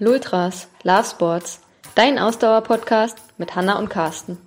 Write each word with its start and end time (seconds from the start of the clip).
Lultras, 0.00 0.66
Love 0.82 1.04
Sports, 1.04 1.60
dein 1.94 2.18
Ausdauer-Podcast 2.18 3.16
mit 3.38 3.54
Hanna 3.54 3.78
und 3.78 3.88
Carsten. 3.88 4.38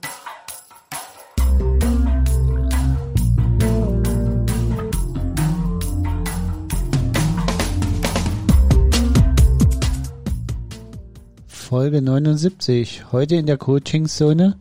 Folge 11.48 12.02
79. 12.02 13.06
Heute 13.14 13.38
in 13.38 13.46
der 13.46 13.58
Coaching-Zone 13.58 14.58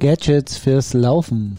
Gadgets 0.00 0.56
fürs 0.56 0.92
Laufen. 0.92 1.56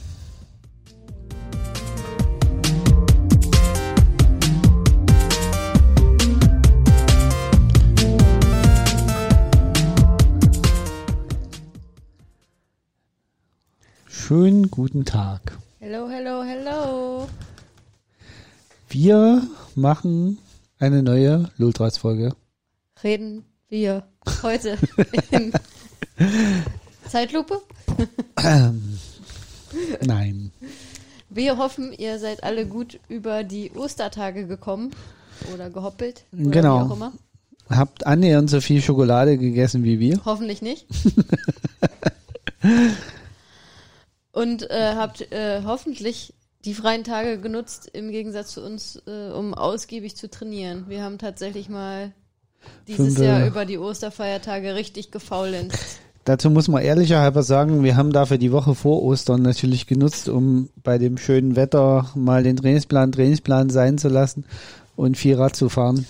Schönen 14.31 14.71
guten 14.71 15.03
Tag. 15.03 15.57
Hello, 15.79 16.07
hello, 16.07 16.41
hello. 16.41 17.27
Wir 18.87 19.45
machen 19.75 20.37
eine 20.79 21.03
neue 21.03 21.49
Lultras-Folge. 21.57 22.33
Reden 23.03 23.43
wir 23.67 24.07
heute 24.41 24.77
in 25.31 25.51
Zeitlupe? 27.09 27.61
Ähm, 28.41 28.99
nein. 30.05 30.53
Wir 31.29 31.57
hoffen, 31.57 31.91
ihr 31.91 32.17
seid 32.17 32.41
alle 32.45 32.65
gut 32.65 33.01
über 33.09 33.43
die 33.43 33.71
Ostertage 33.75 34.47
gekommen 34.47 34.91
oder 35.53 35.69
gehoppelt. 35.69 36.23
Oder 36.31 36.51
Genau. 36.51 36.79
Wie 36.79 36.89
auch 36.89 36.95
immer. 36.95 37.11
Habt 37.69 38.07
annähernd 38.07 38.49
so 38.49 38.61
viel 38.61 38.81
Schokolade 38.81 39.37
gegessen 39.37 39.83
wie 39.83 39.99
wir. 39.99 40.21
Hoffentlich 40.23 40.61
nicht. 40.61 40.87
Und 44.31 44.69
äh, 44.69 44.93
habt 44.95 45.31
äh, 45.31 45.61
hoffentlich 45.65 46.33
die 46.63 46.73
freien 46.73 47.03
Tage 47.03 47.39
genutzt, 47.39 47.89
im 47.91 48.11
Gegensatz 48.11 48.53
zu 48.53 48.63
uns, 48.63 49.01
äh, 49.07 49.31
um 49.31 49.53
ausgiebig 49.53 50.15
zu 50.15 50.29
trainieren. 50.29 50.85
Wir 50.87 51.03
haben 51.03 51.17
tatsächlich 51.17 51.69
mal 51.69 52.13
dieses 52.87 53.15
Fünfe- 53.15 53.25
Jahr 53.25 53.47
über 53.47 53.65
die 53.65 53.77
Osterfeiertage 53.77 54.75
richtig 54.75 55.11
gefaulenzt. 55.11 55.77
Dazu 56.23 56.51
muss 56.51 56.67
man 56.67 56.83
ehrlicherhalber 56.83 57.41
sagen, 57.41 57.83
wir 57.83 57.95
haben 57.95 58.13
dafür 58.13 58.37
die 58.37 58.51
Woche 58.51 58.75
vor 58.75 59.01
Ostern 59.01 59.41
natürlich 59.41 59.87
genutzt, 59.87 60.29
um 60.29 60.69
bei 60.83 60.99
dem 60.99 61.17
schönen 61.17 61.55
Wetter 61.55 62.11
mal 62.13 62.43
den 62.43 62.57
Trainingsplan 62.57 63.11
Trainingsplan 63.11 63.71
sein 63.71 63.97
zu 63.97 64.07
lassen 64.07 64.45
und 64.95 65.17
viel 65.17 65.35
Rad 65.35 65.55
zu 65.55 65.67
fahren. 65.67 66.05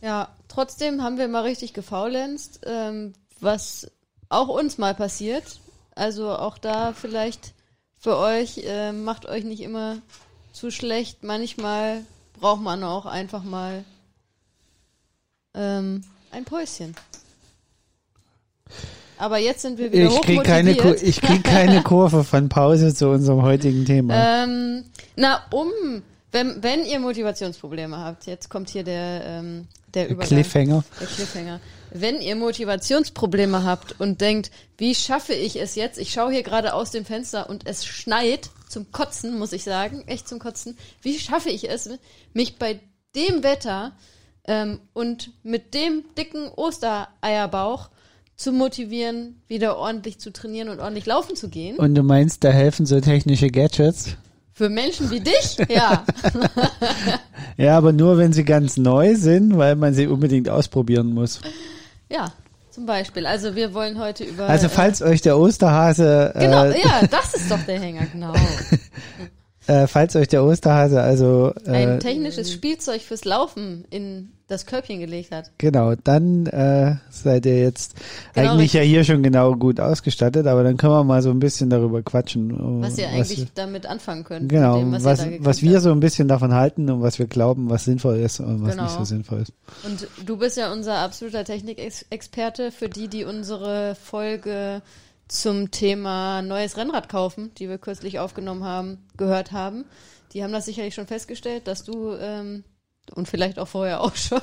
Ja, 0.00 0.28
trotzdem 0.46 1.02
haben 1.02 1.18
wir 1.18 1.26
mal 1.26 1.42
richtig 1.42 1.72
gefaulenzt, 1.72 2.60
ähm, 2.64 3.14
was 3.40 3.90
auch 4.28 4.48
uns 4.48 4.78
mal 4.78 4.94
passiert. 4.94 5.58
Also 5.96 6.30
auch 6.30 6.58
da 6.58 6.92
vielleicht 6.92 7.54
für 8.06 8.18
euch, 8.18 8.62
äh, 8.64 8.92
macht 8.92 9.26
euch 9.26 9.42
nicht 9.42 9.60
immer 9.60 9.96
zu 10.52 10.70
schlecht. 10.70 11.24
Manchmal 11.24 12.02
braucht 12.38 12.62
man 12.62 12.84
auch 12.84 13.04
einfach 13.04 13.42
mal 13.42 13.82
ähm, 15.56 16.04
ein 16.30 16.44
Päuschen. 16.44 16.94
Aber 19.18 19.38
jetzt 19.38 19.62
sind 19.62 19.78
wir 19.78 19.90
wieder 19.90 20.04
Ich 20.04 20.22
krieg 20.22 20.44
keine, 20.44 20.70
ich 21.02 21.20
krieg 21.20 21.42
keine 21.42 21.82
Kurve 21.82 22.22
von 22.22 22.48
Pause 22.48 22.94
zu 22.94 23.08
unserem 23.08 23.42
heutigen 23.42 23.84
Thema. 23.84 24.44
Ähm, 24.44 24.84
na, 25.16 25.42
um, 25.50 25.72
wenn, 26.30 26.62
wenn 26.62 26.84
ihr 26.84 27.00
Motivationsprobleme 27.00 27.98
habt, 27.98 28.26
jetzt 28.26 28.48
kommt 28.48 28.70
hier 28.70 28.84
der, 28.84 29.22
ähm, 29.24 29.66
der 29.92 30.10
Übergang. 30.10 30.28
Cliffhanger. 30.28 30.84
Der 31.00 31.06
Cliffhanger. 31.08 31.60
Wenn 32.00 32.20
ihr 32.20 32.36
Motivationsprobleme 32.36 33.64
habt 33.64 34.00
und 34.00 34.20
denkt, 34.20 34.50
wie 34.78 34.94
schaffe 34.94 35.32
ich 35.32 35.60
es 35.60 35.74
jetzt? 35.74 35.98
Ich 35.98 36.12
schaue 36.12 36.32
hier 36.32 36.42
gerade 36.42 36.74
aus 36.74 36.90
dem 36.90 37.04
Fenster 37.04 37.48
und 37.48 37.66
es 37.66 37.84
schneit 37.84 38.50
zum 38.68 38.90
Kotzen, 38.92 39.38
muss 39.38 39.52
ich 39.52 39.64
sagen, 39.64 40.02
echt 40.06 40.28
zum 40.28 40.38
Kotzen. 40.38 40.76
Wie 41.02 41.18
schaffe 41.18 41.50
ich 41.50 41.68
es, 41.68 41.88
mich 42.32 42.56
bei 42.58 42.80
dem 43.14 43.42
Wetter 43.42 43.92
ähm, 44.46 44.80
und 44.92 45.30
mit 45.42 45.74
dem 45.74 46.04
dicken 46.18 46.48
Ostereierbauch 46.48 47.90
zu 48.36 48.52
motivieren, 48.52 49.40
wieder 49.48 49.78
ordentlich 49.78 50.18
zu 50.18 50.32
trainieren 50.32 50.68
und 50.68 50.80
ordentlich 50.80 51.06
laufen 51.06 51.36
zu 51.36 51.48
gehen? 51.48 51.76
Und 51.76 51.94
du 51.94 52.02
meinst, 52.02 52.44
da 52.44 52.50
helfen 52.50 52.86
so 52.86 53.00
technische 53.00 53.48
Gadgets? 53.48 54.16
Für 54.52 54.68
Menschen 54.68 55.10
wie 55.10 55.20
dich? 55.20 55.58
Ja. 55.68 56.04
Ja, 57.56 57.78
aber 57.78 57.92
nur 57.92 58.18
wenn 58.18 58.32
sie 58.32 58.44
ganz 58.44 58.76
neu 58.76 59.14
sind, 59.16 59.56
weil 59.56 59.76
man 59.76 59.94
sie 59.94 60.06
unbedingt 60.06 60.48
ausprobieren 60.48 61.14
muss. 61.14 61.40
Ja, 62.08 62.32
zum 62.70 62.86
Beispiel. 62.86 63.26
Also 63.26 63.54
wir 63.54 63.74
wollen 63.74 63.98
heute 63.98 64.24
über. 64.24 64.48
Also 64.48 64.68
falls 64.68 65.02
euch 65.02 65.22
der 65.22 65.38
Osterhase, 65.38 66.32
äh, 66.34 66.40
genau, 66.40 66.64
äh, 66.64 66.80
ja, 66.80 67.06
das 67.10 67.34
ist 67.34 67.50
doch 67.50 67.62
der 67.66 67.80
Hänger, 67.80 68.06
genau. 68.06 68.34
äh, 69.66 69.86
falls 69.86 70.14
euch 70.14 70.28
der 70.28 70.44
Osterhase 70.44 71.00
also 71.00 71.52
Ein 71.66 71.96
äh, 71.96 71.98
technisches 71.98 72.52
Spielzeug 72.52 73.02
fürs 73.02 73.24
Laufen 73.24 73.86
in 73.90 74.35
das 74.48 74.64
Körbchen 74.66 75.00
gelegt 75.00 75.32
hat. 75.32 75.50
Genau, 75.58 75.94
dann 75.96 76.46
äh, 76.46 76.94
seid 77.10 77.46
ihr 77.46 77.58
jetzt 77.58 77.96
Genau 78.34 78.52
eigentlich 78.52 78.72
ja 78.74 78.80
hier 78.80 79.02
schon 79.02 79.22
genau 79.22 79.54
gut 79.56 79.80
ausgestattet, 79.80 80.46
aber 80.46 80.62
dann 80.62 80.76
können 80.76 80.92
wir 80.92 81.02
mal 81.04 81.20
so 81.22 81.30
ein 81.30 81.40
bisschen 81.40 81.68
darüber 81.68 82.02
quatschen. 82.02 82.50
äh, 82.50 82.82
Was 82.82 82.96
ihr 82.96 83.08
eigentlich 83.08 83.46
damit 83.54 83.86
anfangen 83.86 84.22
könnt. 84.24 84.48
genau, 84.48 84.78
dem, 84.78 84.92
was, 84.92 85.04
was, 85.04 85.26
was 85.40 85.62
wir 85.62 85.80
so 85.80 85.90
ein 85.90 85.98
bisschen 86.00 86.28
davon 86.28 86.54
halten 86.54 86.88
und 86.90 87.02
was 87.02 87.18
wir 87.18 87.26
glauben, 87.26 87.70
was 87.70 87.84
sinnvoll 87.86 88.16
ist 88.18 88.38
und 88.40 88.62
was 88.62 88.70
Genau. 88.72 88.84
nicht 88.84 88.92
so 88.96 89.04
sinnvoll 89.04 89.40
ist. 89.42 89.52
Und 89.84 90.06
du 90.24 90.36
bist 90.36 90.56
ja 90.56 90.72
unser 90.72 90.98
absoluter 90.98 91.44
Technikexperte 91.44 92.70
für 92.70 92.88
die, 92.88 93.08
die 93.08 93.24
unsere 93.24 93.94
Folge 93.96 94.82
zum 95.28 95.72
Thema 95.72 96.40
neues 96.42 96.76
Rennrad 96.76 97.08
kaufen, 97.08 97.50
die 97.58 97.68
wir 97.68 97.78
kürzlich 97.78 98.20
aufgenommen 98.20 98.62
haben, 98.62 98.98
gehört 99.16 99.50
haben. 99.50 99.84
Die 100.32 100.44
haben 100.44 100.52
das 100.52 100.66
sicherlich 100.66 100.94
schon 100.94 101.06
festgestellt, 101.08 101.66
dass 101.66 101.82
du 101.82 102.12
ähm, 102.20 102.62
und 103.14 103.28
vielleicht 103.28 103.58
auch 103.58 103.68
vorher 103.68 104.00
auch 104.00 104.14
schon, 104.16 104.40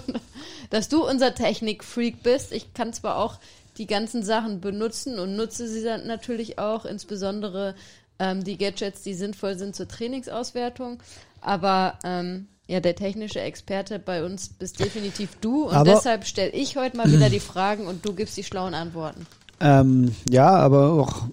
dass 0.69 0.89
du 0.89 1.07
unser 1.07 1.35
Technikfreak 1.35 2.23
bist. 2.23 2.51
Ich 2.51 2.73
kann 2.73 2.93
zwar 2.93 3.17
auch 3.17 3.39
die 3.77 3.87
ganzen 3.87 4.23
Sachen 4.23 4.61
benutzen 4.61 5.19
und 5.19 5.35
nutze 5.35 5.67
sie 5.67 5.83
dann 5.83 6.05
natürlich 6.07 6.59
auch, 6.59 6.85
insbesondere 6.85 7.75
ähm, 8.19 8.43
die 8.43 8.57
Gadgets, 8.57 9.01
die 9.01 9.13
sinnvoll 9.15 9.57
sind 9.57 9.75
zur 9.75 9.87
Trainingsauswertung. 9.87 11.01
Aber 11.41 11.97
ähm, 12.03 12.47
ja, 12.67 12.79
der 12.79 12.95
technische 12.95 13.41
Experte 13.41 13.99
bei 13.99 14.23
uns 14.23 14.49
bist 14.49 14.79
definitiv 14.79 15.35
du 15.41 15.65
und 15.65 15.75
Aber- 15.75 15.89
deshalb 15.91 16.25
stelle 16.25 16.51
ich 16.51 16.77
heute 16.77 16.95
mal 16.97 17.11
wieder 17.11 17.29
die 17.29 17.39
Fragen 17.39 17.87
und 17.87 18.05
du 18.05 18.13
gibst 18.13 18.37
die 18.37 18.43
schlauen 18.43 18.73
Antworten. 18.73 19.25
Ähm, 19.59 20.15
ja, 20.29 20.49
aber 20.49 20.91
auch 20.93 21.23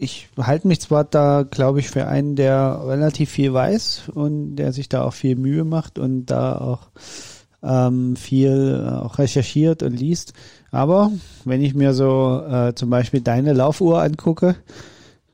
ich 0.00 0.28
halte 0.38 0.66
mich 0.66 0.80
zwar 0.80 1.04
da, 1.04 1.44
glaube 1.48 1.80
ich, 1.80 1.90
für 1.90 2.06
einen, 2.06 2.34
der 2.34 2.82
relativ 2.86 3.30
viel 3.30 3.52
weiß 3.52 4.10
und 4.14 4.56
der 4.56 4.72
sich 4.72 4.88
da 4.88 5.04
auch 5.04 5.12
viel 5.12 5.36
Mühe 5.36 5.64
macht 5.64 5.98
und 5.98 6.26
da 6.26 6.58
auch 6.58 6.88
ähm, 7.62 8.16
viel 8.16 8.82
äh, 8.82 9.04
auch 9.04 9.18
recherchiert 9.18 9.82
und 9.82 9.92
liest. 9.92 10.32
Aber 10.70 11.12
wenn 11.44 11.62
ich 11.62 11.74
mir 11.74 11.92
so 11.92 12.42
äh, 12.48 12.74
zum 12.74 12.88
Beispiel 12.88 13.20
deine 13.20 13.52
Laufuhr 13.52 14.00
angucke, 14.00 14.56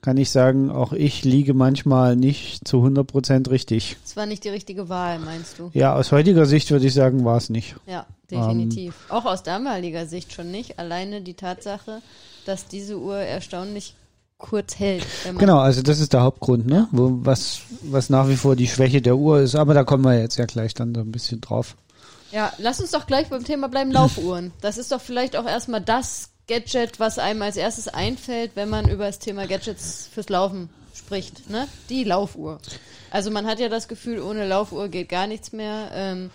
kann 0.02 0.16
ich 0.16 0.30
sagen, 0.30 0.70
auch 0.70 0.92
ich 0.92 1.24
liege 1.24 1.54
manchmal 1.54 2.16
nicht 2.16 2.66
zu 2.66 2.78
100 2.78 3.06
Prozent 3.06 3.50
richtig. 3.50 3.96
Das 4.02 4.16
war 4.16 4.26
nicht 4.26 4.42
die 4.42 4.48
richtige 4.48 4.88
Wahl, 4.88 5.20
meinst 5.20 5.60
du? 5.60 5.70
Ja, 5.74 5.94
aus 5.94 6.10
heutiger 6.10 6.44
Sicht 6.44 6.72
würde 6.72 6.86
ich 6.86 6.94
sagen, 6.94 7.24
war 7.24 7.36
es 7.36 7.50
nicht. 7.50 7.76
Ja, 7.86 8.06
definitiv. 8.32 8.94
auch 9.10 9.26
aus 9.26 9.44
damaliger 9.44 10.06
Sicht 10.06 10.32
schon 10.32 10.50
nicht. 10.50 10.80
Alleine 10.80 11.22
die 11.22 11.34
Tatsache, 11.34 12.02
dass 12.46 12.66
diese 12.66 12.98
Uhr 12.98 13.18
erstaunlich 13.18 13.94
kurz 14.38 14.78
hält. 14.78 15.06
Genau, 15.38 15.58
also 15.58 15.82
das 15.82 15.98
ist 15.98 16.12
der 16.12 16.22
Hauptgrund, 16.22 16.66
ne? 16.66 16.88
Wo, 16.92 17.10
was, 17.22 17.60
was 17.82 18.10
nach 18.10 18.28
wie 18.28 18.36
vor 18.36 18.56
die 18.56 18.66
Schwäche 18.66 19.00
der 19.00 19.16
Uhr 19.16 19.40
ist. 19.40 19.54
Aber 19.54 19.74
da 19.74 19.84
kommen 19.84 20.04
wir 20.04 20.18
jetzt 20.18 20.36
ja 20.36 20.44
gleich 20.46 20.74
dann 20.74 20.94
so 20.94 21.00
ein 21.00 21.12
bisschen 21.12 21.40
drauf. 21.40 21.76
Ja, 22.32 22.52
lass 22.58 22.80
uns 22.80 22.90
doch 22.90 23.06
gleich 23.06 23.28
beim 23.28 23.44
Thema 23.44 23.68
bleiben, 23.68 23.90
Laufuhren. 23.90 24.52
Das 24.60 24.78
ist 24.78 24.92
doch 24.92 25.00
vielleicht 25.00 25.36
auch 25.36 25.46
erstmal 25.46 25.80
das 25.80 26.30
Gadget, 26.48 27.00
was 27.00 27.18
einem 27.18 27.42
als 27.42 27.56
erstes 27.56 27.88
einfällt, 27.88 28.52
wenn 28.54 28.68
man 28.68 28.88
über 28.88 29.06
das 29.06 29.18
Thema 29.18 29.46
Gadgets 29.46 30.08
fürs 30.12 30.28
Laufen 30.28 30.68
spricht, 30.94 31.50
ne? 31.50 31.66
Die 31.88 32.04
Laufuhr. 32.04 32.58
Also 33.10 33.30
man 33.30 33.46
hat 33.46 33.58
ja 33.58 33.68
das 33.68 33.88
Gefühl, 33.88 34.20
ohne 34.20 34.46
Laufuhr 34.46 34.88
geht 34.88 35.08
gar 35.08 35.26
nichts 35.26 35.52
mehr. 35.52 35.90
Ähm, 35.92 36.30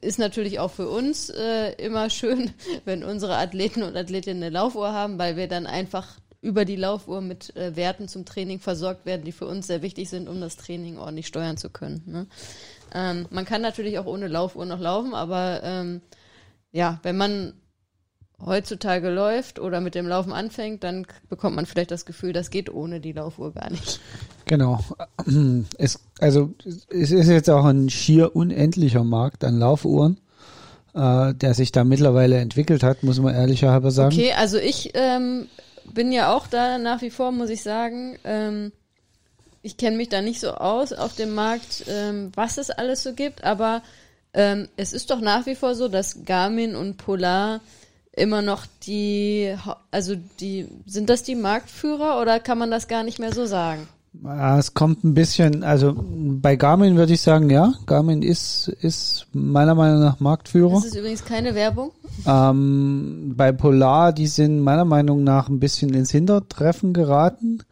ist 0.00 0.18
natürlich 0.18 0.60
auch 0.60 0.70
für 0.70 0.88
uns 0.88 1.30
äh, 1.30 1.72
immer 1.72 2.10
schön, 2.10 2.52
wenn 2.84 3.04
unsere 3.04 3.36
Athleten 3.36 3.82
und 3.82 3.96
Athletinnen 3.96 4.42
eine 4.42 4.52
Laufuhr 4.52 4.92
haben, 4.92 5.18
weil 5.18 5.36
wir 5.36 5.48
dann 5.48 5.66
einfach 5.66 6.06
über 6.42 6.64
die 6.64 6.76
Laufuhr 6.76 7.20
mit 7.20 7.54
äh, 7.56 7.76
Werten 7.76 8.08
zum 8.08 8.24
Training 8.24 8.60
versorgt 8.60 9.04
werden, 9.04 9.24
die 9.24 9.32
für 9.32 9.46
uns 9.46 9.66
sehr 9.66 9.82
wichtig 9.82 10.08
sind, 10.08 10.28
um 10.28 10.40
das 10.40 10.56
Training 10.56 10.96
ordentlich 10.98 11.26
steuern 11.26 11.56
zu 11.56 11.68
können. 11.68 12.02
Ne? 12.06 12.26
Ähm, 12.94 13.26
man 13.30 13.44
kann 13.44 13.60
natürlich 13.60 13.98
auch 13.98 14.06
ohne 14.06 14.26
Laufuhr 14.26 14.64
noch 14.64 14.80
laufen, 14.80 15.14
aber 15.14 15.60
ähm, 15.62 16.00
ja, 16.72 16.98
wenn 17.02 17.16
man 17.16 17.52
heutzutage 18.44 19.10
läuft 19.10 19.58
oder 19.58 19.82
mit 19.82 19.94
dem 19.94 20.08
Laufen 20.08 20.32
anfängt, 20.32 20.82
dann 20.82 21.06
bekommt 21.28 21.56
man 21.56 21.66
vielleicht 21.66 21.90
das 21.90 22.06
Gefühl, 22.06 22.32
das 22.32 22.50
geht 22.50 22.72
ohne 22.72 23.00
die 23.00 23.12
Laufuhr 23.12 23.52
gar 23.52 23.70
nicht. 23.70 24.00
Genau. 24.46 24.80
Es, 25.78 26.00
also 26.18 26.54
es 26.64 27.10
ist 27.10 27.28
jetzt 27.28 27.50
auch 27.50 27.64
ein 27.64 27.90
schier 27.90 28.34
unendlicher 28.34 29.04
Markt 29.04 29.44
an 29.44 29.58
Laufuhren. 29.58 30.18
äh, 30.94 31.34
der 31.34 31.54
sich 31.54 31.70
da 31.70 31.84
mittlerweile 31.84 32.38
entwickelt 32.38 32.82
hat, 32.82 33.02
muss 33.02 33.20
man 33.20 33.34
ehrlicherweise 33.34 33.94
sagen. 33.94 34.14
Okay, 34.14 34.32
also 34.32 34.58
ich 34.58 34.90
ähm, 34.94 35.46
bin 35.94 36.12
ja 36.12 36.34
auch 36.34 36.46
da 36.46 36.78
nach 36.78 37.02
wie 37.02 37.10
vor, 37.10 37.32
muss 37.32 37.50
ich 37.50 37.62
sagen. 37.62 38.18
Ähm, 38.24 38.72
ich 39.62 39.76
kenne 39.76 39.96
mich 39.96 40.08
da 40.08 40.22
nicht 40.22 40.40
so 40.40 40.52
aus 40.52 40.92
auf 40.92 41.14
dem 41.14 41.34
Markt, 41.34 41.84
ähm, 41.88 42.32
was 42.34 42.58
es 42.58 42.70
alles 42.70 43.02
so 43.02 43.12
gibt, 43.12 43.44
aber 43.44 43.82
ähm, 44.32 44.68
es 44.76 44.92
ist 44.92 45.10
doch 45.10 45.20
nach 45.20 45.46
wie 45.46 45.54
vor 45.54 45.74
so, 45.74 45.88
dass 45.88 46.24
Garmin 46.24 46.74
und 46.74 46.96
Polar 46.96 47.60
immer 48.12 48.42
noch 48.42 48.66
die, 48.86 49.54
also 49.90 50.16
die, 50.40 50.68
sind 50.86 51.10
das 51.10 51.22
die 51.22 51.34
Marktführer 51.34 52.20
oder 52.20 52.40
kann 52.40 52.58
man 52.58 52.70
das 52.70 52.88
gar 52.88 53.02
nicht 53.02 53.18
mehr 53.18 53.32
so 53.32 53.46
sagen? 53.46 53.88
Ja, 54.12 54.58
es 54.58 54.74
kommt 54.74 55.04
ein 55.04 55.14
bisschen, 55.14 55.62
also 55.62 55.94
bei 55.96 56.56
Garmin 56.56 56.96
würde 56.96 57.12
ich 57.12 57.20
sagen, 57.20 57.48
ja, 57.48 57.74
Garmin 57.86 58.22
ist, 58.22 58.68
ist 58.68 59.26
meiner 59.32 59.76
Meinung 59.76 60.00
nach 60.00 60.18
Marktführer. 60.18 60.74
Das 60.74 60.86
ist 60.86 60.96
übrigens 60.96 61.24
keine 61.24 61.54
Werbung. 61.54 61.92
Ähm, 62.26 63.34
bei 63.36 63.52
Polar, 63.52 64.12
die 64.12 64.26
sind 64.26 64.60
meiner 64.60 64.84
Meinung 64.84 65.22
nach 65.22 65.48
ein 65.48 65.60
bisschen 65.60 65.94
ins 65.94 66.10
Hintertreffen 66.10 66.92
geraten 66.92 67.62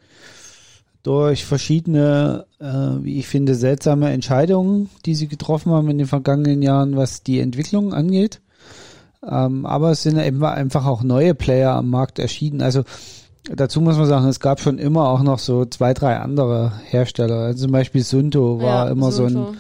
durch 1.02 1.44
verschiedene, 1.44 2.46
äh, 2.60 2.64
wie 3.02 3.18
ich 3.18 3.26
finde, 3.26 3.54
seltsame 3.54 4.10
Entscheidungen, 4.10 4.90
die 5.06 5.16
sie 5.16 5.26
getroffen 5.26 5.72
haben 5.72 5.88
in 5.90 5.98
den 5.98 6.06
vergangenen 6.06 6.62
Jahren, 6.62 6.96
was 6.96 7.22
die 7.22 7.40
Entwicklung 7.40 7.92
angeht. 7.92 8.40
Ähm, 9.26 9.66
aber 9.66 9.90
es 9.90 10.02
sind 10.02 10.18
eben 10.18 10.44
einfach 10.44 10.86
auch 10.86 11.02
neue 11.02 11.34
Player 11.34 11.72
am 11.72 11.90
Markt 11.90 12.18
erschienen. 12.18 12.62
Also 12.62 12.84
dazu 13.54 13.80
muss 13.80 13.96
man 13.96 14.06
sagen, 14.06 14.26
es 14.28 14.40
gab 14.40 14.60
schon 14.60 14.78
immer 14.78 15.08
auch 15.08 15.22
noch 15.22 15.38
so 15.38 15.64
zwei, 15.64 15.94
drei 15.94 16.18
andere 16.18 16.72
Hersteller. 16.86 17.36
Also 17.36 17.64
zum 17.64 17.72
Beispiel 17.72 18.02
Sunto 18.02 18.60
war 18.60 18.86
ja, 18.86 18.90
immer 18.90 19.10
Sunto, 19.10 19.40
so 19.40 19.48
ein 19.48 19.56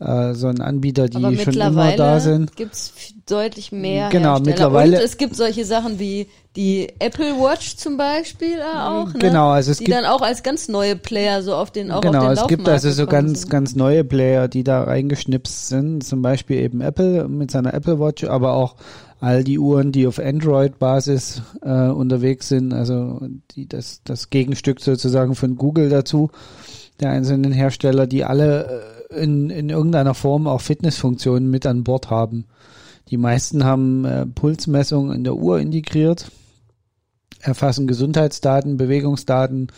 ja. 0.00 0.30
äh, 0.30 0.34
so 0.34 0.48
ein 0.48 0.60
Anbieter, 0.60 1.08
die 1.08 1.24
Aber 1.24 1.36
schon 1.36 1.54
immer 1.54 1.96
da 1.96 2.20
sind. 2.20 2.56
Gibt 2.56 2.74
es 2.74 2.92
deutlich 3.26 3.72
mehr. 3.72 4.08
Genau, 4.10 4.30
Hersteller. 4.30 4.50
mittlerweile. 4.50 4.96
Und 4.98 5.04
es 5.04 5.16
gibt 5.16 5.36
solche 5.36 5.64
Sachen 5.64 5.98
wie 5.98 6.28
die 6.56 6.88
Apple 7.00 7.36
Watch 7.40 7.76
zum 7.76 7.96
Beispiel 7.96 8.58
äh, 8.58 8.78
auch, 8.78 9.12
ne? 9.12 9.18
Genau, 9.18 9.48
also 9.48 9.72
es 9.72 9.78
die 9.78 9.84
gibt 9.84 9.96
dann 9.96 10.04
auch 10.04 10.22
als 10.22 10.44
ganz 10.44 10.68
neue 10.68 10.94
Player 10.94 11.42
so 11.42 11.54
auf 11.54 11.72
den 11.72 11.90
auch 11.90 12.00
genau, 12.00 12.20
auf 12.20 12.24
den 12.26 12.32
es 12.32 12.46
gibt 12.46 12.68
also 12.68 12.90
so 12.92 13.06
ganz 13.06 13.40
sind. 13.40 13.50
ganz 13.50 13.74
neue 13.74 14.04
Player, 14.04 14.46
die 14.46 14.62
da 14.62 14.84
reingeschnipst 14.84 15.68
sind, 15.68 16.04
zum 16.04 16.22
Beispiel 16.22 16.58
eben 16.58 16.80
Apple 16.80 17.26
mit 17.26 17.50
seiner 17.50 17.74
Apple 17.74 17.98
Watch, 17.98 18.22
aber 18.22 18.52
auch 18.52 18.76
all 19.24 19.42
die 19.42 19.58
Uhren, 19.58 19.90
die 19.90 20.06
auf 20.06 20.18
Android-Basis 20.18 21.42
äh, 21.62 21.88
unterwegs 21.88 22.48
sind, 22.48 22.72
also 22.74 23.26
die 23.52 23.66
das 23.66 24.02
das 24.04 24.28
Gegenstück 24.28 24.80
sozusagen 24.80 25.34
von 25.34 25.56
Google 25.56 25.88
dazu, 25.88 26.30
der 27.00 27.10
einzelnen 27.10 27.52
Hersteller, 27.52 28.06
die 28.06 28.24
alle 28.24 28.84
äh, 29.10 29.22
in 29.22 29.48
in 29.48 29.70
irgendeiner 29.70 30.14
Form 30.14 30.46
auch 30.46 30.60
Fitnessfunktionen 30.60 31.50
mit 31.50 31.66
an 31.66 31.84
Bord 31.84 32.10
haben. 32.10 32.44
Die 33.08 33.16
meisten 33.16 33.64
haben 33.64 34.04
äh, 34.04 34.26
Pulsmessungen 34.26 35.16
in 35.16 35.24
der 35.24 35.36
Uhr 35.36 35.58
integriert 35.58 36.30
erfassen 37.40 37.86
Gesundheitsdaten, 37.86 38.76
Bewegungsdaten 38.76 39.68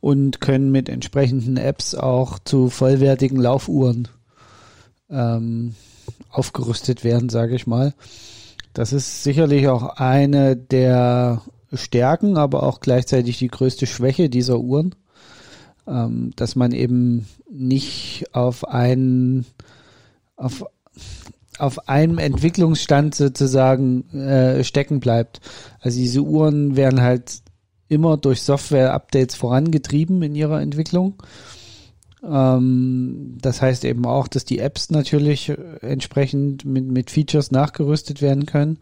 und 0.00 0.40
können 0.40 0.72
mit 0.72 0.88
entsprechenden 0.88 1.56
Apps 1.56 1.94
auch 1.94 2.38
zu 2.40 2.68
vollwertigen 2.68 3.38
Laufuhren 3.38 4.08
ähm, 5.08 5.74
aufgerüstet 6.30 7.04
werden, 7.04 7.28
sage 7.28 7.54
ich 7.54 7.66
mal. 7.66 7.94
Das 8.72 8.92
ist 8.92 9.22
sicherlich 9.22 9.68
auch 9.68 9.96
eine 9.96 10.56
der 10.56 11.42
Stärken, 11.72 12.36
aber 12.36 12.62
auch 12.62 12.80
gleichzeitig 12.80 13.38
die 13.38 13.48
größte 13.48 13.86
Schwäche 13.86 14.28
dieser 14.28 14.60
Uhren, 14.60 14.94
ähm, 15.86 16.32
dass 16.36 16.56
man 16.56 16.72
eben 16.72 17.26
nicht 17.50 18.26
auf 18.32 18.66
einen 18.68 19.46
auf 20.36 20.64
auf 21.58 21.88
einem 21.88 22.18
Entwicklungsstand 22.18 23.14
sozusagen 23.14 24.08
äh, 24.10 24.64
stecken 24.64 25.00
bleibt. 25.00 25.40
Also 25.80 25.98
diese 25.98 26.22
Uhren 26.22 26.76
werden 26.76 27.02
halt 27.02 27.42
immer 27.88 28.16
durch 28.16 28.42
Software-Updates 28.42 29.36
vorangetrieben 29.36 30.22
in 30.22 30.34
ihrer 30.34 30.62
Entwicklung. 30.62 31.22
Ähm, 32.28 33.38
das 33.40 33.60
heißt 33.62 33.84
eben 33.84 34.06
auch, 34.06 34.28
dass 34.28 34.44
die 34.44 34.58
Apps 34.58 34.90
natürlich 34.90 35.52
entsprechend 35.80 36.64
mit, 36.64 36.86
mit 36.86 37.10
Features 37.10 37.50
nachgerüstet 37.50 38.22
werden 38.22 38.46
können. 38.46 38.78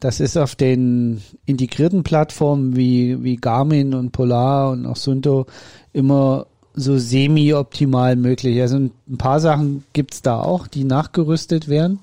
Das 0.00 0.20
ist 0.20 0.36
auf 0.36 0.54
den 0.54 1.22
integrierten 1.44 2.02
Plattformen 2.02 2.76
wie, 2.76 3.22
wie 3.22 3.36
Garmin 3.36 3.94
und 3.94 4.12
Polar 4.12 4.70
und 4.70 4.86
auch 4.86 4.96
Sunto 4.96 5.46
immer 5.92 6.46
so 6.74 6.96
semi-optimal 6.96 8.16
möglich. 8.16 8.60
Also 8.60 8.76
ein 8.76 9.18
paar 9.18 9.40
Sachen 9.40 9.84
gibt's 9.92 10.22
da 10.22 10.40
auch, 10.40 10.66
die 10.66 10.84
nachgerüstet 10.84 11.68
werden. 11.68 11.98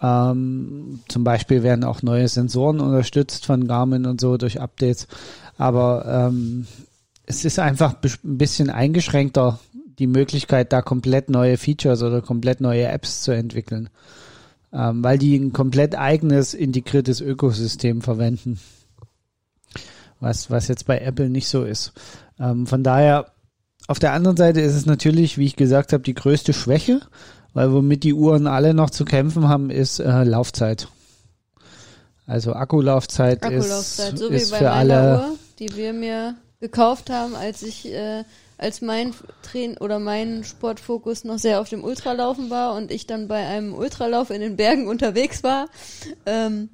Ähm, 0.00 1.00
zum 1.08 1.24
Beispiel 1.24 1.62
werden 1.62 1.84
auch 1.84 2.02
neue 2.02 2.28
Sensoren 2.28 2.80
unterstützt 2.80 3.46
von 3.46 3.66
Garmin 3.66 4.06
und 4.06 4.20
so 4.20 4.36
durch 4.36 4.60
Updates. 4.60 5.08
Aber 5.56 6.28
ähm, 6.28 6.66
es 7.26 7.44
ist 7.44 7.58
einfach 7.58 7.94
ein 8.02 8.38
bisschen 8.38 8.70
eingeschränkter, 8.70 9.58
die 9.98 10.06
Möglichkeit, 10.06 10.72
da 10.72 10.82
komplett 10.82 11.30
neue 11.30 11.56
Features 11.56 12.02
oder 12.02 12.22
komplett 12.22 12.60
neue 12.60 12.86
Apps 12.86 13.22
zu 13.22 13.32
entwickeln. 13.32 13.88
Ähm, 14.72 15.04
weil 15.04 15.18
die 15.18 15.36
ein 15.36 15.52
komplett 15.52 15.96
eigenes 15.96 16.52
integriertes 16.52 17.20
Ökosystem 17.20 18.02
verwenden. 18.02 18.58
Was, 20.20 20.50
was 20.50 20.68
jetzt 20.68 20.86
bei 20.86 20.98
Apple 20.98 21.28
nicht 21.28 21.48
so 21.48 21.64
ist. 21.64 21.92
Ähm, 22.40 22.66
von 22.66 22.82
daher 22.82 23.32
auf 23.86 23.98
der 23.98 24.12
anderen 24.12 24.36
Seite 24.36 24.60
ist 24.60 24.74
es 24.74 24.86
natürlich, 24.86 25.38
wie 25.38 25.46
ich 25.46 25.56
gesagt 25.56 25.92
habe, 25.92 26.02
die 26.02 26.14
größte 26.14 26.52
Schwäche, 26.52 27.00
weil 27.52 27.72
womit 27.72 28.02
die 28.02 28.14
Uhren 28.14 28.46
alle 28.46 28.74
noch 28.74 28.90
zu 28.90 29.04
kämpfen 29.04 29.48
haben, 29.48 29.70
ist 29.70 30.00
äh, 30.00 30.24
Laufzeit. 30.24 30.88
Also 32.26 32.54
Akkulaufzeit, 32.54 33.42
Akkulaufzeit 33.42 34.14
ist, 34.14 34.18
so 34.18 34.28
ist 34.28 34.48
wie 34.48 34.50
bei 34.52 34.58
für 34.58 34.70
alle 34.70 35.18
Uhr, 35.18 35.38
die 35.58 35.76
wir 35.76 35.92
mir 35.92 36.34
gekauft 36.60 37.10
haben, 37.10 37.36
als 37.36 37.62
ich 37.62 37.92
äh, 37.92 38.24
als 38.58 38.80
mein 38.80 39.14
Train 39.42 39.76
oder 39.78 39.98
mein 39.98 40.44
Sportfokus 40.44 41.24
noch 41.24 41.38
sehr 41.38 41.60
auf 41.60 41.68
dem 41.68 41.84
Ultralaufen 41.84 42.50
war 42.50 42.74
und 42.74 42.90
ich 42.90 43.06
dann 43.06 43.28
bei 43.28 43.46
einem 43.46 43.74
Ultralauf 43.74 44.30
in 44.30 44.40
den 44.40 44.56
Bergen 44.56 44.86
unterwegs 44.88 45.42
war. 45.42 45.68
Ähm, 46.26 46.68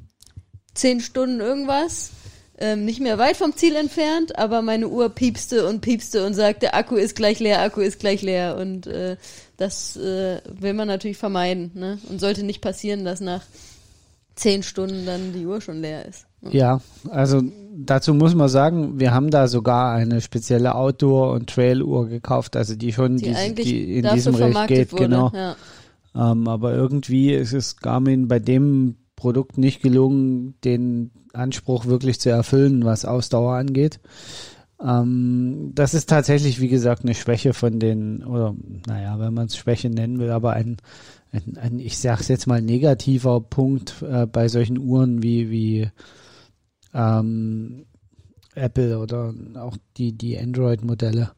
zehn 0.74 1.00
Stunden 1.00 1.40
irgendwas 1.40 2.12
ähm, 2.60 2.84
nicht 2.84 3.00
mehr 3.00 3.18
weit 3.18 3.36
vom 3.38 3.56
Ziel 3.56 3.74
entfernt, 3.74 4.38
aber 4.38 4.60
meine 4.60 4.88
Uhr 4.88 5.08
piepste 5.08 5.66
und 5.66 5.80
piepste 5.80 6.26
und 6.26 6.34
sagte, 6.34 6.74
Akku 6.74 6.96
ist 6.96 7.16
gleich 7.16 7.40
leer, 7.40 7.62
Akku 7.62 7.80
ist 7.80 7.98
gleich 7.98 8.20
leer. 8.20 8.56
Und 8.56 8.86
äh, 8.86 9.16
das 9.56 9.96
äh, 9.96 10.40
will 10.44 10.74
man 10.74 10.86
natürlich 10.86 11.16
vermeiden. 11.16 11.72
Ne? 11.74 11.98
Und 12.08 12.20
sollte 12.20 12.42
nicht 12.42 12.60
passieren, 12.60 13.04
dass 13.04 13.20
nach 13.20 13.42
zehn 14.34 14.62
Stunden 14.62 15.06
dann 15.06 15.32
die 15.32 15.46
Uhr 15.46 15.60
schon 15.60 15.80
leer 15.80 16.04
ist. 16.06 16.26
Ja, 16.42 16.80
also 17.08 17.42
dazu 17.86 18.14
muss 18.14 18.34
man 18.34 18.48
sagen, 18.48 19.00
wir 19.00 19.12
haben 19.12 19.30
da 19.30 19.48
sogar 19.48 19.94
eine 19.94 20.20
spezielle 20.20 20.74
Outdoor- 20.74 21.32
und 21.32 21.50
Trail-Uhr 21.50 22.08
gekauft, 22.08 22.56
also 22.56 22.74
die 22.74 22.92
schon 22.92 23.16
die, 23.16 23.34
die, 23.54 23.62
die 23.62 23.98
in 23.98 24.08
diesem 24.14 24.34
Recht 24.34 24.66
geht, 24.68 24.92
wurde, 24.92 25.04
genau. 25.04 25.32
Ja. 25.34 25.56
Ähm, 26.14 26.48
aber 26.48 26.74
irgendwie 26.74 27.32
ist 27.32 27.52
es 27.52 27.76
Garmin 27.76 28.28
bei 28.28 28.38
dem 28.38 28.96
Produkt 29.16 29.58
nicht 29.58 29.82
gelungen, 29.82 30.54
den 30.64 31.10
Anspruch 31.32 31.86
wirklich 31.86 32.20
zu 32.20 32.30
erfüllen, 32.30 32.84
was 32.84 33.04
Ausdauer 33.04 33.54
angeht. 33.54 34.00
Ähm, 34.82 35.72
das 35.74 35.94
ist 35.94 36.08
tatsächlich, 36.08 36.60
wie 36.60 36.68
gesagt, 36.68 37.04
eine 37.04 37.14
Schwäche 37.14 37.52
von 37.52 37.78
den, 37.78 38.24
oder 38.24 38.54
naja, 38.86 39.18
wenn 39.18 39.34
man 39.34 39.46
es 39.46 39.56
Schwäche 39.56 39.90
nennen 39.90 40.18
will, 40.18 40.30
aber 40.30 40.54
ein, 40.54 40.78
ein, 41.32 41.58
ein 41.60 41.78
ich 41.78 41.98
sag's 41.98 42.28
jetzt 42.28 42.46
mal, 42.46 42.62
negativer 42.62 43.40
Punkt 43.40 44.02
äh, 44.02 44.26
bei 44.26 44.48
solchen 44.48 44.78
Uhren 44.78 45.22
wie, 45.22 45.50
wie 45.50 45.90
ähm, 46.94 47.86
Apple 48.54 48.98
oder 48.98 49.32
auch 49.56 49.76
die, 49.96 50.12
die 50.12 50.38
Android-Modelle. 50.38 51.30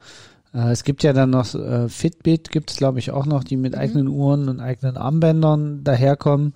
Äh, 0.54 0.70
es 0.70 0.84
gibt 0.84 1.02
ja 1.02 1.12
dann 1.12 1.30
noch 1.30 1.54
äh, 1.54 1.88
Fitbit, 1.88 2.50
gibt 2.50 2.70
es 2.70 2.76
glaube 2.76 2.98
ich 2.98 3.10
auch 3.10 3.26
noch, 3.26 3.44
die 3.44 3.56
mit 3.56 3.74
mhm. 3.74 3.78
eigenen 3.78 4.08
Uhren 4.08 4.48
und 4.48 4.60
eigenen 4.60 4.96
Armbändern 4.96 5.84
daherkommen. 5.84 6.54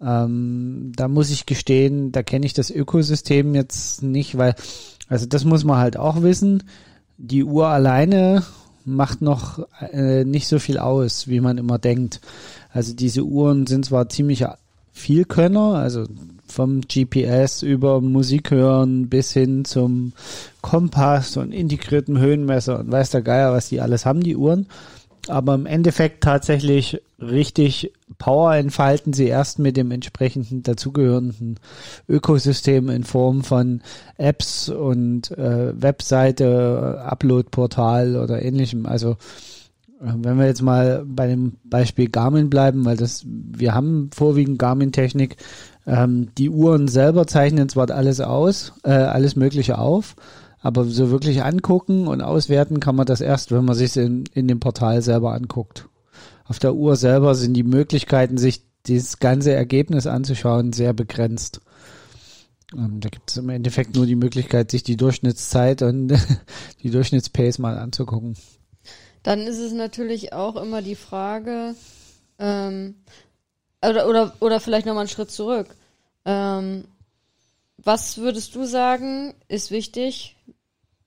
Ähm, 0.00 0.92
da 0.96 1.08
muss 1.08 1.30
ich 1.30 1.46
gestehen, 1.46 2.12
da 2.12 2.22
kenne 2.22 2.46
ich 2.46 2.52
das 2.52 2.70
Ökosystem 2.70 3.54
jetzt 3.54 4.02
nicht, 4.02 4.36
weil, 4.36 4.54
also 5.08 5.26
das 5.26 5.44
muss 5.44 5.64
man 5.64 5.78
halt 5.78 5.96
auch 5.96 6.22
wissen. 6.22 6.64
Die 7.16 7.44
Uhr 7.44 7.68
alleine 7.68 8.42
macht 8.84 9.22
noch 9.22 9.60
äh, 9.92 10.24
nicht 10.24 10.48
so 10.48 10.58
viel 10.58 10.78
aus, 10.78 11.28
wie 11.28 11.40
man 11.40 11.58
immer 11.58 11.78
denkt. 11.78 12.20
Also 12.70 12.92
diese 12.92 13.22
Uhren 13.22 13.66
sind 13.66 13.86
zwar 13.86 14.08
ziemlich 14.08 14.44
viel 14.92 15.24
Könner, 15.24 15.74
also 15.74 16.06
vom 16.54 16.80
GPS 16.82 17.62
über 17.62 18.00
Musik 18.00 18.50
hören 18.50 19.08
bis 19.08 19.32
hin 19.32 19.64
zum 19.64 20.12
Kompass 20.62 21.36
und 21.36 21.52
integrierten 21.52 22.18
Höhenmesser 22.18 22.80
und 22.80 22.90
weiß 22.90 23.10
der 23.10 23.22
Geier, 23.22 23.52
was 23.52 23.68
die 23.68 23.80
alles 23.80 24.06
haben, 24.06 24.22
die 24.22 24.36
Uhren 24.36 24.66
aber 25.28 25.54
im 25.54 25.66
Endeffekt 25.66 26.22
tatsächlich 26.22 27.00
richtig 27.18 27.92
Power 28.18 28.54
entfalten 28.54 29.12
sie 29.12 29.26
erst 29.26 29.58
mit 29.58 29.76
dem 29.76 29.90
entsprechenden 29.90 30.62
dazugehörenden 30.62 31.58
Ökosystem 32.08 32.90
in 32.90 33.04
Form 33.04 33.42
von 33.42 33.80
Apps 34.16 34.68
und 34.68 35.30
äh, 35.32 35.80
Webseite, 35.80 37.02
Upload-Portal 37.04 38.16
oder 38.16 38.42
ähnlichem. 38.42 38.86
Also 38.86 39.16
Wenn 40.00 40.38
wir 40.38 40.46
jetzt 40.46 40.62
mal 40.62 41.04
bei 41.06 41.26
dem 41.26 41.54
Beispiel 41.64 42.08
Garmin 42.10 42.50
bleiben, 42.50 42.84
weil 42.84 42.96
das, 42.96 43.24
wir 43.26 43.74
haben 43.74 44.10
vorwiegend 44.12 44.58
Garmin-Technik, 44.58 45.36
ähm, 45.86 46.28
die 46.36 46.50
Uhren 46.50 46.88
selber 46.88 47.26
zeichnen 47.26 47.68
zwar 47.68 47.90
alles 47.90 48.20
aus, 48.20 48.72
äh, 48.84 48.90
alles 48.90 49.36
Mögliche 49.36 49.78
auf, 49.78 50.16
aber 50.60 50.84
so 50.84 51.10
wirklich 51.10 51.42
angucken 51.42 52.06
und 52.06 52.22
auswerten 52.22 52.80
kann 52.80 52.96
man 52.96 53.06
das 53.06 53.20
erst, 53.20 53.52
wenn 53.52 53.64
man 53.64 53.74
sich 53.74 53.96
in, 53.96 54.24
in 54.32 54.48
dem 54.48 54.60
Portal 54.60 55.02
selber 55.02 55.34
anguckt. 55.34 55.88
Auf 56.44 56.58
der 56.58 56.74
Uhr 56.74 56.96
selber 56.96 57.34
sind 57.34 57.54
die 57.54 57.62
Möglichkeiten, 57.62 58.38
sich 58.38 58.62
dieses 58.86 59.18
ganze 59.18 59.52
Ergebnis 59.52 60.06
anzuschauen, 60.06 60.72
sehr 60.72 60.92
begrenzt. 60.92 61.60
Ähm, 62.74 63.00
da 63.00 63.08
gibt 63.08 63.30
es 63.30 63.36
im 63.36 63.48
Endeffekt 63.48 63.94
nur 63.94 64.06
die 64.06 64.16
Möglichkeit, 64.16 64.70
sich 64.70 64.82
die 64.82 64.96
Durchschnittszeit 64.96 65.82
und 65.82 66.08
die 66.82 66.90
Durchschnittspace 66.90 67.58
mal 67.58 67.78
anzugucken. 67.78 68.36
Dann 69.22 69.40
ist 69.40 69.58
es 69.58 69.72
natürlich 69.72 70.32
auch 70.32 70.56
immer 70.56 70.82
die 70.82 70.96
Frage, 70.96 71.74
ähm, 72.38 72.96
oder, 73.88 74.08
oder, 74.08 74.32
oder 74.40 74.60
vielleicht 74.60 74.86
nochmal 74.86 75.02
einen 75.02 75.08
Schritt 75.08 75.30
zurück. 75.30 75.68
Ähm, 76.24 76.84
was 77.78 78.18
würdest 78.18 78.54
du 78.54 78.64
sagen, 78.64 79.34
ist 79.48 79.70
wichtig 79.70 80.36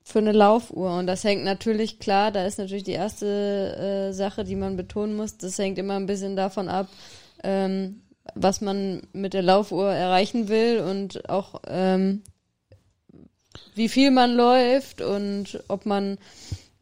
für 0.03 0.19
eine 0.19 0.31
Laufuhr? 0.31 0.98
Und 0.98 1.07
das 1.07 1.24
hängt 1.24 1.43
natürlich, 1.43 2.00
klar, 2.00 2.31
da 2.31 2.46
ist 2.46 2.60
natürlich 2.60 2.84
die 2.84 2.91
erste 2.91 4.10
äh, 4.10 4.13
Sache, 4.13 4.43
die 4.43 4.55
man 4.55 4.77
betonen 4.77 5.15
muss, 5.15 5.38
das 5.38 5.57
hängt 5.57 5.77
immer 5.77 5.96
ein 5.96 6.05
bisschen 6.05 6.36
davon 6.36 6.69
ab, 6.69 6.88
ähm, 7.43 8.01
was 8.36 8.62
man 8.62 9.07
mit 9.13 9.34
der 9.34 9.41
Laufuhr 9.41 9.91
erreichen 9.91 10.50
will 10.50 10.79
und 10.81 11.29
auch 11.29 11.62
ähm, 11.67 12.22
wie 13.74 13.89
viel 13.89 14.12
man 14.12 14.36
läuft 14.36 15.01
und 15.01 15.63
ob 15.67 15.86
man 15.86 16.17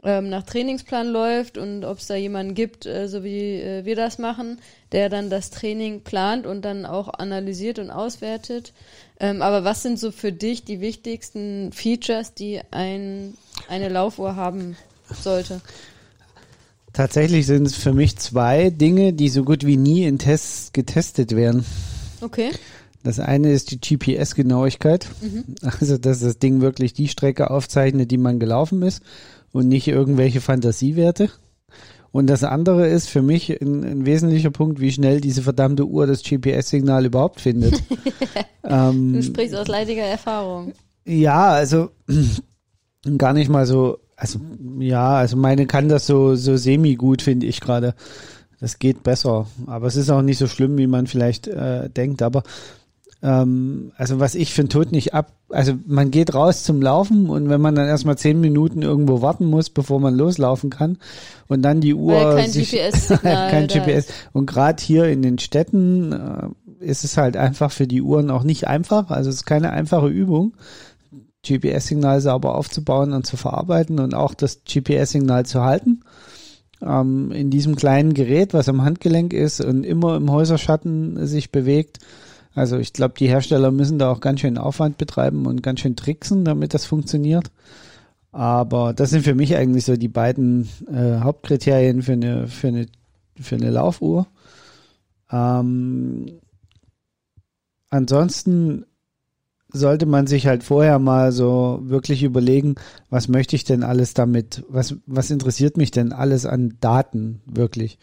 ähm, 0.05 0.29
nach 0.29 0.43
Trainingsplan 0.43 1.07
läuft 1.07 1.57
und 1.57 1.83
ob 1.83 1.97
es 1.97 2.07
da 2.07 2.15
jemanden 2.15 2.53
gibt, 2.53 2.85
äh, 2.85 3.07
so 3.07 3.23
wie 3.23 3.59
äh, 3.59 3.85
wir 3.85 3.95
das 3.95 4.19
machen, 4.19 4.59
der 4.91 5.09
dann 5.09 5.29
das 5.29 5.49
Training 5.49 6.01
plant 6.01 6.45
und 6.45 6.63
dann 6.63 6.85
auch 6.85 7.09
analysiert 7.09 7.79
und 7.79 7.89
auswertet. 7.89 8.71
Ähm, 9.19 9.41
aber 9.41 9.63
was 9.63 9.81
sind 9.81 9.99
so 9.99 10.11
für 10.11 10.31
dich 10.31 10.63
die 10.63 10.79
wichtigsten 10.79 11.71
Features, 11.71 12.33
die 12.33 12.61
ein, 12.71 13.33
eine 13.67 13.89
Laufuhr 13.89 14.35
haben 14.35 14.77
sollte? 15.11 15.61
Tatsächlich 16.93 17.45
sind 17.47 17.65
es 17.65 17.75
für 17.75 17.93
mich 17.93 18.17
zwei 18.17 18.69
Dinge, 18.69 19.11
die 19.11 19.29
so 19.29 19.43
gut 19.43 19.65
wie 19.65 19.75
nie 19.75 20.05
in 20.05 20.19
Tests 20.19 20.71
getestet 20.71 21.35
werden. 21.35 21.65
Okay. 22.21 22.51
Das 23.03 23.19
eine 23.19 23.51
ist 23.51 23.71
die 23.71 23.79
GPS-Genauigkeit. 23.79 25.07
Mhm. 25.21 25.43
Also, 25.61 25.97
dass 25.97 26.21
das 26.21 26.39
Ding 26.39 26.61
wirklich 26.61 26.93
die 26.93 27.07
Strecke 27.07 27.51
aufzeichnet, 27.51 28.11
die 28.11 28.17
man 28.17 28.39
gelaufen 28.39 28.81
ist 28.81 29.01
und 29.55 29.69
nicht 29.69 29.87
irgendwelche 29.87 30.41
Fantasiewerte. 30.41 31.29
Und 32.11 32.27
das 32.27 32.43
andere 32.43 32.87
ist 32.87 33.07
für 33.07 33.21
mich 33.21 33.49
ein, 33.61 33.85
ein 33.85 34.05
wesentlicher 34.05 34.51
Punkt, 34.51 34.81
wie 34.81 34.91
schnell 34.91 35.21
diese 35.21 35.41
verdammte 35.41 35.85
Uhr 35.85 36.05
das 36.07 36.23
GPS-Signal 36.23 37.05
überhaupt 37.05 37.39
findet. 37.39 37.81
ähm, 38.65 39.13
du 39.13 39.23
sprichst 39.23 39.55
aus 39.55 39.69
leidiger 39.69 40.03
Erfahrung. 40.03 40.73
Ja, 41.05 41.47
also 41.47 41.91
gar 43.17 43.31
nicht 43.31 43.49
mal 43.49 43.65
so 43.65 43.99
also 44.17 44.39
ja, 44.79 45.15
also 45.15 45.37
meine 45.37 45.67
kann 45.67 45.87
das 45.87 46.05
so 46.05 46.35
so 46.35 46.57
semi 46.57 46.95
gut, 46.95 47.21
finde 47.21 47.47
ich 47.47 47.61
gerade. 47.61 47.95
Das 48.59 48.79
geht 48.79 49.03
besser, 49.03 49.47
aber 49.67 49.87
es 49.87 49.95
ist 49.95 50.09
auch 50.09 50.21
nicht 50.21 50.37
so 50.37 50.47
schlimm, 50.47 50.77
wie 50.77 50.87
man 50.87 51.07
vielleicht 51.07 51.47
äh, 51.47 51.89
denkt. 51.89 52.21
Aber 52.21 52.43
ähm, 53.25 53.91
also 53.97 54.19
was 54.19 54.35
ich 54.35 54.53
für 54.53 54.67
Tod 54.67 54.91
nicht 54.91 55.15
ab, 55.15 55.31
also 55.49 55.73
man 55.87 56.11
geht 56.11 56.35
raus 56.35 56.63
zum 56.63 56.79
Laufen 56.81 57.27
und 57.27 57.49
wenn 57.49 57.59
man 57.59 57.73
dann 57.73 57.87
erstmal 57.87 58.17
zehn 58.19 58.39
Minuten 58.39 58.83
irgendwo 58.83 59.21
warten 59.23 59.45
muss, 59.45 59.71
bevor 59.71 59.99
man 59.99 60.15
loslaufen 60.15 60.69
kann 60.69 60.97
und 61.47 61.63
dann 61.63 61.81
die 61.81 61.95
Uhr 61.95 62.13
Weil 62.13 62.35
kein 62.35 62.51
GPS 62.51 63.07
kein 63.21 63.67
GPS 63.67 64.07
und 64.31 64.45
gerade 64.45 64.81
hier 64.81 65.05
in 65.05 65.23
den 65.23 65.39
Städten 65.39 66.11
äh, 66.11 66.85
ist 66.85 67.03
es 67.03 67.17
halt 67.17 67.35
einfach 67.35 67.71
für 67.71 67.87
die 67.87 68.03
Uhren 68.03 68.29
auch 68.29 68.43
nicht 68.43 68.67
einfach. 68.67 69.09
Also 69.09 69.31
es 69.31 69.37
ist 69.37 69.45
keine 69.45 69.71
einfache 69.71 70.07
Übung 70.07 70.53
GPS-Signal 71.47 72.21
sauber 72.21 72.55
aufzubauen 72.55 73.13
und 73.13 73.25
zu 73.25 73.37
verarbeiten 73.37 73.99
und 73.99 74.13
auch 74.13 74.33
das 74.33 74.61
GPS-Signal 74.65 75.45
zu 75.45 75.63
halten. 75.63 76.01
Ähm, 76.81 77.31
in 77.31 77.49
diesem 77.49 77.75
kleinen 77.75 78.13
Gerät, 78.13 78.53
was 78.53 78.67
am 78.69 78.83
Handgelenk 78.83 79.33
ist 79.33 79.61
und 79.61 79.83
immer 79.83 80.15
im 80.15 80.31
Häuserschatten 80.31 81.25
sich 81.25 81.51
bewegt. 81.51 81.99
Also 82.55 82.77
ich 82.77 82.93
glaube, 82.93 83.15
die 83.19 83.27
Hersteller 83.27 83.69
müssen 83.71 83.99
da 83.99 84.09
auch 84.09 84.21
ganz 84.21 84.39
schön 84.39 84.57
Aufwand 84.57 84.97
betreiben 84.97 85.45
und 85.45 85.61
ganz 85.61 85.81
schön 85.81 85.97
tricksen, 85.97 86.45
damit 86.45 86.73
das 86.73 86.85
funktioniert. 86.85 87.51
Aber 88.31 88.93
das 88.93 89.09
sind 89.09 89.23
für 89.23 89.35
mich 89.35 89.55
eigentlich 89.55 89.85
so 89.85 89.97
die 89.97 90.07
beiden 90.07 90.69
äh, 90.87 91.19
Hauptkriterien 91.19 92.01
für 92.01 92.13
eine, 92.13 92.47
für 92.47 92.69
eine, 92.69 92.87
für 93.39 93.55
eine 93.55 93.69
Laufuhr. 93.69 94.27
Ähm, 95.29 96.39
ansonsten 97.89 98.85
sollte 99.71 100.05
man 100.05 100.25
sich 100.25 100.47
halt 100.47 100.63
vorher 100.63 100.99
mal 100.99 101.33
so 101.33 101.79
wirklich 101.83 102.23
überlegen, 102.23 102.75
was 103.09 103.27
möchte 103.27 103.57
ich 103.57 103.65
denn 103.65 103.83
alles 103.83 104.13
damit, 104.13 104.63
was, 104.69 104.95
was 105.05 105.31
interessiert 105.31 105.75
mich 105.75 105.91
denn 105.91 106.13
alles 106.13 106.45
an 106.45 106.77
Daten 106.79 107.41
wirklich? 107.45 107.99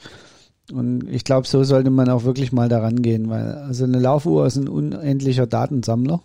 Und 0.71 1.09
ich 1.09 1.25
glaube, 1.25 1.47
so 1.47 1.65
sollte 1.65 1.91
man 1.91 2.09
auch 2.09 2.25
wirklich 2.25 2.53
mal 2.53 2.69
daran 2.69 3.03
gehen, 3.03 3.29
weil 3.29 3.53
also 3.53 3.85
eine 3.85 3.99
Laufuhr 3.99 4.47
ist 4.47 4.57
ein 4.57 4.69
unendlicher 4.69 5.47
Datensammler. 5.47 6.21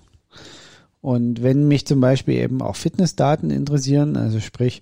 Und 1.01 1.41
wenn 1.41 1.67
mich 1.67 1.86
zum 1.86 2.01
Beispiel 2.01 2.36
eben 2.36 2.62
auch 2.62 2.75
Fitnessdaten 2.75 3.50
interessieren, 3.50 4.15
also 4.15 4.39
sprich, 4.39 4.82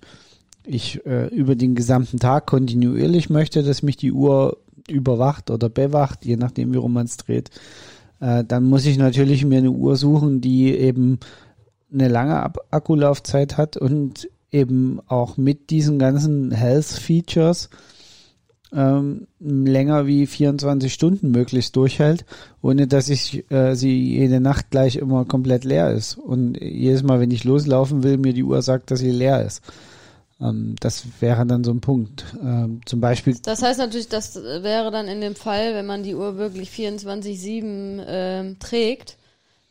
ich 0.64 1.04
äh, 1.06 1.28
über 1.28 1.54
den 1.54 1.74
gesamten 1.74 2.18
Tag 2.18 2.46
kontinuierlich 2.46 3.30
möchte, 3.30 3.62
dass 3.62 3.82
mich 3.82 3.96
die 3.96 4.12
Uhr 4.12 4.58
überwacht 4.88 5.50
oder 5.50 5.68
bewacht, 5.68 6.24
je 6.24 6.36
nachdem, 6.36 6.72
wie 6.72 6.78
rum 6.78 6.92
man 6.92 7.06
es 7.06 7.16
dreht, 7.16 7.50
äh, 8.20 8.44
dann 8.44 8.64
muss 8.64 8.86
ich 8.86 8.98
natürlich 8.98 9.44
mir 9.44 9.58
eine 9.58 9.70
Uhr 9.70 9.96
suchen, 9.96 10.40
die 10.40 10.72
eben 10.72 11.18
eine 11.92 12.08
lange 12.08 12.40
Ab 12.40 12.58
Akkulaufzeit 12.70 13.56
hat 13.56 13.76
und 13.76 14.28
eben 14.50 15.00
auch 15.06 15.36
mit 15.36 15.70
diesen 15.70 15.98
ganzen 15.98 16.50
Health 16.50 16.86
Features 16.86 17.70
ähm, 18.74 19.26
länger 19.38 20.06
wie 20.06 20.26
24 20.26 20.92
Stunden 20.92 21.30
möglichst 21.30 21.76
durchhält, 21.76 22.24
ohne 22.62 22.86
dass 22.86 23.08
ich 23.08 23.50
äh, 23.50 23.74
sie 23.74 23.98
jede 23.98 24.40
Nacht 24.40 24.70
gleich 24.70 24.96
immer 24.96 25.24
komplett 25.24 25.64
leer 25.64 25.92
ist. 25.92 26.18
Und 26.18 26.60
jedes 26.60 27.02
Mal, 27.02 27.20
wenn 27.20 27.30
ich 27.30 27.44
loslaufen 27.44 28.02
will, 28.02 28.18
mir 28.18 28.32
die 28.32 28.44
Uhr 28.44 28.62
sagt, 28.62 28.90
dass 28.90 29.00
sie 29.00 29.10
leer 29.10 29.44
ist. 29.44 29.62
Ähm, 30.40 30.74
das 30.80 31.04
wäre 31.20 31.46
dann 31.46 31.64
so 31.64 31.70
ein 31.70 31.80
Punkt. 31.80 32.24
Ähm, 32.42 32.80
zum 32.86 33.00
Beispiel. 33.00 33.36
Das 33.42 33.62
heißt 33.62 33.78
natürlich, 33.78 34.08
das 34.08 34.34
wäre 34.36 34.90
dann 34.90 35.06
in 35.06 35.20
dem 35.20 35.36
Fall, 35.36 35.74
wenn 35.74 35.86
man 35.86 36.02
die 36.02 36.14
Uhr 36.14 36.36
wirklich 36.36 36.70
24-7 36.70 38.04
ähm, 38.06 38.58
trägt, 38.58 39.16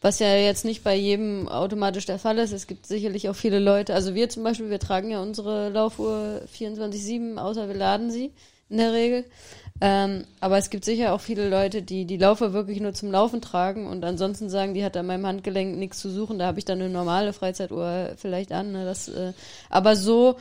was 0.01 0.19
ja 0.19 0.35
jetzt 0.35 0.65
nicht 0.65 0.83
bei 0.83 0.95
jedem 0.95 1.49
automatisch 1.49 2.05
der 2.05 2.19
Fall 2.19 2.37
ist. 2.37 2.53
Es 2.53 2.67
gibt 2.67 2.85
sicherlich 2.85 3.27
auch 3.27 3.35
viele 3.35 3.59
Leute, 3.59 3.93
also 3.93 4.15
wir 4.15 4.29
zum 4.29 4.43
Beispiel, 4.43 4.69
wir 4.69 4.79
tragen 4.79 5.11
ja 5.11 5.21
unsere 5.21 5.69
Laufuhr 5.69 6.41
24-7, 6.57 7.37
außer 7.37 7.67
wir 7.67 7.75
laden 7.75 8.09
sie 8.09 8.31
in 8.69 8.77
der 8.77 8.93
Regel. 8.93 9.25
Ähm, 9.81 10.23
aber 10.39 10.57
es 10.57 10.69
gibt 10.69 10.85
sicher 10.85 11.13
auch 11.13 11.19
viele 11.19 11.49
Leute, 11.49 11.81
die 11.81 12.05
die 12.05 12.17
Laufer 12.17 12.53
wirklich 12.53 12.79
nur 12.79 12.93
zum 12.93 13.11
Laufen 13.11 13.41
tragen 13.41 13.87
und 13.87 14.05
ansonsten 14.05 14.49
sagen, 14.49 14.73
die 14.73 14.85
hat 14.85 14.95
an 14.95 15.05
meinem 15.05 15.27
Handgelenk 15.27 15.77
nichts 15.77 15.99
zu 15.99 16.09
suchen. 16.09 16.39
Da 16.39 16.45
habe 16.45 16.59
ich 16.59 16.65
dann 16.65 16.79
eine 16.79 16.89
normale 16.89 17.33
Freizeituhr 17.33 18.11
vielleicht 18.15 18.53
an. 18.53 18.71
Ne? 18.71 18.85
Das, 18.85 19.09
äh, 19.09 19.33
aber 19.69 19.97
so 19.97 20.37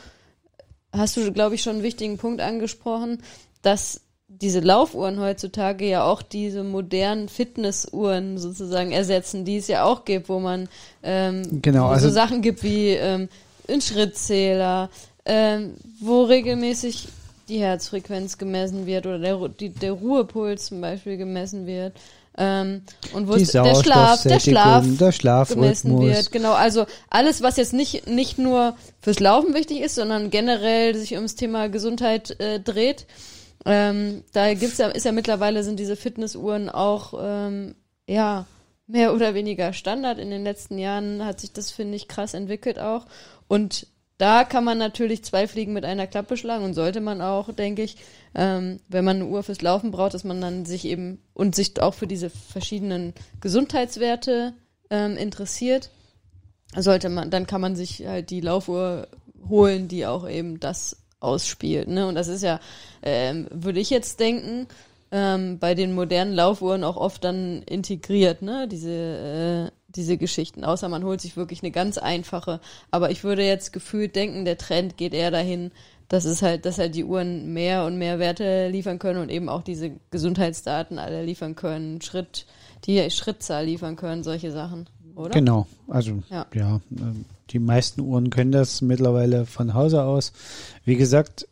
hast 0.92 1.16
du, 1.16 1.32
glaube 1.32 1.56
ich, 1.56 1.62
schon 1.62 1.74
einen 1.74 1.82
wichtigen 1.82 2.16
Punkt 2.16 2.40
angesprochen, 2.40 3.22
dass 3.62 4.02
diese 4.28 4.60
Laufuhren 4.60 5.20
heutzutage 5.20 5.88
ja 5.88 6.04
auch 6.04 6.22
diese 6.22 6.62
modernen 6.62 7.28
Fitnessuhren 7.28 8.38
sozusagen 8.38 8.92
ersetzen, 8.92 9.44
die 9.44 9.56
es 9.56 9.68
ja 9.68 9.84
auch 9.84 10.04
gibt, 10.04 10.28
wo 10.28 10.38
man 10.38 10.68
ähm, 11.02 11.60
genau, 11.60 11.88
also 11.88 12.08
so 12.08 12.14
Sachen 12.14 12.40
gibt 12.40 12.62
wie 12.62 12.90
ähm, 12.90 13.28
einen 13.68 13.80
Schrittzähler, 13.80 14.90
ähm, 15.24 15.74
wo 16.00 16.22
regelmäßig 16.22 17.08
die 17.48 17.58
Herzfrequenz 17.58 18.38
gemessen 18.38 18.86
wird 18.86 19.06
oder 19.06 19.18
der, 19.18 19.48
die, 19.48 19.70
der 19.70 19.92
Ruhepuls 19.92 20.66
zum 20.66 20.80
Beispiel 20.80 21.16
gemessen 21.16 21.66
wird. 21.66 21.94
Ähm, 22.36 22.82
und 23.12 23.28
wo 23.28 23.34
es, 23.34 23.52
der 23.52 23.74
Schlaf, 23.76 24.22
der 24.22 24.40
Schlaf, 24.40 24.84
der 24.98 25.12
Schlafrhythmus. 25.12 25.82
gemessen 25.82 26.00
wird. 26.00 26.32
Genau, 26.32 26.52
also 26.52 26.84
alles, 27.08 27.42
was 27.42 27.56
jetzt 27.56 27.72
nicht, 27.72 28.08
nicht 28.08 28.38
nur 28.38 28.76
fürs 29.00 29.20
Laufen 29.20 29.54
wichtig 29.54 29.80
ist, 29.80 29.94
sondern 29.94 30.30
generell 30.30 30.96
sich 30.96 31.14
ums 31.14 31.36
Thema 31.36 31.68
Gesundheit 31.68 32.38
äh, 32.40 32.58
dreht. 32.58 33.06
Ähm, 33.64 34.24
da 34.32 34.52
gibt's 34.54 34.78
ja, 34.78 34.88
ist 34.88 35.04
ja 35.04 35.12
mittlerweile 35.12 35.62
sind 35.62 35.78
diese 35.78 35.96
Fitnessuhren 35.96 36.68
auch 36.68 37.14
ähm, 37.18 37.76
ja 38.06 38.46
mehr 38.86 39.14
oder 39.14 39.34
weniger 39.34 39.72
Standard. 39.72 40.18
In 40.18 40.30
den 40.30 40.44
letzten 40.44 40.78
Jahren 40.78 41.24
hat 41.24 41.40
sich 41.40 41.52
das, 41.52 41.70
finde 41.70 41.96
ich, 41.96 42.08
krass 42.08 42.34
entwickelt 42.34 42.78
auch. 42.78 43.06
Und 43.48 43.86
da 44.18 44.44
kann 44.44 44.64
man 44.64 44.78
natürlich 44.78 45.24
zwei 45.24 45.48
Fliegen 45.48 45.72
mit 45.72 45.84
einer 45.84 46.06
Klappe 46.06 46.36
schlagen 46.36 46.64
und 46.64 46.74
sollte 46.74 47.00
man 47.00 47.20
auch, 47.20 47.52
denke 47.52 47.82
ich, 47.82 47.96
ähm, 48.34 48.80
wenn 48.88 49.04
man 49.04 49.16
eine 49.16 49.26
Uhr 49.26 49.42
fürs 49.42 49.62
Laufen 49.62 49.90
braucht, 49.90 50.14
dass 50.14 50.24
man 50.24 50.40
dann 50.40 50.64
sich 50.64 50.84
eben 50.84 51.20
und 51.32 51.54
sich 51.54 51.80
auch 51.80 51.94
für 51.94 52.06
diese 52.06 52.30
verschiedenen 52.30 53.12
Gesundheitswerte 53.40 54.54
ähm, 54.90 55.16
interessiert, 55.16 55.90
sollte 56.76 57.08
man, 57.08 57.30
dann 57.30 57.46
kann 57.46 57.60
man 57.60 57.74
sich 57.76 58.06
halt 58.06 58.30
die 58.30 58.40
Laufuhr 58.40 59.08
holen, 59.48 59.88
die 59.88 60.06
auch 60.06 60.28
eben 60.28 60.60
das 60.60 60.96
ausspielt. 61.20 61.88
Ne? 61.88 62.06
Und 62.06 62.14
das 62.14 62.28
ist 62.28 62.42
ja, 62.42 62.60
ähm, 63.02 63.48
würde 63.50 63.80
ich 63.80 63.90
jetzt 63.90 64.20
denken, 64.20 64.68
ähm, 65.14 65.60
bei 65.60 65.76
den 65.76 65.94
modernen 65.94 66.34
Laufuhren 66.34 66.82
auch 66.82 66.96
oft 66.96 67.22
dann 67.22 67.62
integriert, 67.62 68.42
ne? 68.42 68.66
Diese, 68.66 69.70
äh, 69.70 69.70
diese 69.94 70.16
Geschichten. 70.16 70.64
Außer 70.64 70.88
man 70.88 71.04
holt 71.04 71.20
sich 71.20 71.36
wirklich 71.36 71.62
eine 71.62 71.70
ganz 71.70 71.98
einfache. 71.98 72.60
Aber 72.90 73.12
ich 73.12 73.22
würde 73.22 73.46
jetzt 73.46 73.72
gefühlt 73.72 74.16
denken, 74.16 74.44
der 74.44 74.58
Trend 74.58 74.96
geht 74.96 75.14
eher 75.14 75.30
dahin, 75.30 75.70
dass 76.08 76.24
es 76.24 76.42
halt, 76.42 76.66
dass 76.66 76.78
halt 76.78 76.96
die 76.96 77.04
Uhren 77.04 77.52
mehr 77.52 77.84
und 77.84 77.96
mehr 77.96 78.18
Werte 78.18 78.68
liefern 78.68 78.98
können 78.98 79.20
und 79.20 79.30
eben 79.30 79.48
auch 79.48 79.62
diese 79.62 79.92
Gesundheitsdaten 80.10 80.98
alle 80.98 81.24
liefern 81.24 81.54
können, 81.54 82.00
Schritt, 82.00 82.46
die 82.84 83.08
Schrittzahl 83.10 83.66
liefern 83.66 83.94
können, 83.94 84.24
solche 84.24 84.50
Sachen, 84.50 84.88
oder? 85.14 85.30
Genau, 85.30 85.68
also 85.86 86.24
ja, 86.28 86.44
ja 86.52 86.80
ähm, 86.90 87.24
die 87.50 87.60
meisten 87.60 88.00
Uhren 88.00 88.30
können 88.30 88.50
das 88.50 88.82
mittlerweile 88.82 89.46
von 89.46 89.74
Hause 89.74 90.02
aus. 90.02 90.32
Wie 90.84 90.96
gesagt, 90.96 91.46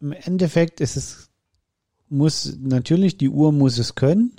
im 0.00 0.12
Endeffekt 0.12 0.80
ist 0.80 0.96
es, 0.96 1.28
muss 2.12 2.56
natürlich, 2.60 3.16
die 3.16 3.28
Uhr 3.28 3.52
muss 3.52 3.78
es 3.78 3.94
können, 3.94 4.32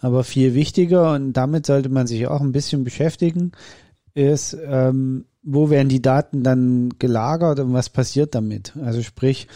aber 0.00 0.24
viel 0.24 0.54
wichtiger 0.54 1.12
und 1.14 1.34
damit 1.34 1.66
sollte 1.66 1.88
man 1.88 2.06
sich 2.06 2.26
auch 2.26 2.40
ein 2.40 2.52
bisschen 2.52 2.84
beschäftigen, 2.84 3.52
ist, 4.14 4.56
ähm, 4.66 5.26
wo 5.42 5.70
werden 5.70 5.88
die 5.88 6.02
Daten 6.02 6.42
dann 6.42 6.90
gelagert 6.98 7.60
und 7.60 7.72
was 7.72 7.88
passiert 7.88 8.34
damit? 8.34 8.74
Also 8.82 9.02
sprich, 9.02 9.46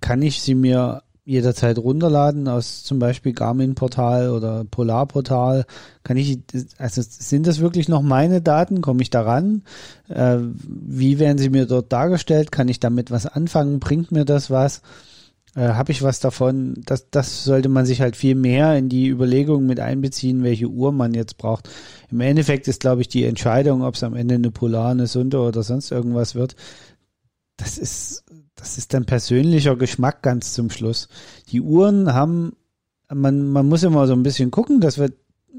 kann 0.00 0.22
ich 0.22 0.40
sie 0.40 0.54
mir 0.54 1.02
jederzeit 1.24 1.78
runterladen 1.78 2.48
aus 2.48 2.84
zum 2.84 2.98
Beispiel 2.98 3.32
Garmin-Portal 3.32 4.30
oder 4.30 4.64
Polar-Portal. 4.64 5.64
Kann 6.02 6.18
ich, 6.18 6.40
also 6.76 7.00
sind 7.02 7.46
das 7.46 7.60
wirklich 7.60 7.88
noch 7.88 8.02
meine 8.02 8.42
Daten? 8.42 8.82
Komme 8.82 9.02
ich 9.02 9.08
daran? 9.08 9.62
Äh, 10.08 10.38
wie 10.66 11.18
werden 11.18 11.38
sie 11.38 11.48
mir 11.48 11.66
dort 11.66 11.92
dargestellt? 11.92 12.52
Kann 12.52 12.68
ich 12.68 12.78
damit 12.78 13.10
was 13.10 13.26
anfangen? 13.26 13.80
Bringt 13.80 14.12
mir 14.12 14.26
das 14.26 14.50
was? 14.50 14.82
Äh, 15.54 15.68
Habe 15.68 15.92
ich 15.92 16.02
was 16.02 16.20
davon? 16.20 16.74
Das, 16.84 17.10
das 17.10 17.44
sollte 17.44 17.68
man 17.68 17.86
sich 17.86 18.00
halt 18.00 18.16
viel 18.16 18.34
mehr 18.34 18.76
in 18.76 18.88
die 18.88 19.08
Überlegung 19.08 19.66
mit 19.66 19.80
einbeziehen, 19.80 20.42
welche 20.42 20.66
Uhr 20.68 20.92
man 20.92 21.14
jetzt 21.14 21.38
braucht. 21.38 21.68
Im 22.10 22.20
Endeffekt 22.20 22.68
ist, 22.68 22.80
glaube 22.80 23.02
ich, 23.02 23.08
die 23.08 23.24
Entscheidung, 23.24 23.82
ob 23.82 23.94
es 23.94 24.02
am 24.02 24.14
Ende 24.14 24.34
eine 24.34 24.50
Polar, 24.50 24.90
eine 24.90 25.06
Sunto 25.06 25.46
oder 25.46 25.62
sonst 25.62 25.90
irgendwas 25.90 26.34
wird, 26.34 26.56
das 27.56 27.78
ist, 27.78 28.24
das 28.56 28.78
ist 28.78 28.94
dann 28.94 29.04
persönlicher 29.04 29.76
Geschmack 29.76 30.22
ganz 30.22 30.54
zum 30.54 30.70
Schluss. 30.70 31.08
Die 31.50 31.60
Uhren 31.60 32.12
haben, 32.12 32.56
man, 33.12 33.48
man 33.48 33.68
muss 33.68 33.84
immer 33.84 34.06
so 34.06 34.12
ein 34.12 34.24
bisschen 34.24 34.50
gucken, 34.50 34.80
dass 34.80 34.98
wir, 34.98 35.12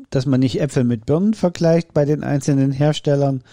dass 0.10 0.25
man 0.25 0.42
nicht 0.42 0.60
Äpfel 0.60 0.84
mit 0.84 1.06
Birnen 1.06 1.34
vergleicht 1.34 1.94
bei 1.94 2.04
den 2.04 2.24
einzelnen 2.24 2.72
Herstellern, 2.74 3.44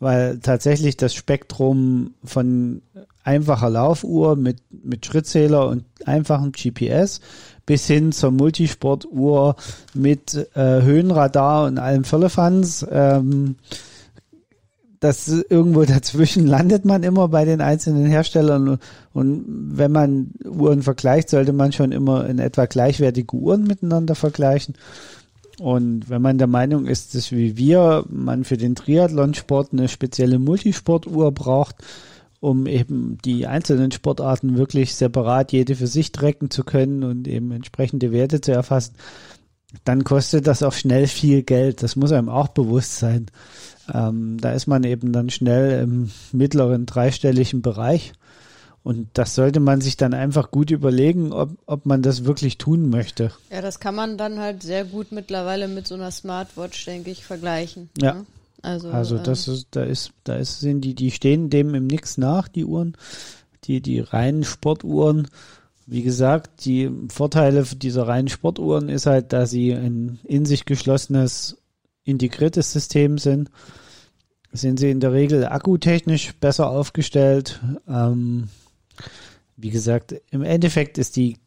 weil 0.00 0.40
tatsächlich 0.40 0.96
das 0.96 1.14
Spektrum 1.14 2.14
von 2.24 2.82
einfacher 3.24 3.70
Laufuhr 3.70 4.36
mit, 4.36 4.58
mit 4.70 5.04
Schrittzähler 5.04 5.66
und 5.66 5.84
einfachem 6.04 6.52
GPS 6.52 7.20
bis 7.66 7.86
hin 7.86 8.12
zur 8.12 8.30
Multisportuhr 8.30 9.56
mit 9.94 10.34
äh, 10.54 10.82
Höhenradar 10.82 11.66
und 11.66 11.78
allem 11.78 12.04
Firlefanz. 12.04 12.86
Ähm, 12.90 13.56
das 15.00 15.28
irgendwo 15.28 15.84
dazwischen 15.84 16.46
landet 16.46 16.84
man 16.84 17.02
immer 17.02 17.28
bei 17.28 17.44
den 17.44 17.60
einzelnen 17.60 18.06
Herstellern 18.06 18.78
und 19.12 19.44
wenn 19.48 19.92
man 19.92 20.32
Uhren 20.44 20.82
vergleicht, 20.82 21.30
sollte 21.30 21.52
man 21.52 21.72
schon 21.72 21.92
immer 21.92 22.26
in 22.26 22.38
etwa 22.38 22.66
gleichwertige 22.66 23.34
Uhren 23.34 23.64
miteinander 23.64 24.14
vergleichen. 24.14 24.74
Und 25.60 26.10
wenn 26.10 26.20
man 26.20 26.38
der 26.38 26.48
Meinung 26.48 26.86
ist, 26.86 27.14
dass 27.14 27.30
wie 27.30 27.56
wir 27.56 28.04
man 28.08 28.44
für 28.44 28.56
den 28.56 28.74
Triathlonsport 28.74 29.72
eine 29.72 29.88
spezielle 29.88 30.40
Multisportuhr 30.40 31.30
braucht, 31.32 31.76
um 32.44 32.66
eben 32.66 33.18
die 33.24 33.46
einzelnen 33.46 33.90
Sportarten 33.90 34.58
wirklich 34.58 34.94
separat 34.94 35.52
jede 35.52 35.74
für 35.74 35.86
sich 35.86 36.12
trecken 36.12 36.50
zu 36.50 36.62
können 36.62 37.02
und 37.02 37.26
eben 37.26 37.50
entsprechende 37.52 38.12
Werte 38.12 38.42
zu 38.42 38.52
erfassen, 38.52 38.94
dann 39.84 40.04
kostet 40.04 40.46
das 40.46 40.62
auch 40.62 40.74
schnell 40.74 41.06
viel 41.06 41.42
Geld. 41.42 41.82
Das 41.82 41.96
muss 41.96 42.12
einem 42.12 42.28
auch 42.28 42.48
bewusst 42.48 42.98
sein. 42.98 43.26
Ähm, 43.92 44.36
da 44.40 44.52
ist 44.52 44.66
man 44.66 44.84
eben 44.84 45.12
dann 45.12 45.30
schnell 45.30 45.82
im 45.82 46.10
mittleren 46.32 46.86
dreistelligen 46.86 47.62
Bereich. 47.62 48.12
Und 48.82 49.08
das 49.14 49.34
sollte 49.34 49.60
man 49.60 49.80
sich 49.80 49.96
dann 49.96 50.12
einfach 50.12 50.50
gut 50.50 50.70
überlegen, 50.70 51.32
ob, 51.32 51.52
ob 51.64 51.86
man 51.86 52.02
das 52.02 52.26
wirklich 52.26 52.58
tun 52.58 52.90
möchte. 52.90 53.32
Ja, 53.50 53.62
das 53.62 53.80
kann 53.80 53.94
man 53.94 54.18
dann 54.18 54.38
halt 54.38 54.62
sehr 54.62 54.84
gut 54.84 55.10
mittlerweile 55.10 55.66
mit 55.66 55.88
so 55.88 55.94
einer 55.94 56.10
Smartwatch, 56.10 56.84
denke 56.84 57.10
ich, 57.10 57.24
vergleichen. 57.24 57.88
Ja. 57.98 58.12
Ne? 58.12 58.26
Also, 58.64 58.88
also 58.88 59.18
das 59.18 59.46
ähm, 59.46 59.54
ist, 59.54 59.68
da 59.72 59.82
ist, 59.82 60.12
da 60.24 60.36
ist, 60.36 60.60
sind 60.60 60.80
die, 60.80 60.94
die 60.94 61.10
stehen 61.10 61.50
dem 61.50 61.74
im 61.74 61.86
Nix 61.86 62.16
nach, 62.16 62.48
die 62.48 62.64
Uhren. 62.64 62.96
Die, 63.64 63.80
die 63.80 64.00
reinen 64.00 64.44
Sportuhren. 64.44 65.28
Wie 65.86 66.02
gesagt, 66.02 66.64
die 66.64 66.90
Vorteile 67.08 67.62
dieser 67.62 68.08
reinen 68.08 68.28
Sportuhren 68.28 68.88
ist 68.88 69.06
halt, 69.06 69.32
dass 69.32 69.50
sie 69.50 69.72
ein 69.72 70.18
in 70.24 70.46
sich 70.46 70.64
geschlossenes 70.64 71.58
integriertes 72.04 72.72
System 72.72 73.18
sind, 73.18 73.50
sind 74.52 74.78
sie 74.78 74.90
in 74.90 75.00
der 75.00 75.12
Regel 75.12 75.46
akkutechnisch 75.46 76.34
besser 76.34 76.70
aufgestellt. 76.70 77.60
Ähm, 77.88 78.48
wie 79.56 79.70
gesagt, 79.70 80.14
im 80.30 80.42
Endeffekt 80.42 80.98
ist 80.98 81.16
die, 81.16 81.38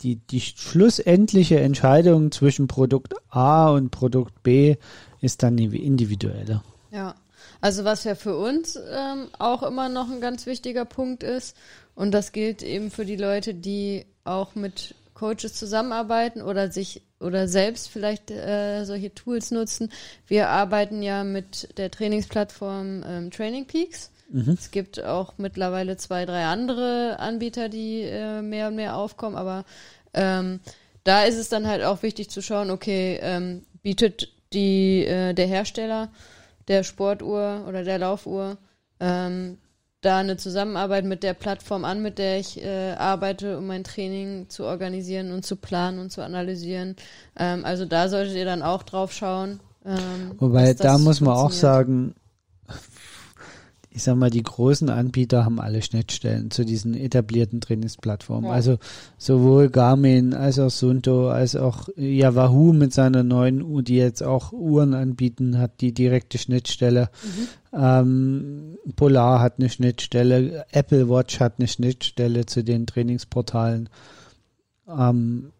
die, 0.00 0.16
die 0.16 0.40
schlussendliche 0.40 1.60
Entscheidung 1.60 2.30
zwischen 2.30 2.66
Produkt 2.66 3.14
A 3.28 3.70
und 3.70 3.90
Produkt 3.90 4.42
B 4.42 4.76
ist 5.20 5.42
dann 5.42 5.58
individueller. 5.58 6.62
Ja, 6.90 7.14
also 7.60 7.84
was 7.84 8.04
ja 8.04 8.14
für 8.14 8.36
uns 8.36 8.76
ähm, 8.76 9.28
auch 9.38 9.62
immer 9.62 9.88
noch 9.88 10.10
ein 10.10 10.20
ganz 10.20 10.46
wichtiger 10.46 10.84
Punkt 10.84 11.22
ist, 11.22 11.56
und 11.94 12.12
das 12.12 12.30
gilt 12.30 12.62
eben 12.62 12.92
für 12.92 13.04
die 13.04 13.16
Leute, 13.16 13.54
die 13.54 14.06
auch 14.22 14.54
mit 14.54 14.94
Coaches 15.14 15.54
zusammenarbeiten 15.54 16.42
oder 16.42 16.70
sich 16.70 17.02
oder 17.18 17.48
selbst 17.48 17.88
vielleicht 17.88 18.30
äh, 18.30 18.84
solche 18.84 19.12
Tools 19.12 19.50
nutzen. 19.50 19.90
Wir 20.28 20.48
arbeiten 20.48 21.02
ja 21.02 21.24
mit 21.24 21.76
der 21.76 21.90
Trainingsplattform 21.90 23.04
ähm, 23.04 23.30
Training 23.32 23.66
Peaks. 23.66 24.12
Mhm. 24.30 24.56
Es 24.56 24.70
gibt 24.70 25.02
auch 25.02 25.34
mittlerweile 25.38 25.96
zwei, 25.96 26.24
drei 26.24 26.44
andere 26.44 27.18
Anbieter, 27.18 27.68
die 27.68 28.02
äh, 28.02 28.42
mehr 28.42 28.68
und 28.68 28.76
mehr 28.76 28.96
aufkommen, 28.96 29.34
aber 29.34 29.64
ähm, 30.14 30.60
da 31.02 31.24
ist 31.24 31.36
es 31.36 31.48
dann 31.48 31.66
halt 31.66 31.82
auch 31.82 32.02
wichtig 32.02 32.30
zu 32.30 32.42
schauen, 32.42 32.70
okay, 32.70 33.18
ähm, 33.22 33.64
bietet 33.82 34.32
die, 34.52 35.04
äh, 35.04 35.34
der 35.34 35.46
Hersteller 35.46 36.08
der 36.68 36.82
Sportuhr 36.82 37.64
oder 37.66 37.82
der 37.84 37.98
Laufuhr 37.98 38.58
ähm, 39.00 39.58
da 40.00 40.18
eine 40.18 40.36
Zusammenarbeit 40.36 41.04
mit 41.04 41.22
der 41.22 41.34
Plattform 41.34 41.84
an, 41.84 42.02
mit 42.02 42.18
der 42.18 42.38
ich 42.38 42.62
äh, 42.62 42.92
arbeite, 42.92 43.58
um 43.58 43.66
mein 43.66 43.82
Training 43.82 44.48
zu 44.48 44.64
organisieren 44.64 45.32
und 45.32 45.44
zu 45.44 45.56
planen 45.56 45.98
und 45.98 46.12
zu 46.12 46.22
analysieren. 46.22 46.94
Ähm, 47.36 47.64
also 47.64 47.84
da 47.84 48.08
solltet 48.08 48.36
ihr 48.36 48.44
dann 48.44 48.62
auch 48.62 48.84
drauf 48.84 49.12
schauen. 49.12 49.60
Ähm, 49.84 50.32
Wobei 50.38 50.74
da 50.74 50.98
muss 50.98 51.20
man 51.20 51.34
auch 51.34 51.50
sagen, 51.50 52.14
ich 53.98 54.04
sag 54.04 54.14
mal, 54.14 54.30
die 54.30 54.44
großen 54.44 54.90
Anbieter 54.90 55.44
haben 55.44 55.58
alle 55.58 55.82
Schnittstellen 55.82 56.52
zu 56.52 56.64
diesen 56.64 56.94
etablierten 56.94 57.60
Trainingsplattformen. 57.60 58.48
Ja. 58.48 58.54
Also 58.54 58.78
sowohl 59.16 59.70
Garmin 59.70 60.34
als 60.34 60.60
auch 60.60 60.70
Sunto 60.70 61.30
als 61.30 61.56
auch 61.56 61.88
ja, 61.96 62.36
Wahoo 62.36 62.72
mit 62.72 62.92
seiner 62.92 63.24
neuen 63.24 63.60
Uhr, 63.60 63.82
die 63.82 63.96
jetzt 63.96 64.22
auch 64.22 64.52
Uhren 64.52 64.94
anbieten, 64.94 65.58
hat 65.58 65.80
die 65.80 65.92
direkte 65.92 66.38
Schnittstelle. 66.38 67.10
Mhm. 67.72 67.76
Ähm, 67.76 68.78
Polar 68.94 69.40
hat 69.40 69.54
eine 69.58 69.68
Schnittstelle, 69.68 70.64
Apple 70.70 71.08
Watch 71.08 71.40
hat 71.40 71.54
eine 71.58 71.66
Schnittstelle 71.66 72.46
zu 72.46 72.62
den 72.62 72.86
Trainingsportalen. 72.86 73.88
Ähm, 74.88 75.50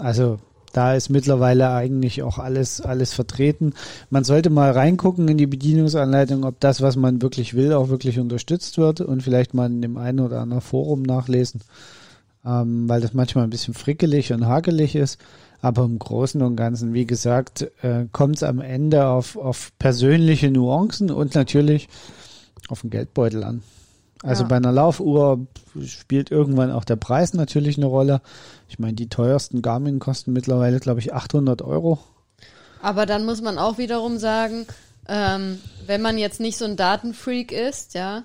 also 0.00 0.38
da 0.74 0.94
ist 0.94 1.08
mittlerweile 1.08 1.70
eigentlich 1.70 2.22
auch 2.22 2.38
alles, 2.38 2.80
alles 2.80 3.14
vertreten. 3.14 3.74
Man 4.10 4.24
sollte 4.24 4.50
mal 4.50 4.72
reingucken 4.72 5.28
in 5.28 5.38
die 5.38 5.46
Bedienungsanleitung, 5.46 6.44
ob 6.44 6.58
das, 6.58 6.82
was 6.82 6.96
man 6.96 7.22
wirklich 7.22 7.54
will, 7.54 7.72
auch 7.72 7.88
wirklich 7.88 8.18
unterstützt 8.18 8.76
wird 8.76 9.00
und 9.00 9.22
vielleicht 9.22 9.54
mal 9.54 9.66
in 9.66 9.82
dem 9.82 9.96
einen 9.96 10.18
oder 10.18 10.40
anderen 10.40 10.62
Forum 10.62 11.02
nachlesen, 11.02 11.60
ähm, 12.44 12.88
weil 12.88 13.00
das 13.00 13.14
manchmal 13.14 13.44
ein 13.44 13.50
bisschen 13.50 13.74
frickelig 13.74 14.32
und 14.32 14.46
hakelig 14.46 14.96
ist. 14.96 15.18
Aber 15.62 15.84
im 15.84 15.98
Großen 15.98 16.42
und 16.42 16.56
Ganzen, 16.56 16.92
wie 16.92 17.06
gesagt, 17.06 17.70
äh, 17.82 18.06
kommt 18.10 18.36
es 18.36 18.42
am 18.42 18.60
Ende 18.60 19.06
auf, 19.06 19.36
auf 19.36 19.70
persönliche 19.78 20.50
Nuancen 20.50 21.10
und 21.10 21.34
natürlich 21.36 21.88
auf 22.68 22.80
den 22.80 22.90
Geldbeutel 22.90 23.44
an. 23.44 23.62
Also 24.24 24.44
ja. 24.44 24.48
bei 24.48 24.56
einer 24.56 24.72
Laufuhr 24.72 25.46
spielt 25.84 26.30
irgendwann 26.30 26.70
auch 26.70 26.84
der 26.84 26.96
Preis 26.96 27.34
natürlich 27.34 27.76
eine 27.76 27.86
Rolle. 27.86 28.22
Ich 28.68 28.78
meine, 28.78 28.94
die 28.94 29.08
teuersten 29.08 29.60
Garmin 29.60 29.98
kosten 29.98 30.32
mittlerweile, 30.32 30.80
glaube 30.80 31.00
ich, 31.00 31.12
800 31.12 31.60
Euro. 31.62 31.98
Aber 32.80 33.06
dann 33.06 33.26
muss 33.26 33.42
man 33.42 33.58
auch 33.58 33.76
wiederum 33.78 34.18
sagen, 34.18 34.66
ähm, 35.08 35.58
wenn 35.86 36.00
man 36.00 36.16
jetzt 36.16 36.40
nicht 36.40 36.56
so 36.56 36.64
ein 36.64 36.76
Datenfreak 36.76 37.52
ist, 37.52 37.94
ja, 37.94 38.24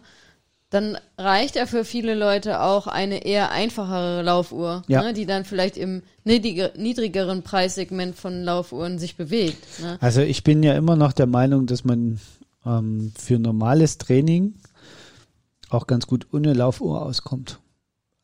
dann 0.70 0.98
reicht 1.18 1.56
ja 1.56 1.66
für 1.66 1.84
viele 1.84 2.14
Leute 2.14 2.62
auch 2.62 2.88
eine 2.88 3.26
eher 3.26 3.52
einfachere 3.52 4.22
Laufuhr, 4.22 4.84
ja. 4.88 5.02
ne, 5.02 5.14
die 5.14 5.26
dann 5.26 5.44
vielleicht 5.44 5.78
im 5.78 6.04
niedrigeren 6.24 7.42
Preissegment 7.42 8.16
von 8.16 8.44
Laufuhren 8.44 9.00
sich 9.00 9.18
bewegt. 9.18 9.66
Ne? 9.82 9.98
Also 10.00 10.22
ich 10.22 10.44
bin 10.44 10.62
ja 10.62 10.76
immer 10.76 10.96
noch 10.96 11.12
der 11.12 11.26
Meinung, 11.26 11.66
dass 11.66 11.84
man 11.84 12.20
ähm, 12.66 13.12
für 13.18 13.40
normales 13.40 13.98
Training 13.98 14.54
auch 15.70 15.88
ganz 15.88 16.08
gut 16.08 16.28
ohne 16.32 16.54
Laufuhr 16.54 17.02
auskommt. 17.02 17.60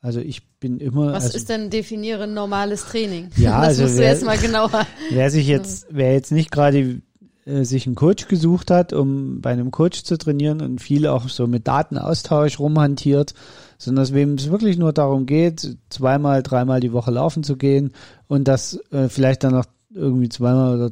Also 0.01 0.19
ich 0.19 0.47
bin 0.59 0.79
immer. 0.79 1.13
Was 1.13 1.25
also, 1.25 1.37
ist 1.37 1.49
denn 1.49 1.69
definiere 1.69 2.27
normales 2.27 2.85
Training? 2.85 3.29
Ja, 3.37 3.59
das 3.61 3.67
also 3.69 3.83
musst 3.83 3.95
du 3.95 3.99
wer- 4.01 4.11
jetzt 4.11 4.25
mal 4.25 4.37
genauer. 4.37 4.87
Wer 5.09 5.31
sich 5.31 5.47
jetzt, 5.47 5.87
wer 5.89 6.13
jetzt 6.13 6.31
nicht 6.31 6.51
gerade 6.51 7.01
äh, 7.45 7.63
sich 7.63 7.85
einen 7.85 7.95
Coach 7.95 8.27
gesucht 8.27 8.71
hat, 8.71 8.93
um 8.93 9.41
bei 9.41 9.51
einem 9.51 9.71
Coach 9.71 10.03
zu 10.03 10.17
trainieren 10.17 10.61
und 10.61 10.79
viel 10.79 11.07
auch 11.07 11.29
so 11.29 11.47
mit 11.47 11.67
Datenaustausch 11.67 12.59
rumhantiert, 12.59 13.33
sondern 13.77 14.03
dass 14.03 14.13
wem 14.13 14.35
es 14.35 14.49
wirklich 14.49 14.77
nur 14.77 14.93
darum 14.93 15.25
geht, 15.25 15.77
zweimal, 15.89 16.43
dreimal 16.43 16.79
die 16.79 16.93
Woche 16.93 17.11
laufen 17.11 17.43
zu 17.43 17.55
gehen 17.57 17.91
und 18.27 18.47
das 18.47 18.79
äh, 18.91 19.09
vielleicht 19.09 19.43
dann 19.43 19.53
noch 19.53 19.65
irgendwie 19.93 20.29
zweimal 20.29 20.75
oder 20.75 20.91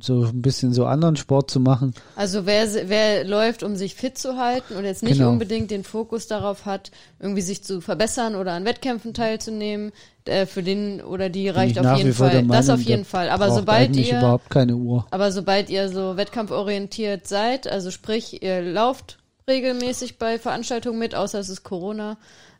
so 0.00 0.24
ein 0.24 0.42
bisschen 0.42 0.72
so 0.72 0.86
anderen 0.86 1.16
Sport 1.16 1.50
zu 1.50 1.60
machen. 1.60 1.94
Also 2.14 2.46
wer, 2.46 2.66
wer 2.88 3.24
läuft, 3.24 3.62
um 3.62 3.76
sich 3.76 3.94
fit 3.94 4.16
zu 4.18 4.36
halten 4.36 4.74
und 4.76 4.84
jetzt 4.84 5.02
nicht 5.02 5.18
Genau. 5.18 5.30
unbedingt 5.30 5.70
den 5.70 5.84
Fokus 5.84 6.26
darauf 6.26 6.66
hat, 6.66 6.90
irgendwie 7.18 7.42
sich 7.42 7.64
zu 7.64 7.80
verbessern 7.80 8.34
oder 8.36 8.52
an 8.52 8.64
Wettkämpfen 8.64 9.12
teilzunehmen, 9.14 9.92
äh, 10.24 10.46
für 10.46 10.62
den 10.62 11.00
oder 11.00 11.28
die 11.30 11.48
reicht 11.48 11.76
ich 11.76 11.80
auf 11.86 11.96
jeden 11.98 12.12
Fall. 12.12 12.30
der 12.30 12.42
das 12.42 12.66
Meinung, 12.66 12.80
auf 12.82 12.86
jeden 12.86 13.04
Fall. 13.04 13.28
Aber 13.30 13.50
sobald 13.50 13.96
ihr, 13.96 14.18
überhaupt 14.18 14.50
keine 14.50 14.76
Uhr. 14.76 15.06
aber 15.10 15.32
sobald 15.32 15.70
ihr 15.70 15.88
so 15.88 16.16
wettkampforientiert 16.16 17.26
seid, 17.26 17.66
also 17.66 17.90
sprich, 17.90 18.42
ihr 18.42 18.62
lauft 18.62 19.18
regelmäßig 19.48 20.18
bei 20.18 20.38
Veranstaltungen 20.38 20.98
mit, 20.98 21.14
außer 21.14 21.38
es 21.38 21.48
ist 21.48 21.62
Corona, 21.64 22.18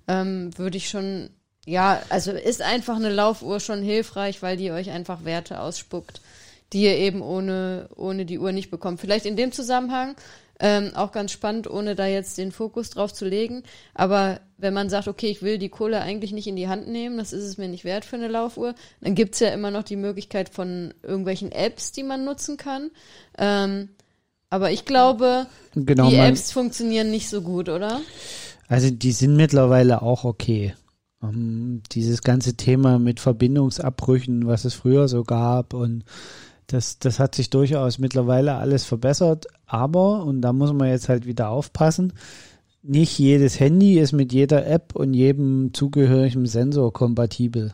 ähm, 0.09 0.51
würde 0.57 0.77
ich 0.79 0.89
schon, 0.89 1.31
ja, 1.67 2.01
also 2.09 2.33
ist 2.33 2.63
einfach 2.63 2.97
eine 2.97 3.11
Laufuhr 3.13 3.61
schon 3.61 3.83
hilfreich, 3.83 4.43
weil 4.43 4.57
die 4.57 4.71
euch 4.71 4.91
einfach 4.91 5.25
Werte 5.25 5.61
ausspuckt, 5.61 6.21
die 6.73 6.83
ihr 6.83 6.97
eben 6.97 7.23
ohne, 7.23 7.89
ohne 7.97 8.27
die 8.27 8.39
Uhr 8.39 8.53
nicht 8.53 8.71
bekommt. 8.71 9.01
Vielleicht 9.01 9.27
in 9.27 9.37
dem 9.37 9.53
Zusammenhang 9.53 10.17
ähm, 10.61 10.91
auch 10.95 11.13
ganz 11.13 11.33
spannend, 11.33 11.71
ohne 11.71 11.95
da 11.95 12.07
jetzt 12.07 12.37
den 12.39 12.53
Fokus 12.53 12.91
drauf 12.91 13.13
zu 13.13 13.25
legen. 13.25 13.63
Aber 13.95 14.41
wenn 14.57 14.75
man 14.75 14.91
sagt, 14.91 15.09
okay, 15.09 15.29
ich 15.29 15.43
will 15.43 15.59
die 15.59 15.69
Kohle 15.69 16.01
eigentlich 16.01 16.33
nicht 16.33 16.47
in 16.47 16.57
die 16.57 16.69
Hand 16.69 16.89
nehmen, 16.89 17.17
das 17.17 17.33
ist 17.33 17.45
es 17.45 17.59
mir 17.59 17.69
nicht 17.69 17.85
wert 17.85 18.05
für 18.05 18.17
eine 18.17 18.29
Laufuhr, 18.29 18.75
dann 19.01 19.15
gibt's 19.15 19.41
ja 19.41 19.49
immer 19.51 19.71
noch 19.71 19.85
die 19.85 19.97
Möglichkeit 19.97 20.49
von 20.49 20.93
irgendwelchen 21.03 21.53
Apps, 21.53 21.93
die 21.93 22.03
man 22.03 22.25
nutzen 22.25 22.57
kann. 22.57 22.91
Ähm, 23.39 23.91
aber 24.51 24.73
ich 24.73 24.85
glaube, 24.85 25.47
Genau, 25.75 26.11
die 26.11 26.17
Apps 26.17 26.53
funktionieren 26.53 27.11
nicht 27.11 27.29
so 27.29 27.43
gut, 27.43 27.69
oder? 27.69 28.01
Also 28.67 28.91
die 28.91 29.13
sind 29.13 29.37
mittlerweile 29.37 30.03
auch 30.03 30.25
okay. 30.25 30.75
Ähm, 31.23 31.83
dieses 31.93 32.23
ganze 32.23 32.55
Thema 32.55 32.99
mit 32.99 33.21
Verbindungsabbrüchen, 33.21 34.47
was 34.47 34.65
es 34.65 34.75
früher 34.75 35.09
so 35.09 35.23
gab 35.23 35.75
und 35.75 36.05
das, 36.69 36.99
das 36.99 37.19
hat 37.19 37.35
sich 37.35 37.51
durchaus 37.51 37.99
mittlerweile 37.99 38.55
alles 38.55 38.85
verbessert, 38.85 39.47
aber, 39.67 40.25
und 40.25 40.41
da 40.43 40.53
muss 40.53 40.73
man 40.73 40.89
jetzt 40.89 41.09
halt 41.09 41.27
wieder 41.27 41.49
aufpassen, 41.51 42.13
nicht 42.83 43.19
jedes 43.19 43.59
Handy 43.59 43.99
ist 43.99 44.13
mit 44.13 44.33
jeder 44.33 44.67
App 44.67 44.95
und 44.95 45.13
jedem 45.13 45.75
zugehörigen 45.75 46.47
Sensor 46.47 46.93
kompatibel. 46.93 47.73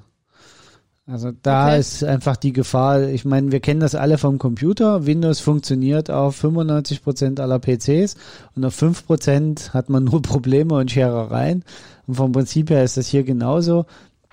Also 1.07 1.33
da 1.43 1.67
Okay. 1.67 1.81
ist 1.81 2.03
einfach 2.03 2.37
die 2.37 2.55
Gefahr, 2.55 3.03
ich 3.09 3.27
meine, 3.27 3.53
wir 3.53 3.61
kennen 3.61 3.81
das 3.81 3.95
alle 3.95 4.17
vom 4.17 4.39
Computer, 4.39 5.05
Windows 5.05 5.39
funktioniert 5.41 6.11
auf 6.11 6.43
95% 6.43 7.41
aller 7.41 7.59
PCs 7.59 8.17
und 8.57 8.65
auf 8.65 8.75
5% 8.81 9.75
hat 9.75 9.91
man 9.91 10.05
nur 10.05 10.23
Probleme 10.23 10.75
und 10.75 10.91
Scherereien. 10.91 11.63
Und 12.07 12.15
vom 12.15 12.33
Prinzip 12.33 12.71
her 12.71 12.85
ist 12.85 12.97
das 12.97 13.09
hier 13.09 13.23
genauso. 13.23 13.85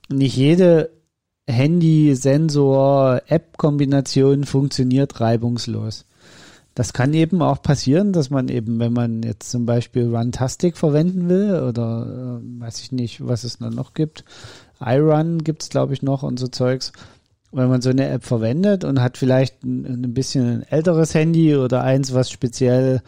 Nicht 0.09 0.37
jede 0.37 0.91
Handy-Sensor-App-Kombination 1.51 4.45
funktioniert 4.45 5.21
reibungslos. 5.21 6.05
Das 6.73 6.93
kann 6.93 7.13
eben 7.13 7.41
auch 7.41 7.61
passieren, 7.61 8.13
dass 8.13 8.29
man 8.29 8.47
eben, 8.47 8.79
wenn 8.79 8.93
man 8.93 9.23
jetzt 9.23 9.51
zum 9.51 9.65
Beispiel 9.65 10.15
Runtastic 10.15 10.77
verwenden 10.77 11.27
will 11.27 11.61
oder 11.67 12.39
äh, 12.41 12.61
weiß 12.61 12.79
ich 12.81 12.93
nicht, 12.93 13.27
was 13.27 13.43
es 13.43 13.57
dann 13.57 13.75
noch 13.75 13.93
gibt, 13.93 14.23
iRun 14.79 15.43
gibt's 15.43 15.69
glaube 15.69 15.93
ich 15.93 16.01
noch 16.01 16.23
und 16.23 16.39
so 16.39 16.47
Zeugs, 16.47 16.93
wenn 17.51 17.67
man 17.67 17.81
so 17.81 17.89
eine 17.89 18.07
App 18.07 18.23
verwendet 18.23 18.85
und 18.85 19.01
hat 19.01 19.17
vielleicht 19.17 19.63
ein, 19.63 20.05
ein 20.05 20.13
bisschen 20.13 20.47
ein 20.47 20.63
älteres 20.63 21.13
Handy 21.13 21.57
oder 21.57 21.83
eins, 21.83 22.13
was 22.13 22.31
speziell 22.31 23.01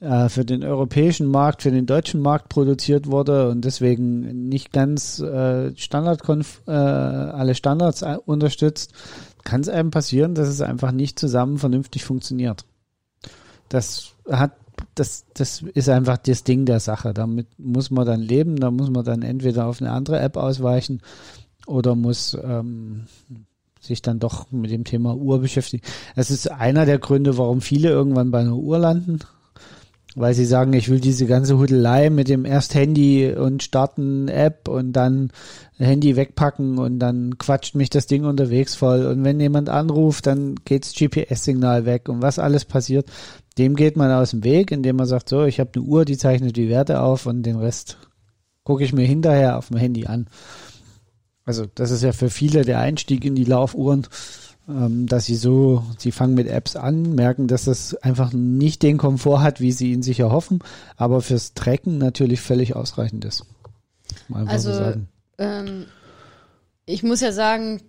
äh, 0.00 0.28
für 0.28 0.44
den 0.44 0.62
europäischen 0.62 1.26
Markt, 1.26 1.62
für 1.62 1.70
den 1.70 1.86
deutschen 1.86 2.20
Markt 2.20 2.48
produziert 2.48 3.10
wurde 3.10 3.48
und 3.48 3.64
deswegen 3.64 4.48
nicht 4.48 4.72
ganz 4.72 5.20
äh, 5.20 5.76
Standardkonf 5.76 6.62
äh, 6.66 6.70
alle 6.70 7.54
Standards 7.54 8.02
äh, 8.02 8.16
unterstützt, 8.24 8.92
kann 9.44 9.60
es 9.60 9.68
einem 9.68 9.90
passieren, 9.90 10.34
dass 10.34 10.48
es 10.48 10.60
einfach 10.60 10.92
nicht 10.92 11.18
zusammen 11.18 11.58
vernünftig 11.58 12.04
funktioniert. 12.04 12.64
Das 13.68 14.12
hat 14.30 14.52
das, 14.94 15.24
das 15.34 15.62
ist 15.74 15.88
einfach 15.88 16.18
das 16.18 16.44
Ding 16.44 16.66
der 16.66 16.80
Sache. 16.80 17.14
Damit 17.14 17.46
muss 17.58 17.90
man 17.90 18.06
dann 18.06 18.20
leben, 18.20 18.56
da 18.56 18.70
muss 18.70 18.90
man 18.90 19.04
dann 19.04 19.22
entweder 19.22 19.66
auf 19.66 19.80
eine 19.80 19.90
andere 19.90 20.20
App 20.20 20.36
ausweichen 20.36 21.00
oder 21.66 21.94
muss 21.94 22.36
ähm, 22.42 23.06
sich 23.80 24.02
dann 24.02 24.18
doch 24.18 24.50
mit 24.50 24.70
dem 24.70 24.84
Thema 24.84 25.16
Uhr 25.16 25.40
beschäftigen. 25.40 25.82
Das 26.14 26.30
ist 26.30 26.50
einer 26.50 26.86
der 26.86 26.98
Gründe, 26.98 27.38
warum 27.38 27.60
viele 27.60 27.88
irgendwann 27.88 28.30
bei 28.30 28.40
einer 28.40 28.56
Uhr 28.56 28.78
landen, 28.78 29.20
weil 30.16 30.32
sie 30.32 30.46
sagen, 30.46 30.72
ich 30.72 30.88
will 30.88 30.98
diese 30.98 31.26
ganze 31.26 31.58
Hudelei 31.58 32.08
mit 32.08 32.28
dem 32.28 32.46
erst 32.46 32.74
Handy 32.74 33.32
und 33.32 33.62
starten 33.62 34.28
App 34.28 34.66
und 34.66 34.94
dann 34.94 35.30
Handy 35.76 36.16
wegpacken 36.16 36.78
und 36.78 36.98
dann 36.98 37.36
quatscht 37.36 37.74
mich 37.74 37.90
das 37.90 38.06
Ding 38.06 38.24
unterwegs 38.24 38.74
voll 38.74 39.04
und 39.04 39.24
wenn 39.24 39.38
jemand 39.38 39.68
anruft, 39.68 40.26
dann 40.26 40.54
geht's 40.64 40.94
GPS-Signal 40.94 41.84
weg 41.84 42.08
und 42.08 42.22
was 42.22 42.38
alles 42.38 42.64
passiert, 42.64 43.10
dem 43.58 43.76
geht 43.76 43.98
man 43.98 44.10
aus 44.10 44.30
dem 44.30 44.42
Weg, 44.42 44.72
indem 44.72 44.96
man 44.96 45.06
sagt, 45.06 45.28
so, 45.28 45.44
ich 45.44 45.60
habe 45.60 45.70
eine 45.74 45.84
Uhr, 45.84 46.06
die 46.06 46.16
zeichnet 46.16 46.56
die 46.56 46.70
Werte 46.70 47.02
auf 47.02 47.26
und 47.26 47.42
den 47.42 47.56
Rest 47.56 47.98
gucke 48.64 48.84
ich 48.84 48.94
mir 48.94 49.06
hinterher 49.06 49.58
auf 49.58 49.68
dem 49.68 49.76
Handy 49.76 50.06
an. 50.06 50.28
Also 51.44 51.66
das 51.74 51.90
ist 51.90 52.02
ja 52.02 52.12
für 52.12 52.30
viele 52.30 52.64
der 52.64 52.80
Einstieg 52.80 53.24
in 53.24 53.34
die 53.34 53.44
Laufuhren, 53.44 54.06
dass 54.66 55.26
sie 55.26 55.36
so, 55.36 55.84
sie 55.96 56.10
fangen 56.10 56.34
mit 56.34 56.48
Apps 56.48 56.74
an, 56.74 57.14
merken, 57.14 57.46
dass 57.46 57.66
das 57.66 57.94
einfach 57.96 58.32
nicht 58.32 58.82
den 58.82 58.98
Komfort 58.98 59.40
hat, 59.40 59.60
wie 59.60 59.70
sie 59.70 59.92
ihn 59.92 60.02
sich 60.02 60.18
erhoffen, 60.18 60.58
aber 60.96 61.20
fürs 61.22 61.54
Tracken 61.54 61.98
natürlich 61.98 62.40
völlig 62.40 62.74
ausreichend 62.74 63.24
ist. 63.24 63.44
So 64.28 64.34
Also, 64.34 64.74
sagen. 64.74 65.08
ähm, 65.38 65.86
ich 66.84 67.04
muss 67.04 67.20
ja 67.20 67.30
sagen, 67.30 67.80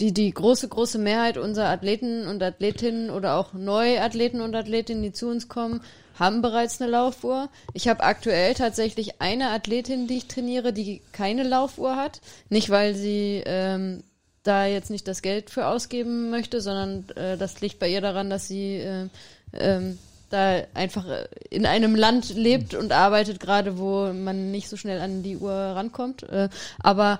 die, 0.00 0.12
die 0.12 0.32
große, 0.32 0.66
große 0.66 0.98
Mehrheit 0.98 1.38
unserer 1.38 1.68
Athleten 1.68 2.26
und 2.26 2.42
Athletinnen 2.42 3.10
oder 3.10 3.36
auch 3.36 3.52
Neuathleten 3.52 4.40
und 4.40 4.56
Athletinnen, 4.56 5.04
die 5.04 5.12
zu 5.12 5.28
uns 5.28 5.48
kommen, 5.48 5.82
haben 6.18 6.42
bereits 6.42 6.80
eine 6.80 6.90
Laufuhr. 6.90 7.48
Ich 7.74 7.86
habe 7.86 8.02
aktuell 8.02 8.54
tatsächlich 8.54 9.20
eine 9.20 9.50
Athletin, 9.50 10.08
die 10.08 10.16
ich 10.16 10.26
trainiere, 10.26 10.72
die 10.72 11.00
keine 11.12 11.44
Laufuhr 11.44 11.94
hat. 11.96 12.20
Nicht, 12.48 12.70
weil 12.70 12.94
sie 12.96 13.42
ähm, 13.46 14.02
da 14.44 14.66
jetzt 14.66 14.90
nicht 14.90 15.08
das 15.08 15.22
Geld 15.22 15.50
für 15.50 15.66
ausgeben 15.66 16.30
möchte, 16.30 16.60
sondern 16.60 17.08
äh, 17.16 17.36
das 17.36 17.60
liegt 17.60 17.78
bei 17.78 17.88
ihr 17.88 18.00
daran, 18.00 18.30
dass 18.30 18.46
sie 18.46 18.76
äh, 18.76 19.08
ähm, 19.52 19.98
da 20.30 20.62
einfach 20.74 21.06
äh, 21.06 21.26
in 21.50 21.66
einem 21.66 21.94
Land 21.94 22.34
lebt 22.34 22.74
und 22.74 22.92
arbeitet, 22.92 23.40
gerade 23.40 23.78
wo 23.78 24.12
man 24.12 24.50
nicht 24.50 24.68
so 24.68 24.76
schnell 24.76 25.00
an 25.00 25.22
die 25.22 25.36
Uhr 25.36 25.52
rankommt. 25.52 26.22
Äh, 26.24 26.48
aber 26.78 27.18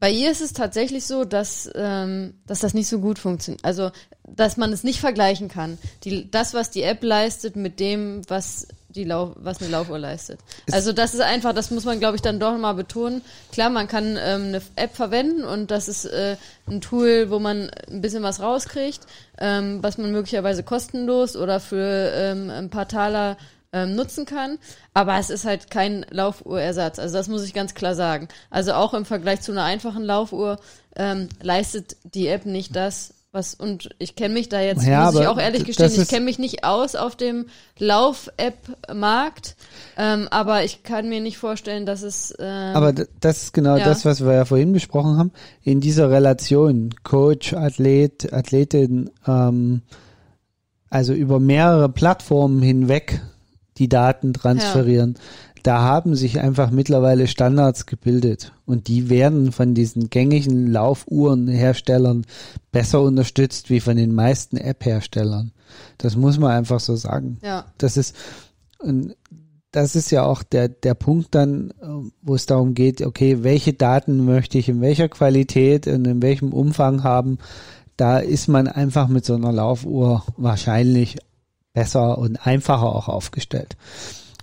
bei 0.00 0.10
ihr 0.10 0.30
ist 0.30 0.40
es 0.40 0.52
tatsächlich 0.52 1.06
so, 1.06 1.24
dass, 1.24 1.70
ähm, 1.74 2.34
dass 2.46 2.60
das 2.60 2.74
nicht 2.74 2.88
so 2.88 2.98
gut 2.98 3.18
funktioniert. 3.18 3.64
Also, 3.64 3.90
dass 4.28 4.56
man 4.56 4.72
es 4.72 4.84
nicht 4.84 5.00
vergleichen 5.00 5.48
kann. 5.48 5.78
Die, 6.04 6.30
das, 6.30 6.54
was 6.54 6.70
die 6.70 6.82
App 6.82 7.02
leistet, 7.02 7.56
mit 7.56 7.78
dem, 7.78 8.22
was 8.28 8.68
die 8.94 9.04
Lauf, 9.04 9.30
was 9.36 9.60
eine 9.60 9.70
Laufuhr 9.70 9.98
leistet. 9.98 10.40
also 10.70 10.92
das 10.92 11.14
ist 11.14 11.20
einfach, 11.20 11.52
das 11.52 11.70
muss 11.70 11.84
man, 11.84 11.98
glaube 11.98 12.16
ich, 12.16 12.22
dann 12.22 12.38
doch 12.38 12.56
mal 12.56 12.74
betonen. 12.74 13.22
Klar, 13.52 13.70
man 13.70 13.88
kann 13.88 14.16
ähm, 14.20 14.44
eine 14.44 14.62
App 14.76 14.94
verwenden 14.94 15.44
und 15.44 15.70
das 15.70 15.88
ist 15.88 16.04
äh, 16.04 16.36
ein 16.68 16.80
Tool, 16.80 17.30
wo 17.30 17.38
man 17.38 17.70
ein 17.90 18.00
bisschen 18.00 18.22
was 18.22 18.40
rauskriegt, 18.40 19.00
ähm, 19.38 19.82
was 19.82 19.98
man 19.98 20.12
möglicherweise 20.12 20.62
kostenlos 20.62 21.36
oder 21.36 21.60
für 21.60 22.12
ähm, 22.14 22.50
ein 22.50 22.70
paar 22.70 22.88
Taler 22.88 23.36
ähm, 23.72 23.94
nutzen 23.94 24.26
kann. 24.26 24.58
Aber 24.94 25.18
es 25.18 25.30
ist 25.30 25.44
halt 25.44 25.70
kein 25.70 26.04
Laufuhrersatz. 26.10 26.98
Also 26.98 27.16
das 27.16 27.28
muss 27.28 27.44
ich 27.44 27.54
ganz 27.54 27.74
klar 27.74 27.94
sagen. 27.94 28.28
Also 28.50 28.74
auch 28.74 28.94
im 28.94 29.04
Vergleich 29.04 29.40
zu 29.40 29.52
einer 29.52 29.64
einfachen 29.64 30.04
Laufuhr 30.04 30.60
ähm, 30.94 31.28
leistet 31.40 31.96
die 32.04 32.28
App 32.28 32.44
nicht 32.44 32.76
das, 32.76 33.14
was, 33.32 33.54
und 33.54 33.88
ich 33.98 34.14
kenne 34.14 34.34
mich 34.34 34.50
da 34.50 34.60
jetzt, 34.60 34.86
Ja, 34.86 35.06
muss 35.06 35.20
ich 35.20 35.26
auch 35.26 35.38
ehrlich 35.38 35.64
gestehen, 35.64 35.90
ich 35.90 36.08
kenne 36.08 36.26
mich 36.26 36.38
nicht 36.38 36.64
aus 36.64 36.94
auf 36.94 37.16
dem 37.16 37.46
Lauf-App-Markt, 37.78 39.56
ähm, 39.96 40.28
aber 40.30 40.64
ich 40.64 40.82
kann 40.82 41.08
mir 41.08 41.20
nicht 41.22 41.38
vorstellen, 41.38 41.86
dass 41.86 42.02
es 42.02 42.34
ähm, 42.38 42.76
Aber 42.76 42.92
das 42.92 43.44
ist 43.44 43.54
genau 43.54 43.76
ja. 43.78 43.84
das, 43.86 44.04
was 44.04 44.22
wir 44.22 44.34
ja 44.34 44.44
vorhin 44.44 44.72
besprochen 44.72 45.16
haben. 45.16 45.32
In 45.62 45.80
dieser 45.80 46.10
Relation 46.10 46.90
Coach, 47.04 47.54
Athlet, 47.54 48.30
Athletin, 48.32 49.10
ähm, 49.26 49.80
also 50.90 51.14
über 51.14 51.40
mehrere 51.40 51.88
Plattformen 51.88 52.60
hinweg 52.60 53.22
die 53.78 53.88
Daten 53.88 54.34
transferieren. 54.34 55.18
Da 55.62 55.82
haben 55.82 56.16
sich 56.16 56.40
einfach 56.40 56.70
mittlerweile 56.70 57.26
Standards 57.28 57.86
gebildet 57.86 58.52
und 58.66 58.88
die 58.88 59.08
werden 59.10 59.52
von 59.52 59.74
diesen 59.74 60.10
gängigen 60.10 60.66
Laufuhrenherstellern 60.66 62.26
besser 62.72 63.00
unterstützt 63.02 63.70
wie 63.70 63.80
von 63.80 63.96
den 63.96 64.12
meisten 64.14 64.56
App-Herstellern. 64.56 65.52
Das 65.98 66.16
muss 66.16 66.38
man 66.38 66.50
einfach 66.50 66.80
so 66.80 66.96
sagen. 66.96 67.38
ja. 67.42 67.66
Das 67.78 67.96
ist, 67.96 68.16
und 68.78 69.14
das 69.72 69.96
ist 69.96 70.10
ja 70.10 70.24
auch 70.24 70.42
der, 70.42 70.68
der 70.68 70.94
Punkt 70.94 71.34
dann, 71.34 71.72
wo 72.20 72.34
es 72.34 72.46
darum 72.46 72.74
geht, 72.74 73.00
okay, 73.00 73.42
welche 73.42 73.72
Daten 73.72 74.24
möchte 74.24 74.58
ich 74.58 74.68
in 74.68 74.80
welcher 74.80 75.08
Qualität 75.08 75.86
und 75.86 76.06
in 76.06 76.22
welchem 76.22 76.52
Umfang 76.52 77.02
haben. 77.02 77.38
Da 77.96 78.18
ist 78.18 78.48
man 78.48 78.68
einfach 78.68 79.08
mit 79.08 79.24
so 79.24 79.34
einer 79.34 79.52
Laufuhr 79.52 80.24
wahrscheinlich 80.36 81.18
besser 81.72 82.18
und 82.18 82.46
einfacher 82.46 82.94
auch 82.94 83.08
aufgestellt. 83.08 83.76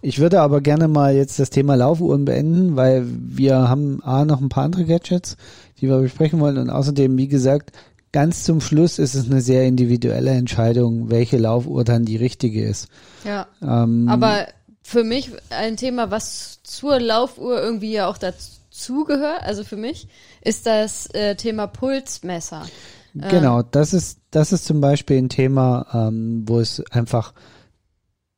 Ich 0.01 0.19
würde 0.19 0.41
aber 0.41 0.61
gerne 0.61 0.87
mal 0.87 1.15
jetzt 1.15 1.39
das 1.39 1.49
Thema 1.49 1.75
Laufuhren 1.75 2.25
beenden, 2.25 2.75
weil 2.75 3.05
wir 3.05 3.69
haben 3.69 4.01
A 4.03 4.25
noch 4.25 4.41
ein 4.41 4.49
paar 4.49 4.63
andere 4.63 4.85
Gadgets, 4.85 5.35
die 5.79 5.87
wir 5.87 5.99
besprechen 5.99 6.39
wollen 6.39 6.57
und 6.57 6.69
außerdem, 6.69 7.17
wie 7.17 7.27
gesagt, 7.27 7.71
ganz 8.11 8.43
zum 8.43 8.61
Schluss 8.61 8.97
ist 8.97 9.13
es 9.13 9.29
eine 9.29 9.41
sehr 9.41 9.65
individuelle 9.65 10.31
Entscheidung, 10.31 11.09
welche 11.09 11.37
Laufuhr 11.37 11.83
dann 11.83 12.05
die 12.05 12.17
richtige 12.17 12.63
ist. 12.63 12.87
Ja. 13.25 13.47
Ähm, 13.61 14.07
aber 14.09 14.47
für 14.81 15.03
mich 15.03 15.31
ein 15.49 15.77
Thema, 15.77 16.09
was 16.11 16.59
zur 16.63 16.99
Laufuhr 16.99 17.61
irgendwie 17.61 17.91
ja 17.91 18.07
auch 18.07 18.17
dazugehört, 18.17 19.43
also 19.43 19.63
für 19.63 19.77
mich, 19.77 20.07
ist 20.41 20.65
das 20.65 21.07
äh, 21.13 21.35
Thema 21.35 21.67
Pulsmesser. 21.67 22.65
Genau, 23.13 23.63
das 23.63 23.93
ist, 23.93 24.19
das 24.31 24.53
ist 24.53 24.65
zum 24.65 24.81
Beispiel 24.81 25.17
ein 25.17 25.29
Thema, 25.29 25.85
ähm, 25.93 26.43
wo 26.47 26.59
es 26.59 26.81
einfach 26.91 27.33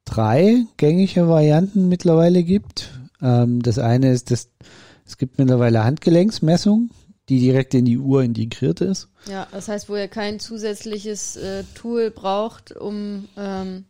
drei 0.05 0.65
gängige 0.77 1.27
Varianten 1.27 1.87
mittlerweile 1.89 2.43
gibt. 2.43 2.91
Ähm, 3.21 3.61
das 3.61 3.79
eine 3.79 4.11
ist, 4.11 4.31
dass 4.31 4.49
es 5.05 5.17
gibt 5.17 5.37
mittlerweile 5.37 5.83
Handgelenksmessung, 5.83 6.89
die 7.29 7.39
direkt 7.39 7.73
in 7.73 7.85
die 7.85 7.97
Uhr 7.97 8.23
integriert 8.23 8.81
ist. 8.81 9.09
Ja, 9.29 9.47
das 9.51 9.67
heißt, 9.67 9.89
wo 9.89 9.95
ihr 9.95 10.07
kein 10.07 10.39
zusätzliches 10.39 11.35
äh, 11.35 11.63
Tool 11.75 12.11
braucht, 12.11 12.75
um 12.75 13.27
ähm, 13.37 13.85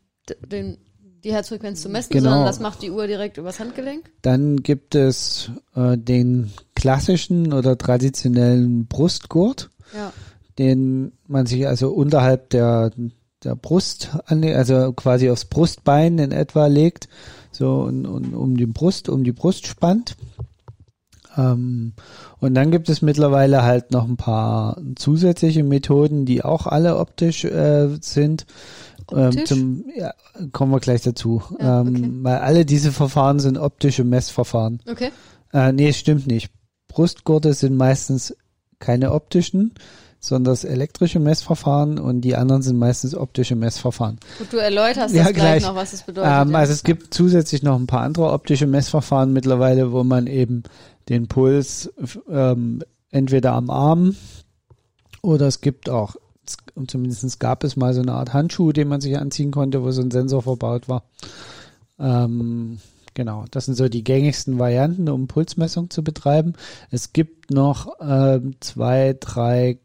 den, 0.45 0.77
die 1.23 1.31
Herzfrequenz 1.31 1.81
zu 1.81 1.89
messen, 1.89 2.13
genau. 2.13 2.29
sondern 2.29 2.45
das 2.45 2.59
macht 2.59 2.81
die 2.81 2.91
Uhr 2.91 3.07
direkt 3.07 3.37
übers 3.37 3.59
Handgelenk. 3.59 4.11
Dann 4.21 4.57
gibt 4.57 4.95
es 4.95 5.51
äh, 5.75 5.97
den 5.97 6.51
klassischen 6.75 7.53
oder 7.53 7.77
traditionellen 7.77 8.87
Brustgurt, 8.87 9.69
ja. 9.95 10.11
den 10.57 11.11
man 11.27 11.45
sich 11.45 11.67
also 11.67 11.91
unterhalb 11.91 12.49
der 12.49 12.91
der 13.43 13.55
Brust, 13.55 14.09
also 14.25 14.93
quasi 14.93 15.29
aufs 15.29 15.45
Brustbein 15.45 16.19
in 16.19 16.31
etwa 16.31 16.67
legt, 16.67 17.09
so 17.51 17.81
und, 17.81 18.05
und 18.05 18.33
um 18.33 18.55
die 18.55 18.67
Brust, 18.67 19.09
um 19.09 19.23
die 19.23 19.31
Brust 19.31 19.67
spannt. 19.67 20.15
Ähm, 21.37 21.93
und 22.39 22.53
dann 22.53 22.71
gibt 22.71 22.89
es 22.89 23.01
mittlerweile 23.01 23.63
halt 23.63 23.91
noch 23.91 24.07
ein 24.07 24.17
paar 24.17 24.81
zusätzliche 24.95 25.63
Methoden, 25.63 26.25
die 26.25 26.43
auch 26.43 26.67
alle 26.67 26.97
optisch 26.97 27.45
äh, 27.45 27.89
sind. 28.01 28.45
Ähm, 29.13 29.45
zum, 29.45 29.85
ja, 29.95 30.13
kommen 30.51 30.71
wir 30.71 30.79
gleich 30.79 31.01
dazu. 31.01 31.41
Ja, 31.59 31.81
ähm, 31.81 31.87
okay. 31.87 32.11
Weil 32.21 32.37
alle 32.37 32.65
diese 32.65 32.91
Verfahren 32.91 33.39
sind 33.39 33.57
optische 33.57 34.03
Messverfahren. 34.03 34.81
Okay. 34.89 35.09
Äh, 35.53 35.73
nee, 35.73 35.91
stimmt 35.93 36.27
nicht. 36.27 36.51
Brustgurte 36.87 37.53
sind 37.53 37.75
meistens 37.75 38.35
keine 38.79 39.11
optischen, 39.11 39.73
sondern 40.21 40.53
das 40.53 40.63
elektrische 40.63 41.19
Messverfahren 41.19 41.97
und 41.97 42.21
die 42.21 42.35
anderen 42.35 42.61
sind 42.61 42.77
meistens 42.77 43.15
optische 43.15 43.55
Messverfahren. 43.55 44.19
Gut, 44.37 44.53
du 44.53 44.57
erläuterst 44.57 45.15
ja, 45.15 45.23
das 45.23 45.33
gleich, 45.33 45.59
gleich 45.59 45.63
noch, 45.63 45.75
was 45.75 45.91
das 45.91 46.03
bedeutet. 46.03 46.31
Ähm. 46.31 46.55
Also 46.55 46.73
es 46.73 46.83
gibt 46.83 47.11
zusätzlich 47.13 47.63
noch 47.63 47.77
ein 47.77 47.87
paar 47.87 48.01
andere 48.01 48.31
optische 48.31 48.67
Messverfahren 48.67 49.33
mittlerweile, 49.33 49.91
wo 49.91 50.03
man 50.03 50.27
eben 50.27 50.61
den 51.09 51.27
Puls 51.27 51.91
ähm, 52.29 52.83
entweder 53.09 53.53
am 53.53 53.71
Arm 53.71 54.15
oder 55.23 55.47
es 55.47 55.59
gibt 55.59 55.89
auch, 55.89 56.15
zumindest 56.87 57.39
gab 57.39 57.63
es 57.63 57.75
mal 57.75 57.95
so 57.95 58.01
eine 58.01 58.13
Art 58.13 58.31
Handschuh, 58.31 58.71
den 58.71 58.87
man 58.89 59.01
sich 59.01 59.17
anziehen 59.17 59.49
konnte, 59.49 59.81
wo 59.83 59.89
so 59.89 60.03
ein 60.03 60.11
Sensor 60.11 60.43
verbaut 60.43 60.87
war. 60.87 61.03
Ähm, 61.99 62.77
Genau, 63.13 63.43
das 63.51 63.65
sind 63.65 63.75
so 63.75 63.89
die 63.89 64.05
gängigsten 64.05 64.57
Varianten, 64.57 65.09
um 65.09 65.27
Pulsmessung 65.27 65.89
zu 65.89 66.01
betreiben. 66.01 66.53
Es 66.91 67.11
gibt 67.11 67.51
noch 67.51 67.99
äh, 67.99 68.39
zwei, 68.61 69.17
drei 69.19 69.79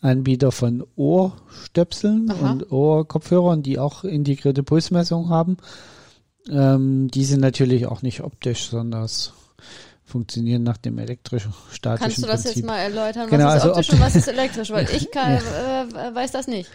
Anbieter 0.00 0.50
von 0.50 0.84
Ohrstöpseln 0.96 2.30
Aha. 2.30 2.50
und 2.50 2.72
Ohrkopfhörern, 2.72 3.62
die 3.62 3.78
auch 3.78 4.04
integrierte 4.04 4.62
Pulsmessung 4.62 5.28
haben. 5.28 5.58
Ähm, 6.48 7.08
die 7.08 7.24
sind 7.24 7.40
natürlich 7.40 7.86
auch 7.86 8.02
nicht 8.02 8.22
optisch, 8.22 8.70
sondern 8.70 9.08
funktionieren 10.04 10.62
nach 10.62 10.78
dem 10.78 10.98
elektrisch-statischen 10.98 12.02
Kannst 12.02 12.22
du 12.22 12.26
das 12.26 12.42
Prinzip. 12.42 12.56
jetzt 12.56 12.66
mal 12.66 12.78
erläutern, 12.78 13.24
was 13.24 13.30
genau, 13.30 13.48
ist 13.48 13.52
also 13.62 13.70
optisch 13.70 13.90
und 13.90 14.00
was 14.00 14.16
ist 14.16 14.28
elektrisch? 14.28 14.70
Weil 14.70 14.88
ich 14.96 15.10
kann, 15.10 15.32
ja. 15.32 15.82
äh, 16.08 16.14
weiß 16.14 16.32
das 16.32 16.46
nicht. 16.48 16.70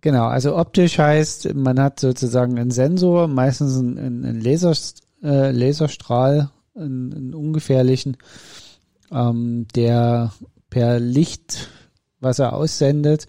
Genau, 0.00 0.26
also 0.26 0.56
optisch 0.56 0.98
heißt, 0.98 1.54
man 1.54 1.80
hat 1.80 2.00
sozusagen 2.00 2.58
einen 2.58 2.70
Sensor, 2.70 3.28
meistens 3.28 3.76
einen, 3.76 4.24
einen 4.24 4.40
Laser, 4.40 4.72
äh, 5.22 5.50
Laserstrahl, 5.50 6.50
einen, 6.74 7.12
einen 7.12 7.34
ungefährlichen, 7.34 8.16
ähm, 9.10 9.66
der 9.74 10.32
per 10.70 11.00
Licht 11.00 11.68
was 12.20 12.38
er 12.38 12.52
aussendet, 12.52 13.26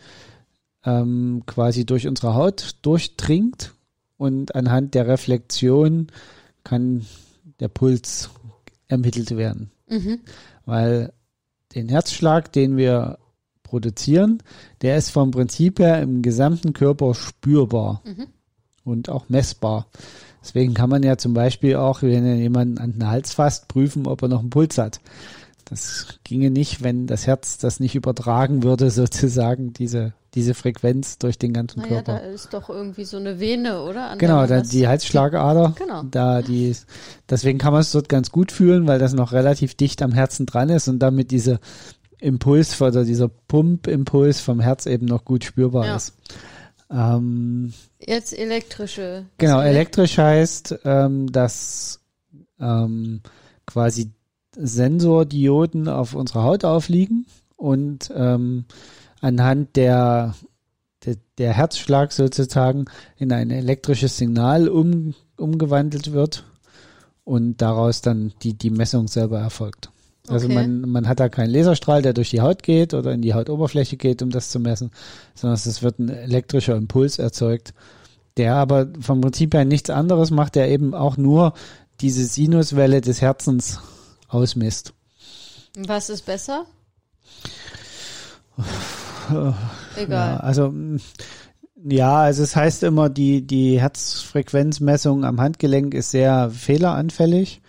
ähm, 0.85 1.43
quasi 1.45 1.85
durch 1.85 2.07
unsere 2.07 2.35
Haut 2.35 2.75
durchdringt 2.81 3.73
und 4.17 4.55
anhand 4.55 4.93
der 4.93 5.07
Reflexion 5.07 6.07
kann 6.63 7.05
der 7.59 7.67
Puls 7.67 8.29
ermittelt 8.87 9.35
werden. 9.37 9.71
Mhm. 9.89 10.19
Weil 10.65 11.13
den 11.75 11.89
Herzschlag, 11.89 12.51
den 12.51 12.77
wir 12.77 13.17
produzieren, 13.63 14.43
der 14.81 14.97
ist 14.97 15.11
vom 15.11 15.31
Prinzip 15.31 15.79
her 15.79 16.01
im 16.01 16.21
gesamten 16.21 16.73
Körper 16.73 17.15
spürbar 17.15 18.01
mhm. 18.03 18.27
und 18.83 19.09
auch 19.09 19.29
messbar. 19.29 19.87
Deswegen 20.41 20.73
kann 20.73 20.89
man 20.89 21.03
ja 21.03 21.17
zum 21.17 21.33
Beispiel 21.33 21.75
auch, 21.75 22.01
wenn 22.01 22.37
jemand 22.37 22.79
an 22.79 22.93
den 22.93 23.07
Hals 23.07 23.33
fasst, 23.33 23.67
prüfen, 23.67 24.07
ob 24.07 24.23
er 24.23 24.27
noch 24.27 24.39
einen 24.39 24.49
Puls 24.49 24.77
hat. 24.77 24.99
Das 25.71 26.19
ginge 26.25 26.51
nicht, 26.51 26.83
wenn 26.83 27.07
das 27.07 27.27
Herz 27.27 27.57
das 27.57 27.79
nicht 27.79 27.95
übertragen 27.95 28.61
würde, 28.61 28.89
sozusagen, 28.91 29.71
diese, 29.71 30.11
diese 30.33 30.53
Frequenz 30.53 31.17
durch 31.17 31.39
den 31.39 31.53
ganzen 31.53 31.79
naja, 31.79 32.01
Körper. 32.01 32.19
da 32.19 32.19
ist 32.19 32.53
doch 32.53 32.69
irgendwie 32.69 33.05
so 33.05 33.15
eine 33.15 33.39
Vene, 33.39 33.81
oder? 33.81 34.09
An 34.09 34.19
genau, 34.19 34.45
da, 34.45 34.59
die 34.59 34.85
Halsschlagader. 34.89 35.73
Genau. 35.77 36.03
Da 36.03 36.41
die, 36.41 36.75
deswegen 37.29 37.57
kann 37.57 37.71
man 37.71 37.81
es 37.81 37.91
dort 37.93 38.09
ganz 38.09 38.31
gut 38.31 38.51
fühlen, 38.51 38.85
weil 38.85 38.99
das 38.99 39.13
noch 39.13 39.31
relativ 39.31 39.75
dicht 39.75 40.01
am 40.01 40.11
Herzen 40.11 40.45
dran 40.45 40.67
ist 40.67 40.89
und 40.89 40.99
damit 40.99 41.31
dieser 41.31 41.61
Impuls 42.19 42.81
oder 42.81 43.05
dieser 43.05 43.29
Pumpimpuls 43.29 44.41
vom 44.41 44.59
Herz 44.59 44.87
eben 44.87 45.05
noch 45.05 45.23
gut 45.23 45.45
spürbar 45.45 45.85
ja. 45.85 45.95
ist. 45.95 46.15
Ähm, 46.91 47.73
Jetzt 47.97 48.37
elektrische. 48.37 49.25
Genau, 49.37 49.61
elektrisch 49.61 50.17
heißt, 50.17 50.79
ähm, 50.83 51.31
dass 51.31 52.01
ähm, 52.59 53.21
quasi 53.65 54.11
Sensordioden 54.55 55.87
auf 55.87 56.13
unserer 56.13 56.43
Haut 56.43 56.65
aufliegen 56.65 57.25
und 57.55 58.11
ähm, 58.15 58.65
anhand 59.21 59.75
der, 59.75 60.35
der, 61.05 61.15
der 61.37 61.53
Herzschlag 61.53 62.11
sozusagen 62.11 62.85
in 63.17 63.31
ein 63.31 63.51
elektrisches 63.51 64.17
Signal 64.17 64.67
um, 64.67 65.13
umgewandelt 65.37 66.11
wird 66.11 66.43
und 67.23 67.61
daraus 67.61 68.01
dann 68.01 68.33
die, 68.41 68.53
die 68.53 68.71
Messung 68.71 69.07
selber 69.07 69.39
erfolgt. 69.39 69.91
Also 70.27 70.45
okay. 70.45 70.55
man, 70.55 70.81
man 70.81 71.07
hat 71.07 71.19
da 71.19 71.29
keinen 71.29 71.49
Laserstrahl, 71.51 72.01
der 72.01 72.13
durch 72.13 72.29
die 72.29 72.41
Haut 72.41 72.63
geht 72.63 72.93
oder 72.93 73.11
in 73.11 73.21
die 73.21 73.33
Hautoberfläche 73.33 73.97
geht, 73.97 74.21
um 74.21 74.29
das 74.29 74.49
zu 74.49 74.59
messen, 74.59 74.91
sondern 75.33 75.55
es 75.55 75.81
wird 75.81 75.99
ein 75.99 76.09
elektrischer 76.09 76.75
Impuls 76.75 77.19
erzeugt, 77.19 77.73
der 78.37 78.55
aber 78.55 78.87
vom 78.99 79.21
Prinzip 79.21 79.53
her 79.53 79.65
nichts 79.65 79.89
anderes 79.89 80.31
macht, 80.31 80.55
der 80.55 80.69
eben 80.69 80.93
auch 80.93 81.17
nur 81.17 81.53
diese 82.01 82.25
Sinuswelle 82.25 83.01
des 83.01 83.21
Herzens 83.21 83.79
ausmisst. 84.33 84.93
Was 85.77 86.09
ist 86.09 86.25
besser? 86.25 86.65
Egal. 89.95 90.35
Ja, 90.35 90.37
also 90.37 90.73
ja, 91.83 92.17
also 92.17 92.43
es 92.43 92.55
heißt 92.55 92.83
immer, 92.83 93.09
die, 93.09 93.45
die 93.45 93.79
Herzfrequenzmessung 93.79 95.25
am 95.25 95.41
Handgelenk 95.41 95.93
ist 95.93 96.11
sehr 96.11 96.51
fehleranfällig. 96.51 97.61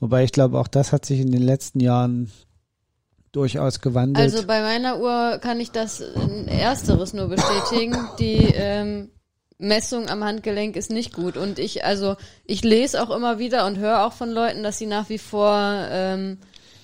Wobei 0.00 0.24
ich 0.24 0.32
glaube, 0.32 0.58
auch 0.58 0.66
das 0.66 0.92
hat 0.92 1.04
sich 1.04 1.20
in 1.20 1.30
den 1.30 1.42
letzten 1.42 1.78
Jahren 1.80 2.32
durchaus 3.32 3.80
gewandelt. 3.80 4.18
Also 4.18 4.46
bei 4.46 4.60
meiner 4.62 4.98
Uhr 4.98 5.38
kann 5.38 5.60
ich 5.60 5.70
das 5.70 6.00
Ersteres 6.00 7.12
nur 7.12 7.28
bestätigen. 7.28 7.96
Die 8.18 8.52
ähm, 8.54 9.10
Messung 9.60 10.08
am 10.08 10.24
Handgelenk 10.24 10.74
ist 10.74 10.90
nicht 10.90 11.12
gut. 11.12 11.36
Und 11.36 11.58
ich, 11.58 11.84
also, 11.84 12.16
ich 12.44 12.64
lese 12.64 13.02
auch 13.02 13.14
immer 13.14 13.38
wieder 13.38 13.66
und 13.66 13.78
höre 13.78 14.04
auch 14.04 14.12
von 14.12 14.30
Leuten, 14.30 14.62
dass 14.62 14.78
sie 14.78 14.86
nach 14.86 15.08
wie 15.08 15.18
vor 15.18 15.52
ähm, 15.90 16.38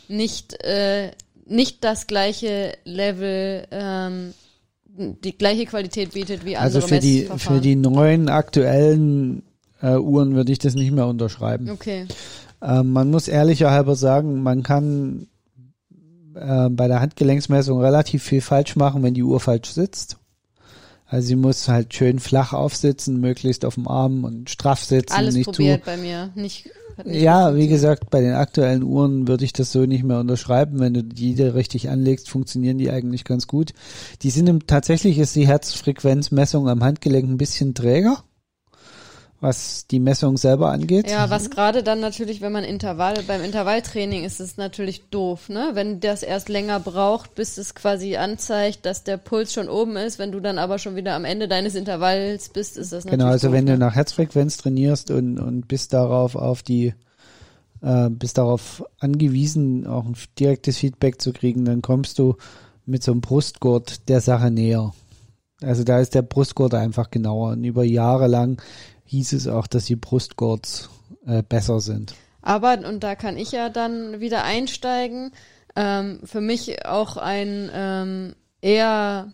nicht, 0.09 0.63
äh, 0.63 1.11
nicht 1.47 1.83
das 1.83 2.07
gleiche 2.07 2.77
Level, 2.85 3.67
ähm, 3.71 4.35
die 4.87 5.37
gleiche 5.37 5.67
Qualität 5.67 6.13
bietet 6.13 6.45
wie 6.45 6.57
andere 6.57 6.77
Also 6.77 6.87
für 6.87 7.01
die, 7.01 7.29
für 7.37 7.61
die 7.61 7.77
neuen 7.77 8.29
aktuellen 8.29 9.43
äh, 9.83 9.97
Uhren 9.97 10.35
würde 10.35 10.53
ich 10.53 10.59
das 10.59 10.75
nicht 10.75 10.93
mehr 10.93 11.07
unterschreiben. 11.07 11.71
Okay. 11.71 12.07
Ähm, 12.63 12.93
man 12.93 13.11
muss 13.11 13.29
ehrlicher 13.29 13.71
halber 13.71 13.97
sagen, 13.97 14.43
man 14.43 14.63
kann 14.63 15.29
äh, 16.35 16.69
bei 16.71 16.89
der 16.89 17.01
Handgelenksmessung 17.01 17.81
relativ 17.81 18.23
viel 18.23 18.41
falsch 18.41 18.77
machen, 18.77 19.03
wenn 19.03 19.15
die 19.15 19.23
Uhr 19.23 19.41
falsch 19.41 19.71
sitzt. 19.71 20.19
Also 21.09 21.29
sie 21.29 21.37
muss 21.37 21.69
halt 21.69 21.95
schön 21.95 22.19
flach 22.19 22.53
aufsitzen, 22.53 23.21
möglichst 23.21 23.65
auf 23.65 23.75
dem 23.75 23.87
Arm 23.87 24.25
und 24.25 24.51
straff 24.51 24.83
sitzen, 24.83 25.15
Alles 25.15 25.35
nicht 25.35 25.47
probiert 25.47 25.85
zu. 25.85 25.91
bei 25.91 25.97
mir. 25.97 26.31
Nicht, 26.35 26.69
nicht 27.05 27.23
Ja, 27.23 27.55
wie 27.55 27.69
gesagt, 27.69 28.11
bei 28.11 28.21
den 28.21 28.33
aktuellen 28.35 28.83
Uhren 28.83 29.29
würde 29.29 29.45
ich 29.45 29.53
das 29.53 29.71
so 29.71 29.87
nicht 29.87 30.03
mehr 30.03 30.19
unterschreiben. 30.19 30.81
Wenn 30.81 30.95
du 30.95 31.05
die 31.05 31.41
richtig 31.41 31.91
anlegst, 31.91 32.29
funktionieren 32.29 32.79
die 32.79 32.91
eigentlich 32.91 33.25
ganz 33.25 33.47
gut. 33.47 33.73
Die 34.23 34.31
sind 34.31 34.49
im, 34.49 34.67
tatsächlich 34.67 35.19
ist 35.19 35.37
die 35.37 35.47
Herzfrequenzmessung 35.47 36.69
am 36.69 36.83
Handgelenk 36.83 37.29
ein 37.29 37.39
bisschen 37.39 37.75
träger, 37.75 38.25
was 39.47 39.87
die 39.87 40.01
Messung 40.01 40.37
selber 40.37 40.73
angeht. 40.73 41.09
Ja, 41.09 41.31
was 41.31 41.51
gerade 41.51 41.85
dann 41.85 42.01
natürlich, 42.01 42.41
wenn 42.41 42.51
man 42.51 42.65
Intervall, 42.65 43.15
beim 43.29 43.45
Intervalltraining 43.45 44.25
ist 44.25 44.41
es 44.41 44.57
natürlich 44.57 45.09
doof, 45.11 45.49
ne? 45.49 45.71
Wenn 45.75 46.01
das 46.01 46.25
erst 46.25 46.49
länger 46.49 46.81
braucht, 46.81 47.37
bis 47.37 47.57
es 47.57 47.77
quasi 47.77 48.17
anzeigt, 48.17 48.85
dass 48.85 49.05
der 49.05 49.19
Puls 49.19 49.53
schon 49.53 49.69
oben 49.69 49.97
ist, 49.97 50.19
wenn 50.19 50.33
du 50.33 50.41
dann 50.41 50.59
aber 50.59 50.81
schon 50.81 50.97
wieder 50.97 51.15
am 51.15 51.25
Ende 51.25 51.47
deines 51.47 51.77
Intervalls 51.77 52.49
bist, 52.49 52.77
ist 52.77 52.93
das 52.93 53.05
natürlich 53.05 53.21
Genau, 53.21 53.31
also 53.31 53.47
doof, 53.47 53.55
wenn 53.55 53.65
ne? 53.67 53.73
du 53.75 53.79
nach 53.79 53.95
Herzfrequenz 53.95 54.57
trainierst 54.57 55.13
und, 55.13 55.39
und 55.39 55.69
bist 55.69 55.93
darauf 55.93 56.35
auf 56.35 56.65
die, 56.65 56.95
äh, 57.83 58.11
bist 58.11 58.39
darauf 58.39 58.85
angewiesen, 58.99 59.87
auch 59.87 60.07
ein 60.07 60.17
direktes 60.41 60.79
Feedback 60.79 61.21
zu 61.23 61.33
kriegen, 61.33 61.65
dann 61.65 61.83
kommst 61.83 62.19
du 62.19 62.35
mit 62.85 63.05
so 63.05 63.13
einem 63.13 63.21
Brustgurt 63.21 64.09
der 64.09 64.21
Sache 64.21 64.51
näher. 64.51 64.93
Also 65.63 65.85
da 65.85 66.01
ist 66.01 66.15
der 66.17 66.23
Brustgurt 66.23 66.75
einfach 66.75 67.11
genauer. 67.11 67.53
Und 67.53 67.63
über 67.63 67.85
Jahre 67.85 68.27
lang 68.27 68.61
hieß 69.07 69.33
es 69.33 69.49
auch, 69.49 69.67
dass 69.67 69.87
die 69.87 69.97
Brustgurts 69.97 70.91
äh, 71.27 71.43
besser 71.43 71.81
sind. 71.81 72.15
Aber, 72.43 72.79
und 72.89 73.03
da 73.03 73.17
kann 73.17 73.37
ich 73.37 73.53
ja 73.53 73.71
dann 73.71 74.21
wieder 74.21 74.45
einsteigen, 74.45 75.33
ähm, 75.75 76.21
für 76.25 76.41
mich 76.41 76.87
auch 76.87 77.17
ein 77.17 77.71
ähm, 77.73 78.37
eher 78.61 79.33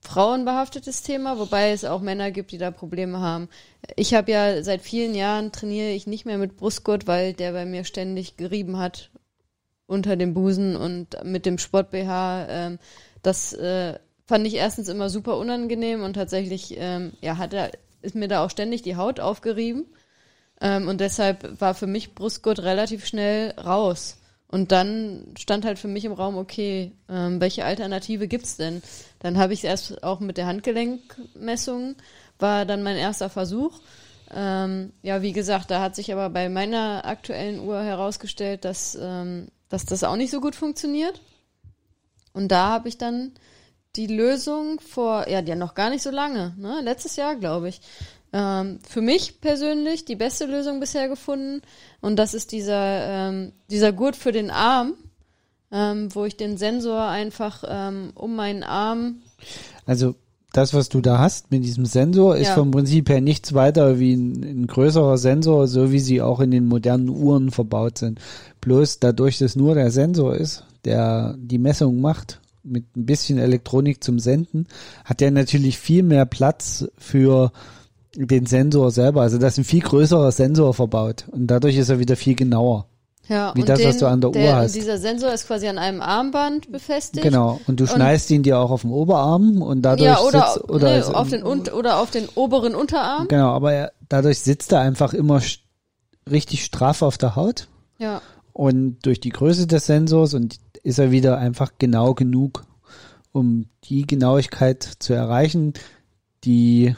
frauenbehaftetes 0.00 1.02
Thema, 1.02 1.38
wobei 1.38 1.72
es 1.72 1.84
auch 1.84 2.00
Männer 2.00 2.30
gibt, 2.30 2.52
die 2.52 2.58
da 2.58 2.70
Probleme 2.70 3.20
haben. 3.20 3.48
Ich 3.96 4.14
habe 4.14 4.32
ja 4.32 4.62
seit 4.62 4.80
vielen 4.80 5.14
Jahren 5.14 5.52
trainiere 5.52 5.90
ich 5.90 6.06
nicht 6.06 6.24
mehr 6.24 6.38
mit 6.38 6.56
Brustgurt, 6.56 7.06
weil 7.06 7.34
der 7.34 7.52
bei 7.52 7.66
mir 7.66 7.84
ständig 7.84 8.36
gerieben 8.36 8.78
hat 8.78 9.10
unter 9.86 10.16
dem 10.16 10.34
Busen 10.34 10.76
und 10.76 11.22
mit 11.24 11.44
dem 11.44 11.58
Sport 11.58 11.90
BH. 11.90 12.46
Ähm, 12.48 12.78
das 13.22 13.52
äh, 13.52 13.98
fand 14.24 14.46
ich 14.46 14.54
erstens 14.54 14.88
immer 14.88 15.10
super 15.10 15.36
unangenehm 15.36 16.02
und 16.02 16.14
tatsächlich 16.14 16.74
ähm, 16.78 17.12
ja 17.20 17.36
hat 17.36 17.52
er 17.52 17.70
ist 18.02 18.14
mir 18.14 18.28
da 18.28 18.44
auch 18.44 18.50
ständig 18.50 18.82
die 18.82 18.96
Haut 18.96 19.20
aufgerieben. 19.20 19.86
Ähm, 20.60 20.88
und 20.88 21.00
deshalb 21.00 21.60
war 21.60 21.74
für 21.74 21.86
mich 21.86 22.14
Brustgurt 22.14 22.60
relativ 22.60 23.06
schnell 23.06 23.52
raus. 23.52 24.18
Und 24.46 24.72
dann 24.72 25.26
stand 25.38 25.64
halt 25.64 25.78
für 25.78 25.88
mich 25.88 26.04
im 26.04 26.12
Raum, 26.12 26.36
okay, 26.36 26.92
ähm, 27.08 27.40
welche 27.40 27.64
Alternative 27.64 28.26
gibt's 28.26 28.56
denn? 28.56 28.82
Dann 29.20 29.38
habe 29.38 29.52
ich 29.52 29.62
erst 29.62 30.02
auch 30.02 30.18
mit 30.18 30.38
der 30.38 30.46
Handgelenkmessung, 30.46 31.94
war 32.38 32.66
dann 32.66 32.82
mein 32.82 32.96
erster 32.96 33.30
Versuch. 33.30 33.80
Ähm, 34.34 34.92
ja, 35.02 35.22
wie 35.22 35.32
gesagt, 35.32 35.70
da 35.70 35.80
hat 35.80 35.94
sich 35.94 36.12
aber 36.12 36.30
bei 36.30 36.48
meiner 36.48 37.04
aktuellen 37.04 37.60
Uhr 37.60 37.80
herausgestellt, 37.80 38.64
dass, 38.64 38.98
ähm, 39.00 39.48
dass 39.68 39.84
das 39.84 40.02
auch 40.02 40.16
nicht 40.16 40.30
so 40.32 40.40
gut 40.40 40.56
funktioniert. 40.56 41.20
Und 42.32 42.48
da 42.48 42.70
habe 42.70 42.88
ich 42.88 42.98
dann 42.98 43.32
die 43.96 44.06
Lösung 44.06 44.80
vor, 44.80 45.28
ja, 45.28 45.40
ja 45.40 45.56
noch 45.56 45.74
gar 45.74 45.90
nicht 45.90 46.02
so 46.02 46.10
lange, 46.10 46.54
ne? 46.58 46.80
letztes 46.82 47.16
Jahr, 47.16 47.36
glaube 47.36 47.68
ich, 47.68 47.80
ähm, 48.32 48.78
für 48.88 49.00
mich 49.00 49.40
persönlich 49.40 50.04
die 50.04 50.16
beste 50.16 50.46
Lösung 50.46 50.78
bisher 50.78 51.08
gefunden. 51.08 51.62
Und 52.00 52.16
das 52.16 52.34
ist 52.34 52.52
dieser, 52.52 53.28
ähm, 53.28 53.52
dieser 53.70 53.92
Gurt 53.92 54.14
für 54.14 54.30
den 54.32 54.50
Arm, 54.50 54.94
ähm, 55.72 56.14
wo 56.14 56.24
ich 56.24 56.36
den 56.36 56.56
Sensor 56.56 57.02
einfach 57.02 57.64
ähm, 57.66 58.12
um 58.14 58.36
meinen 58.36 58.62
Arm, 58.62 59.22
Also 59.86 60.14
das, 60.52 60.74
was 60.74 60.88
du 60.88 61.00
da 61.00 61.18
hast 61.18 61.50
mit 61.50 61.64
diesem 61.64 61.86
Sensor, 61.86 62.36
ist 62.36 62.48
Ja. 62.48 62.54
vom 62.54 62.70
Prinzip 62.70 63.08
her 63.08 63.20
nichts 63.20 63.54
weiter 63.54 63.98
wie 63.98 64.14
ein, 64.14 64.42
ein 64.42 64.66
größerer 64.66 65.16
Sensor, 65.16 65.68
so 65.68 65.92
wie 65.92 66.00
sie 66.00 66.22
auch 66.22 66.40
in 66.40 66.50
den 66.50 66.66
modernen 66.66 67.08
Uhren 67.08 67.50
verbaut 67.50 67.98
sind. 67.98 68.20
Bloß 68.60 68.98
dadurch, 68.98 69.38
dass 69.38 69.56
nur 69.56 69.74
der 69.74 69.90
Sensor 69.90 70.34
ist, 70.34 70.64
der 70.84 71.34
die 71.38 71.58
Messung 71.58 72.00
macht, 72.00 72.40
mit 72.62 72.96
ein 72.96 73.06
bisschen 73.06 73.38
Elektronik 73.38 74.02
zum 74.04 74.18
Senden, 74.18 74.66
hat 75.04 75.20
der 75.20 75.30
natürlich 75.30 75.78
viel 75.78 76.02
mehr 76.02 76.26
Platz 76.26 76.86
für 76.98 77.52
den 78.14 78.46
Sensor 78.46 78.90
selber. 78.90 79.22
Also 79.22 79.38
da 79.38 79.46
ist 79.46 79.58
ein 79.58 79.64
viel 79.64 79.80
größerer 79.80 80.32
Sensor 80.32 80.74
verbaut 80.74 81.24
und 81.30 81.46
dadurch 81.46 81.76
ist 81.76 81.88
er 81.88 81.98
wieder 82.00 82.16
viel 82.16 82.34
genauer. 82.34 82.86
ja, 83.28 83.52
Wie 83.54 83.60
und 83.60 83.68
das, 83.68 83.78
den, 83.78 83.88
was 83.88 83.98
du 83.98 84.06
an 84.08 84.20
der 84.20 84.30
Uhr 84.30 84.34
der, 84.34 84.56
hast. 84.56 84.74
Dieser 84.74 84.98
Sensor 84.98 85.32
ist 85.32 85.46
quasi 85.46 85.68
an 85.68 85.78
einem 85.78 86.00
Armband 86.02 86.72
befestigt. 86.72 87.22
Genau. 87.22 87.60
Und 87.68 87.78
du 87.78 87.84
Und- 87.84 87.90
schneidest 87.90 88.28
ihn 88.32 88.42
dir 88.42 88.58
auch 88.58 88.70
auf 88.72 88.80
dem 88.82 88.90
Oberarm 88.92 89.62
und 89.62 89.82
dadurch 89.82 90.06
Ja, 90.10 90.20
oder, 90.20 90.48
sitzt, 90.54 90.68
oder 90.68 90.88
nee, 90.88 90.94
also- 90.96 91.12
auf 91.14 91.28
den, 91.28 91.44
un- 91.44 91.68
oder 91.68 91.98
auf 92.00 92.10
den 92.10 92.28
oberen 92.34 92.74
Unterarm. 92.74 93.28
Genau, 93.28 93.50
aber 93.50 93.72
er, 93.72 93.92
dadurch 94.08 94.40
sitzt 94.40 94.72
er 94.72 94.80
einfach 94.80 95.14
immer 95.14 95.40
richtig 96.30 96.64
straff 96.64 97.02
auf 97.02 97.16
der 97.18 97.36
Haut 97.36 97.68
Ja, 97.98 98.20
und 98.52 98.98
durch 99.06 99.20
die 99.20 99.30
Größe 99.30 99.66
des 99.68 99.86
Sensors 99.86 100.34
und 100.34 100.56
ist 100.82 100.98
er 100.98 101.10
wieder 101.10 101.38
einfach 101.38 101.72
genau 101.78 102.14
genug, 102.14 102.64
um 103.32 103.66
die 103.84 104.06
Genauigkeit 104.06 104.82
zu 104.98 105.12
erreichen, 105.12 105.74
die 106.44 106.94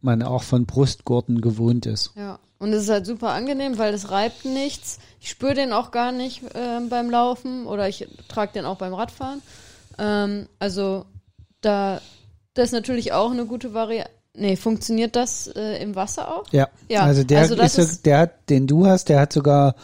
man 0.00 0.22
auch 0.22 0.42
von 0.42 0.66
Brustgurten 0.66 1.40
gewohnt 1.40 1.86
ist. 1.86 2.12
Ja, 2.16 2.38
und 2.58 2.72
es 2.72 2.84
ist 2.84 2.90
halt 2.90 3.06
super 3.06 3.30
angenehm, 3.30 3.78
weil 3.78 3.92
es 3.94 4.10
reibt 4.10 4.44
nichts. 4.44 4.98
Ich 5.20 5.28
spüre 5.30 5.54
den 5.54 5.72
auch 5.72 5.90
gar 5.90 6.12
nicht 6.12 6.42
ähm, 6.54 6.88
beim 6.88 7.10
Laufen 7.10 7.66
oder 7.66 7.88
ich 7.88 8.08
trage 8.28 8.52
den 8.54 8.64
auch 8.64 8.76
beim 8.78 8.94
Radfahren. 8.94 9.42
Ähm, 9.98 10.48
also 10.58 11.04
da, 11.60 12.00
das 12.54 12.66
ist 12.66 12.72
natürlich 12.72 13.12
auch 13.12 13.30
eine 13.30 13.44
gute 13.46 13.74
Variante. 13.74 14.10
Nee, 14.32 14.56
funktioniert 14.56 15.16
das 15.16 15.48
äh, 15.48 15.82
im 15.82 15.96
Wasser 15.96 16.32
auch? 16.34 16.44
Ja, 16.52 16.68
Ja, 16.88 17.02
also 17.02 17.24
der 17.24 17.40
also 17.40 17.56
ist, 17.56 17.78
ist- 17.78 18.06
der 18.06 18.18
hat, 18.18 18.48
den 18.48 18.66
du 18.66 18.86
hast, 18.86 19.08
der 19.08 19.20
hat 19.20 19.32
sogar 19.32 19.74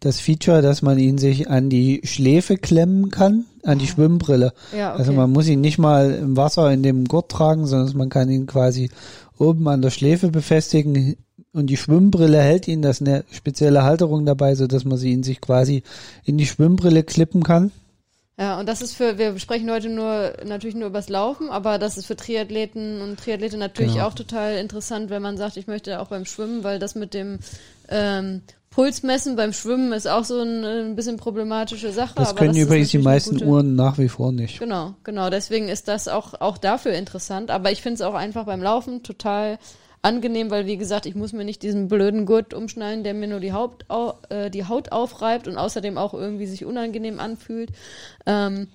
das 0.00 0.20
Feature, 0.20 0.62
dass 0.62 0.82
man 0.82 0.98
ihn 0.98 1.18
sich 1.18 1.48
an 1.48 1.70
die 1.70 2.00
Schläfe 2.04 2.56
klemmen 2.56 3.10
kann, 3.10 3.46
an 3.62 3.78
die 3.78 3.86
Schwimmbrille. 3.86 4.52
Ja, 4.76 4.92
okay. 4.92 4.98
Also 4.98 5.12
man 5.12 5.30
muss 5.30 5.48
ihn 5.48 5.60
nicht 5.60 5.78
mal 5.78 6.12
im 6.12 6.36
Wasser 6.36 6.70
in 6.72 6.82
dem 6.82 7.06
Gurt 7.06 7.30
tragen, 7.30 7.66
sondern 7.66 7.96
man 7.96 8.08
kann 8.08 8.30
ihn 8.30 8.46
quasi 8.46 8.90
oben 9.38 9.68
an 9.68 9.82
der 9.82 9.90
Schläfe 9.90 10.28
befestigen 10.28 11.16
und 11.52 11.68
die 11.68 11.78
Schwimmbrille 11.78 12.38
hält 12.38 12.68
ihn, 12.68 12.82
das 12.82 13.00
ist 13.00 13.08
eine 13.08 13.24
spezielle 13.30 13.82
Halterung 13.82 14.26
dabei, 14.26 14.54
so 14.54 14.66
dass 14.66 14.84
man 14.84 14.98
sie 14.98 15.12
ihn 15.12 15.22
sich 15.22 15.40
quasi 15.40 15.82
in 16.24 16.36
die 16.36 16.46
Schwimmbrille 16.46 17.02
klippen 17.02 17.42
kann. 17.42 17.72
Ja, 18.38 18.60
und 18.60 18.68
das 18.68 18.82
ist 18.82 18.94
für, 18.94 19.16
wir 19.16 19.38
sprechen 19.38 19.70
heute 19.70 19.88
nur, 19.88 20.34
natürlich 20.44 20.76
nur 20.76 20.88
übers 20.88 21.08
Laufen, 21.08 21.48
aber 21.48 21.78
das 21.78 21.96
ist 21.96 22.04
für 22.06 22.16
Triathleten 22.16 23.00
und 23.00 23.18
Triathleten 23.18 23.58
natürlich 23.58 23.94
Genau. 23.94 24.08
auch 24.08 24.14
total 24.14 24.56
interessant, 24.56 25.08
wenn 25.08 25.22
man 25.22 25.38
sagt, 25.38 25.56
ich 25.56 25.66
möchte 25.66 26.00
auch 26.00 26.08
beim 26.08 26.26
Schwimmen, 26.26 26.62
weil 26.62 26.78
das 26.78 26.94
mit 26.94 27.14
dem 27.14 27.38
ähm, 27.88 28.42
Pulsmessen 28.68 29.36
beim 29.36 29.54
Schwimmen 29.54 29.90
ist 29.94 30.06
auch 30.06 30.24
so 30.24 30.38
ein, 30.42 30.62
ein 30.64 30.96
bisschen 30.96 31.16
problematische 31.16 31.92
Sache. 31.92 32.12
Das 32.16 32.36
können 32.36 32.52
das 32.52 32.62
übrigens 32.62 32.90
die 32.90 32.98
meisten 32.98 33.36
gute- 33.36 33.46
Uhren 33.46 33.74
nach 33.74 33.96
wie 33.96 34.10
vor 34.10 34.32
nicht. 34.32 34.58
Genau, 34.58 34.92
genau. 35.02 35.30
Deswegen 35.30 35.68
ist 35.70 35.88
das 35.88 36.06
auch, 36.06 36.34
auch 36.38 36.58
dafür 36.58 36.92
interessant. 36.92 37.50
Aber 37.50 37.72
ich 37.72 37.80
finde 37.80 37.94
es 37.94 38.00
auch 38.02 38.12
einfach 38.12 38.44
beim 38.44 38.62
Laufen 38.62 39.02
total 39.02 39.58
angenehm, 40.06 40.50
weil 40.50 40.66
wie 40.66 40.76
gesagt, 40.76 41.04
ich 41.06 41.14
muss 41.14 41.32
mir 41.32 41.44
nicht 41.44 41.62
diesen 41.62 41.88
blöden 41.88 42.26
Gurt 42.26 42.54
umschneiden, 42.54 43.02
der 43.04 43.12
mir 43.12 43.26
nur 43.26 43.40
die 43.40 43.52
Haut, 43.52 43.84
au, 43.88 44.14
äh, 44.28 44.50
die 44.50 44.66
Haut 44.66 44.92
aufreibt 44.92 45.48
und 45.48 45.58
außerdem 45.58 45.98
auch 45.98 46.14
irgendwie 46.14 46.46
sich 46.46 46.64
unangenehm 46.64 47.18
anfühlt. 47.18 47.70
Ähm, 48.24 48.68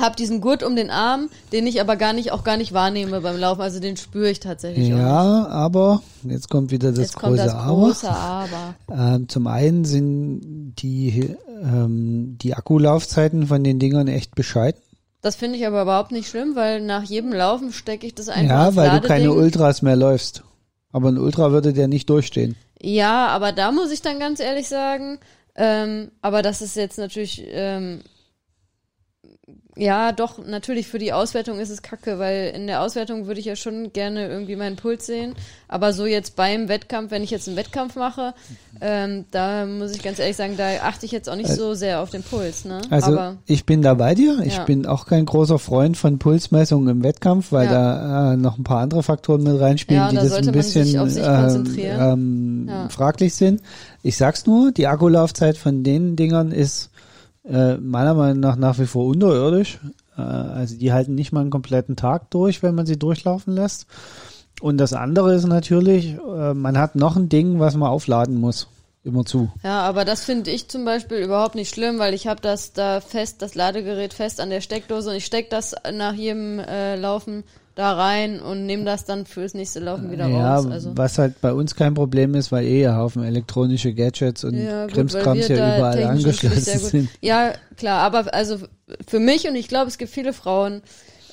hab 0.00 0.16
diesen 0.16 0.40
Gurt 0.40 0.62
um 0.62 0.76
den 0.76 0.90
Arm, 0.90 1.28
den 1.52 1.66
ich 1.66 1.80
aber 1.80 1.96
gar 1.96 2.12
nicht, 2.12 2.32
auch 2.32 2.44
gar 2.44 2.56
nicht 2.56 2.72
wahrnehme 2.72 3.20
beim 3.20 3.38
Laufen. 3.38 3.60
Also 3.60 3.80
den 3.80 3.96
spüre 3.96 4.30
ich 4.30 4.40
tatsächlich. 4.40 4.88
Ja, 4.88 5.46
aber 5.48 6.02
jetzt 6.22 6.48
kommt 6.48 6.70
wieder 6.70 6.90
das 6.90 6.98
Jetzt 7.00 7.16
kommt 7.16 7.36
große 7.36 7.44
das 7.44 7.54
Aber. 7.54 7.86
große 7.86 8.10
Aber. 8.10 8.74
Ähm, 8.90 9.28
zum 9.28 9.46
einen 9.46 9.84
sind 9.84 10.74
die, 10.78 11.36
ähm, 11.62 12.38
die 12.40 12.54
Akkulaufzeiten 12.54 13.48
von 13.48 13.64
den 13.64 13.78
Dingern 13.78 14.08
echt 14.08 14.34
bescheiden. 14.34 14.80
Das 15.20 15.34
finde 15.34 15.58
ich 15.58 15.66
aber 15.66 15.82
überhaupt 15.82 16.12
nicht 16.12 16.28
schlimm, 16.28 16.54
weil 16.54 16.80
nach 16.80 17.02
jedem 17.02 17.32
Laufen 17.32 17.72
stecke 17.72 18.06
ich 18.06 18.14
das 18.14 18.28
einfach 18.28 18.48
Ja, 18.48 18.76
weil 18.76 19.00
du 19.00 19.06
keine. 19.06 19.32
Ultras 19.32 19.82
mehr 19.82 19.96
läufst. 19.96 20.44
Aber 20.92 21.08
ein 21.08 21.18
Ultra 21.18 21.52
würde 21.52 21.72
der 21.72 21.88
nicht 21.88 22.08
durchstehen. 22.08 22.56
Ja, 22.80 23.26
aber 23.28 23.52
da 23.52 23.72
muss 23.72 23.90
ich 23.90 24.02
dann 24.02 24.18
ganz 24.18 24.40
ehrlich 24.40 24.68
sagen, 24.68 25.18
ähm, 25.54 26.10
aber 26.22 26.42
das 26.42 26.62
ist 26.62 26.76
jetzt 26.76 26.98
natürlich, 26.98 27.44
ähm, 27.48 28.02
ja, 29.78 30.10
doch, 30.10 30.44
natürlich 30.44 30.88
für 30.88 30.98
die 30.98 31.12
Auswertung 31.12 31.60
ist 31.60 31.70
es 31.70 31.82
kacke, 31.82 32.18
weil 32.18 32.52
in 32.54 32.66
der 32.66 32.82
Auswertung 32.82 33.26
würde 33.28 33.38
ich 33.38 33.46
ja 33.46 33.54
schon 33.54 33.92
gerne 33.92 34.26
irgendwie 34.28 34.56
meinen 34.56 34.74
Puls 34.74 35.06
sehen. 35.06 35.34
Aber 35.68 35.92
so 35.92 36.04
jetzt 36.04 36.34
beim 36.34 36.68
Wettkampf, 36.68 37.12
wenn 37.12 37.22
ich 37.22 37.30
jetzt 37.30 37.46
einen 37.46 37.56
Wettkampf 37.56 37.94
mache, 37.94 38.34
ähm, 38.80 39.26
da 39.30 39.66
muss 39.66 39.92
ich 39.92 40.02
ganz 40.02 40.18
ehrlich 40.18 40.36
sagen, 40.36 40.56
da 40.56 40.68
achte 40.82 41.06
ich 41.06 41.12
jetzt 41.12 41.28
auch 41.28 41.36
nicht 41.36 41.50
so 41.50 41.74
sehr 41.74 42.00
auf 42.00 42.10
den 42.10 42.22
Puls, 42.24 42.64
ne? 42.64 42.80
Also 42.90 43.12
aber 43.12 43.36
ich 43.46 43.66
bin 43.66 43.82
da 43.82 43.94
bei 43.94 44.14
dir. 44.16 44.40
Ich 44.44 44.56
Ja. 44.56 44.64
bin 44.64 44.84
auch 44.84 45.06
kein 45.06 45.24
großer 45.26 45.58
Freund 45.60 45.96
von 45.96 46.18
Pulsmessungen 46.18 46.88
im 46.88 47.02
Wettkampf, 47.04 47.52
weil 47.52 47.66
Ja. 47.66 47.72
da 47.72 48.32
äh, 48.32 48.36
noch 48.36 48.58
ein 48.58 48.64
paar 48.64 48.80
andere 48.80 49.04
Faktoren 49.04 49.44
mit 49.44 49.60
reinspielen, 49.60 50.02
Ja, 50.02 50.08
die 50.08 50.16
da 50.16 50.22
das 50.24 50.32
ein 50.34 50.52
bisschen 50.52 51.08
ähm, 51.78 52.68
ähm, 52.68 52.90
fraglich 52.90 53.34
sind. 53.34 53.62
Ich 54.02 54.16
sag's 54.16 54.46
nur, 54.46 54.72
die 54.72 54.86
Akkulaufzeit 54.88 55.56
von 55.56 55.84
den 55.84 56.16
Dingern 56.16 56.50
ist 56.50 56.90
äh, 57.48 57.76
meiner 57.76 58.14
Meinung 58.14 58.40
nach 58.40 58.56
nach 58.56 58.78
wie 58.78 58.86
vor 58.86 59.06
unterirdisch. 59.06 59.78
Äh, 60.16 60.22
also 60.22 60.76
die 60.76 60.92
halten 60.92 61.14
nicht 61.14 61.32
mal 61.32 61.40
einen 61.40 61.50
kompletten 61.50 61.96
Tag 61.96 62.30
durch, 62.30 62.62
wenn 62.62 62.74
man 62.74 62.86
sie 62.86 62.98
durchlaufen 62.98 63.54
lässt. 63.54 63.86
Und 64.60 64.78
das 64.78 64.92
andere 64.92 65.34
ist 65.34 65.46
natürlich, 65.46 66.16
äh, 66.16 66.54
man 66.54 66.78
hat 66.78 66.96
noch 66.96 67.16
ein 67.16 67.28
Ding, 67.28 67.58
was 67.60 67.76
man 67.76 67.88
aufladen 67.88 68.36
muss. 68.36 68.68
Immer 69.04 69.24
zu. 69.24 69.48
Ja, 69.62 69.82
aber 69.82 70.04
das 70.04 70.24
finde 70.24 70.50
ich 70.50 70.68
zum 70.68 70.84
Beispiel 70.84 71.18
überhaupt 71.18 71.54
nicht 71.54 71.72
schlimm, 71.72 71.98
weil 71.98 72.12
ich 72.12 72.26
habe 72.26 72.40
das 72.42 72.72
da 72.72 73.00
fest, 73.00 73.40
das 73.40 73.54
Ladegerät 73.54 74.12
fest 74.12 74.40
an 74.40 74.50
der 74.50 74.60
Steckdose 74.60 75.10
und 75.10 75.16
ich 75.16 75.24
stecke 75.24 75.48
das 75.48 75.74
nach 75.92 76.12
jedem 76.12 76.58
äh, 76.58 76.96
Laufen 76.96 77.44
da 77.78 77.92
rein 77.92 78.40
und 78.40 78.66
nehme 78.66 78.84
das 78.84 79.04
dann 79.04 79.24
fürs 79.24 79.54
nächste 79.54 79.78
Laufen 79.78 80.10
wieder 80.10 80.26
ja, 80.26 80.56
raus. 80.56 80.66
Also. 80.66 80.96
was 80.96 81.16
halt 81.16 81.40
bei 81.40 81.52
uns 81.52 81.76
kein 81.76 81.94
Problem 81.94 82.34
ist, 82.34 82.50
weil 82.50 82.66
eh 82.66 82.84
ein 82.84 82.96
Haufen 82.96 83.22
elektronische 83.22 83.94
Gadgets 83.94 84.42
und 84.42 84.54
Ja, 84.54 84.86
gut, 84.86 84.94
Krimskrams 84.94 85.46
da 85.46 85.54
überall 85.54 86.02
angeschlossen 86.02 86.78
sind. 86.80 87.08
Ja, 87.20 87.52
klar, 87.76 88.00
aber 88.00 88.34
also 88.34 88.58
für 89.06 89.20
mich 89.20 89.46
und 89.46 89.54
ich 89.54 89.68
glaube, 89.68 89.86
es 89.86 89.96
gibt 89.96 90.10
viele 90.10 90.32
Frauen, 90.32 90.82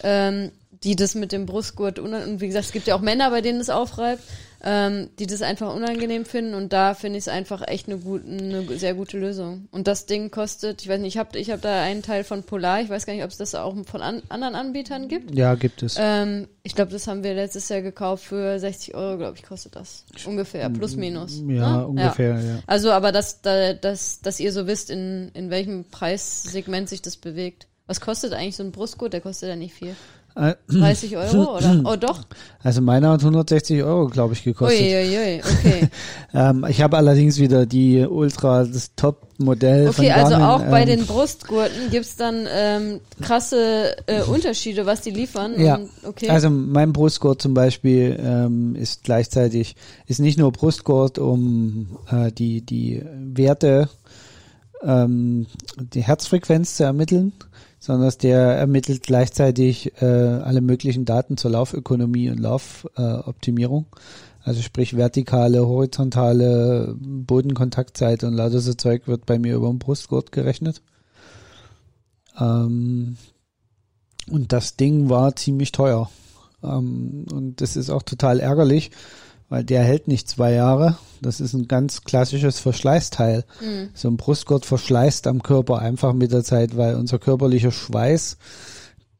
ähm, 0.03 0.51
die 0.83 0.95
das 0.95 1.15
mit 1.15 1.31
dem 1.31 1.47
Brustgurt, 1.47 1.97
unan- 1.97 2.29
und 2.29 2.41
wie 2.41 2.47
gesagt, 2.47 2.65
es 2.65 2.71
gibt 2.71 2.85
ja 2.85 2.93
auch 2.93 3.01
Männer, 3.01 3.31
bei 3.31 3.41
denen 3.41 3.59
es 3.59 3.71
aufreibt, 3.71 4.21
ähm, 4.63 5.09
die 5.19 5.27
das 5.27 5.41
einfach 5.41 5.73
unangenehm 5.73 6.25
finden 6.25 6.53
und 6.53 6.73
da 6.73 6.93
finde 6.93 7.17
ich 7.17 7.25
es 7.25 7.27
einfach 7.27 7.61
echt 7.67 7.87
eine, 7.87 7.97
gut, 7.97 8.23
eine 8.25 8.63
sehr 8.77 8.93
gute 8.93 9.17
Lösung. 9.17 9.67
Und 9.71 9.87
das 9.87 10.05
Ding 10.05 10.31
kostet, 10.31 10.81
ich 10.81 10.89
weiß 10.89 10.99
nicht, 10.99 11.15
ich 11.15 11.17
habe 11.19 11.37
ich 11.37 11.51
hab 11.51 11.61
da 11.61 11.81
einen 11.81 12.01
Teil 12.01 12.23
von 12.23 12.43
Polar, 12.43 12.81
ich 12.81 12.89
weiß 12.89 13.05
gar 13.05 13.13
nicht, 13.13 13.23
ob 13.23 13.29
es 13.29 13.37
das 13.37 13.55
auch 13.55 13.75
von 13.85 14.01
an, 14.01 14.23
anderen 14.29 14.55
Anbietern 14.55 15.07
gibt. 15.07 15.35
Ja, 15.35 15.55
gibt 15.55 15.83
es. 15.83 15.97
Ähm, 15.99 16.47
ich 16.63 16.75
glaube, 16.75 16.91
das 16.91 17.07
haben 17.07 17.23
wir 17.23 17.33
letztes 17.33 17.69
Jahr 17.69 17.81
gekauft 17.81 18.23
für 18.23 18.59
60 18.59 18.95
Euro, 18.95 19.17
glaube 19.17 19.37
ich, 19.37 19.43
kostet 19.43 19.75
das. 19.75 20.05
Ungefähr, 20.25 20.69
plus 20.69 20.95
minus. 20.95 21.41
ja, 21.47 21.77
ne? 21.77 21.87
ungefähr, 21.87 22.39
ja. 22.39 22.59
Also, 22.65 22.91
aber 22.91 23.11
dass, 23.11 23.41
da, 23.41 23.73
dass, 23.73 24.21
dass 24.21 24.39
ihr 24.39 24.51
so 24.51 24.67
wisst, 24.67 24.89
in, 24.89 25.29
in 25.33 25.49
welchem 25.49 25.85
Preissegment 25.85 26.89
sich 26.89 27.01
das 27.01 27.17
bewegt. 27.17 27.67
Was 27.87 28.01
kostet 28.01 28.33
eigentlich 28.33 28.55
so 28.55 28.63
ein 28.63 28.71
Brustgurt? 28.71 29.13
Der 29.13 29.21
kostet 29.21 29.49
ja 29.49 29.55
nicht 29.55 29.75
viel. 29.75 29.95
Äh, 30.35 30.55
30 30.67 31.15
Euro 31.15 31.57
oder? 31.57 31.81
Oh 31.85 31.95
doch. 31.95 32.21
Also 32.61 32.81
meiner 32.81 33.11
hat 33.11 33.21
160 33.21 33.83
Euro, 33.83 34.07
glaube 34.07 34.33
ich, 34.33 34.43
gekostet. 34.43 34.81
Uiuiui, 34.81 35.41
okay. 35.41 35.87
Ähm, 36.33 36.65
ich 36.67 36.81
habe 36.81 36.97
allerdings 36.97 37.39
wieder 37.39 37.65
die 37.65 38.05
Ultra, 38.05 38.65
das 38.65 38.93
Top-Modell 38.97 39.93
von 39.93 40.03
Okay, 40.03 40.11
also 40.11 40.35
auch 40.35 40.61
bei 40.63 40.81
ähm, 40.81 40.87
den 40.87 41.05
Brustgurten 41.05 41.89
gibt's 41.89 42.17
dann 42.17 42.45
ähm, 42.53 42.99
krasse 43.21 43.95
äh, 44.07 44.21
Unterschiede, 44.23 44.85
was 44.85 44.99
die 44.99 45.11
liefern. 45.11 45.57
Ja, 45.57 45.75
Und, 45.75 45.89
okay. 46.03 46.27
also 46.27 46.49
mein 46.49 46.91
Brustgurt 46.91 47.41
zum 47.41 47.53
Beispiel 47.53 48.19
ähm, 48.21 48.75
ist 48.75 49.03
gleichzeitig, 49.03 49.77
ist 50.07 50.19
nicht 50.19 50.37
nur 50.37 50.51
Brustgurt, 50.51 51.19
um 51.19 51.97
äh, 52.11 52.33
die, 52.33 52.61
die 52.61 53.01
Werte, 53.33 53.87
ähm, 54.83 55.45
die 55.77 56.03
Herzfrequenz 56.03 56.75
zu 56.75 56.83
ermitteln, 56.83 57.31
sondern 57.85 58.07
dass 58.07 58.17
der 58.17 58.39
ermittelt 58.39 59.03
gleichzeitig 59.03 60.01
äh, 60.01 60.05
alle 60.05 60.61
möglichen 60.61 61.05
Daten 61.05 61.37
zur 61.37 61.51
Laufökonomie 61.51 62.31
und 62.31 62.39
Laufoptimierung. 62.39 63.85
Äh, 63.91 63.99
also 64.43 64.63
sprich 64.63 64.97
vertikale, 64.97 65.67
horizontale 65.67 66.95
Bodenkontaktzeit 66.99 68.23
und 68.23 68.33
lauter 68.33 68.59
so 68.59 68.73
Zeug 68.73 69.07
wird 69.07 69.27
bei 69.27 69.37
mir 69.37 69.53
über 69.55 69.69
den 69.69 69.77
Brustgurt 69.77 70.31
gerechnet. 70.31 70.81
Ähm, 72.39 73.17
und 74.31 74.51
das 74.51 74.77
Ding 74.77 75.09
war 75.09 75.35
ziemlich 75.35 75.71
teuer. 75.71 76.09
Ähm, 76.63 77.27
und 77.31 77.61
das 77.61 77.75
ist 77.75 77.91
auch 77.91 78.01
total 78.01 78.39
ärgerlich, 78.39 78.89
weil 79.49 79.63
der 79.63 79.83
hält 79.83 80.07
nicht 80.07 80.27
zwei 80.29 80.53
Jahre. 80.53 80.97
Das 81.21 81.39
ist 81.39 81.53
ein 81.53 81.67
ganz 81.67 82.03
klassisches 82.03 82.59
Verschleißteil. 82.59 83.43
Mhm. 83.61 83.89
So 83.93 84.07
ein 84.09 84.17
Brustgurt 84.17 84.65
verschleißt 84.65 85.27
am 85.27 85.43
Körper 85.43 85.79
einfach 85.79 86.13
mit 86.13 86.31
der 86.31 86.43
Zeit, 86.43 86.77
weil 86.77 86.95
unser 86.95 87.19
körperlicher 87.19 87.71
Schweiß 87.71 88.37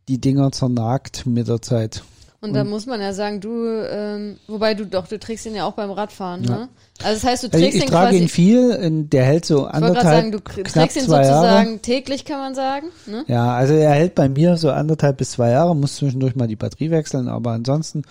die 0.08 0.20
Dinger 0.20 0.52
zernagt 0.52 1.26
mit 1.26 1.48
der 1.48 1.62
Zeit. 1.62 2.04
Und 2.42 2.54
da 2.54 2.64
muss 2.64 2.86
man 2.86 3.02
ja 3.02 3.12
sagen, 3.12 3.42
du, 3.42 3.66
ähm, 3.90 4.36
wobei 4.48 4.76
du 4.76 4.86
doch, 4.86 5.08
du 5.08 5.18
trägst 5.18 5.48
ihn 5.48 5.56
ja 5.56 5.66
auch 5.66 5.74
beim 5.74 5.90
Radfahren, 5.90 6.42
ne? 6.42 6.70
Also 7.02 7.16
das 7.16 7.24
heißt, 7.24 7.44
du 7.44 7.48
Also 7.48 7.58
trägst 7.58 7.70
ich, 7.70 7.76
ich 7.76 7.82
den 7.86 7.92
trage 7.92 8.10
quasi. 8.12 8.22
ihn 8.22 8.30
viel, 8.30 9.02
der 9.10 9.26
hält 9.26 9.46
so 9.46 9.66
anderthalb, 9.66 10.06
sagen, 10.06 10.32
du 10.32 10.40
trägst 10.40 10.76
ihn 10.96 11.02
sozusagen 11.06 11.70
Jahre. 11.70 11.80
täglich, 11.80 12.24
kann 12.24 12.38
man 12.38 12.54
sagen. 12.54 12.88
Ne? 13.08 13.24
Ja, 13.28 13.56
also 13.56 13.74
er 13.74 13.92
hält 13.94 14.14
bei 14.14 14.30
mir 14.30 14.58
so 14.58 14.70
anderthalb 14.70 15.18
bis 15.18 15.32
zwei 15.32 15.50
Jahre, 15.52 15.76
muss 15.76 15.96
zwischendurch 15.96 16.36
mal 16.36 16.48
die 16.48 16.56
Batterie 16.56 16.92
wechseln, 16.92 17.30
aber 17.30 17.50
ansonsten, 17.52 18.04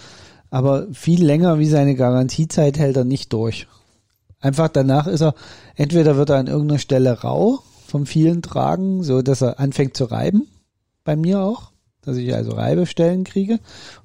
aber 0.55 0.86
viel 0.92 1.24
länger 1.24 1.59
wie 1.59 1.66
seine 1.66 1.96
Garantiezeit 1.96 2.78
hält 2.78 2.96
er 2.96 3.02
nicht 3.05 3.32
durch. 3.32 3.66
Einfach 4.40 4.68
danach 4.68 5.09
ist 5.09 5.20
er, 5.20 5.34
entweder 5.74 6.16
wird 6.16 6.30
er 6.30 6.36
an 6.36 6.46
irgendeiner 6.46 6.78
Stelle 6.78 7.22
rau 7.22 7.59
vom 7.88 8.07
vielen 8.07 8.40
Tragen, 8.40 9.02
so 9.02 9.20
dass 9.20 9.42
er 9.42 9.59
anfängt 9.59 9.96
zu 9.96 10.05
reiben, 10.05 10.46
bei 11.02 11.16
mir 11.16 11.40
auch, 11.40 11.72
dass 12.02 12.18
ich 12.18 12.32
also 12.32 12.52
Reibestellen 12.52 13.24
kriege 13.24 13.59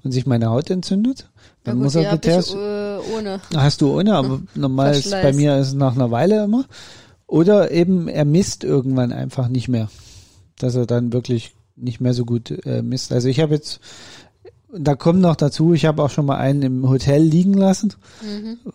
und 0.04 0.12
sich 0.12 0.26
meine 0.26 0.50
Haut 0.50 0.72
entzündet. 0.72 1.20
Ja 1.20 1.28
Dann 1.66 1.76
gut, 1.76 1.84
muss 1.84 1.96
er 1.96 2.02
ich 2.02 2.10
getestet. 2.10 2.58
äh, 2.58 2.98
ohne. 3.16 3.42
Hast 3.56 3.82
du 3.82 3.96
ohne, 3.96 4.16
aber 4.16 4.42
normal 4.56 4.96
ist 4.96 5.12
bei 5.12 5.34
mir 5.34 5.56
ist 5.60 5.68
es 5.68 5.74
nach 5.76 5.94
einer 5.94 6.10
Weile 6.10 6.46
immer. 6.46 6.66
Oder 7.28 7.70
eben 7.70 8.08
er 8.08 8.26
misst 8.26 8.64
irgendwann 8.64 9.12
einfach 9.12 9.50
nicht 9.50 9.68
mehr. 9.68 9.88
Dass 10.58 10.74
er 10.74 10.88
dann 10.88 11.14
wirklich 11.14 11.54
nicht 11.76 12.02
mehr 12.02 12.16
so 12.16 12.26
gut 12.26 12.66
äh, 12.66 12.82
misst. 12.82 13.12
Also 13.12 13.28
ich 13.28 13.40
habe 13.40 13.54
jetzt, 13.54 13.82
da 14.72 14.96
kommt 14.96 15.22
noch 15.22 15.36
dazu, 15.36 15.74
ich 15.74 15.86
habe 15.86 16.04
auch 16.04 16.10
schon 16.10 16.26
mal 16.26 16.38
einen 16.38 16.62
im 16.62 16.90
Hotel 16.90 17.22
liegen 17.22 17.54
lassen, 17.54 17.94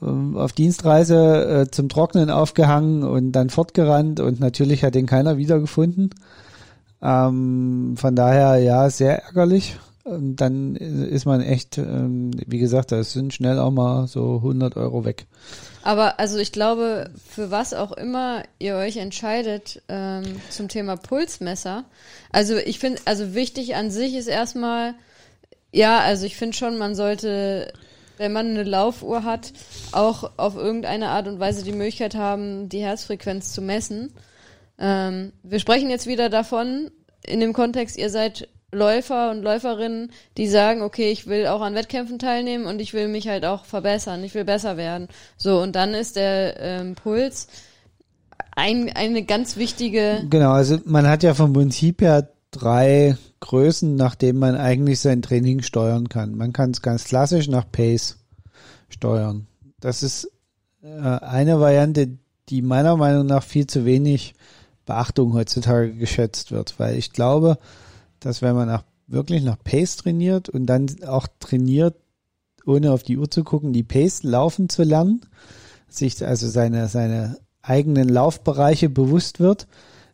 ähm, 0.03 0.37
auf 0.37 0.53
Dienstreise 0.53 1.67
äh, 1.67 1.71
zum 1.71 1.89
Trocknen 1.89 2.31
aufgehangen 2.31 3.05
und 3.05 3.33
dann 3.33 3.51
fortgerannt 3.51 4.21
und 4.21 4.41
natürlich 4.41 4.83
hat 4.83 4.95
den 4.95 5.07
keiner 5.07 5.37
wiedergefunden. 5.37 6.11
Ähm, 7.03 7.95
von 7.97 8.17
daher 8.17 8.57
ja, 8.59 8.89
sehr 8.91 9.23
ärgerlich. 9.25 9.77
Und 10.05 10.37
dann 10.37 10.77
ist 10.77 11.25
man 11.25 11.41
echt, 11.41 11.79
ähm, 11.79 12.31
wie 12.47 12.59
gesagt, 12.59 12.93
das 12.93 13.15
sind 13.15 13.33
schnell 13.33 13.59
auch 13.59 13.71
mal 13.71 14.07
so 14.07 14.37
100 14.37 14.77
Euro 14.77 15.07
weg. 15.07 15.27
Aber 15.83 16.19
also 16.19 16.39
ich 16.39 16.53
glaube, 16.53 17.11
für 17.27 17.51
was 17.51 17.73
auch 17.73 17.93
immer 17.93 18.43
ihr 18.59 18.77
euch 18.77 18.99
entscheidet 18.99 19.83
ähm, 19.89 20.25
zum 20.51 20.69
Thema 20.69 20.97
Pulsmesser, 20.97 21.85
also 22.33 22.57
ich 22.57 22.79
finde, 22.79 23.01
also 23.07 23.35
wichtig 23.35 23.77
an 23.77 23.91
sich 23.91 24.15
ist 24.15 24.29
erstmal, 24.29 24.95
ja, 25.75 25.99
also 25.99 26.25
ich 26.25 26.37
finde 26.37 26.57
schon, 26.57 26.79
man 26.79 26.95
sollte, 26.95 27.73
wenn 28.17 28.33
man 28.33 28.51
eine 28.51 28.63
Laufuhr 28.63 29.25
hat, 29.25 29.53
auch 29.91 30.31
auf 30.37 30.57
irgendeine 30.57 31.09
Art 31.09 31.27
und 31.27 31.41
Weise 31.41 31.65
die 31.65 31.73
Möglichkeit 31.73 32.15
haben, 32.15 32.69
die 32.69 32.81
Herzfrequenz 32.81 33.53
zu 33.53 33.61
messen. 33.61 34.13
Ähm, 34.79 35.33
wir 35.43 35.59
sprechen 35.59 35.91
jetzt 35.91 36.07
wieder 36.07 36.29
davon, 36.29 36.91
in 37.27 37.41
dem 37.41 37.53
Kontext, 37.53 37.97
ihr 37.97 38.09
seid 38.09 38.49
Läufer 38.71 39.33
und 39.33 39.43
Läuferinnen, 39.43 40.13
die 40.37 40.47
sagen, 40.47 40.83
okay, 40.83 41.11
ich 41.11 41.27
will 41.27 41.49
auch 41.49 41.61
an 41.61 41.75
Wettkämpfen 41.75 42.21
teilnehmen 42.21 42.67
und 42.67 42.81
ich 42.81 42.95
will 42.95 43.09
mich 43.09 43.27
halt 43.27 43.45
auch 43.45 43.65
verbessern, 43.65 44.23
ich 44.23 44.35
will 44.35 44.45
besser 44.45 44.77
werden. 44.77 45.09
So, 45.37 45.61
und 45.61 45.75
dann 45.75 45.95
ist 45.95 46.15
der 46.15 46.61
ähm, 46.61 46.95
Puls 46.95 47.49
ein, 48.55 48.93
eine 48.95 49.25
ganz 49.25 49.57
wichtige, 49.57 50.25
Genau, 50.31 50.53
also 50.53 50.79
man 50.85 51.09
hat 51.09 51.25
ja 51.25 51.35
vom 51.35 51.53
Prinzip 51.53 52.01
her 52.01 52.29
drei 52.53 53.17
Größen, 53.45 53.95
nach 53.95 54.15
denen 54.15 54.39
man 54.39 54.57
eigentlich 54.57 55.01
sein 55.01 55.21
Training 55.21 55.61
steuern 55.61 56.09
kann. 56.09 56.35
Man 56.35 56.55
kann 56.55 56.71
es 56.71 56.81
ganz 56.81 57.05
klassisch 57.05 57.47
nach 57.47 57.71
Pace 57.71 58.17
steuern. 58.89 59.47
Das 59.81 60.03
ist 60.03 60.31
äh, 60.83 60.89
eine 60.89 61.61
Variante, 61.61 62.17
die 62.49 62.63
meiner 62.63 62.97
Meinung 62.97 63.27
nach 63.27 63.43
viel 63.43 63.67
zu 63.67 63.85
wenig 63.85 64.35
Beachtung 64.87 65.35
heutzutage 65.35 65.95
geschätzt 65.95 66.53
wird, 66.53 66.79
weil 66.79 66.97
ich 66.97 67.13
glaube, 67.13 67.59
dass 68.19 68.41
wenn 68.41 68.55
man 68.55 68.67
nach, 68.67 68.85
wirklich 69.09 69.43
nach 69.43 69.63
Pace 69.63 69.97
trainiert 69.97 70.49
und 70.49 70.65
dann 70.65 70.87
auch 71.07 71.27
trainiert, 71.39 71.97
ohne 72.65 72.93
auf 72.93 73.03
die 73.03 73.19
Uhr 73.19 73.31
zu 73.31 73.45
gucken, 73.45 73.75
die 73.75 73.83
Pace 73.83 74.23
laufen 74.23 74.71
zu 74.71 74.85
lernen, 74.85 75.21
sich 75.87 76.25
also 76.25 76.49
seine, 76.49 76.89
seine 76.89 77.37
eigenen 77.61 78.09
Laufbereiche 78.09 78.89
bewusst 78.89 79.39
wird, 79.39 79.67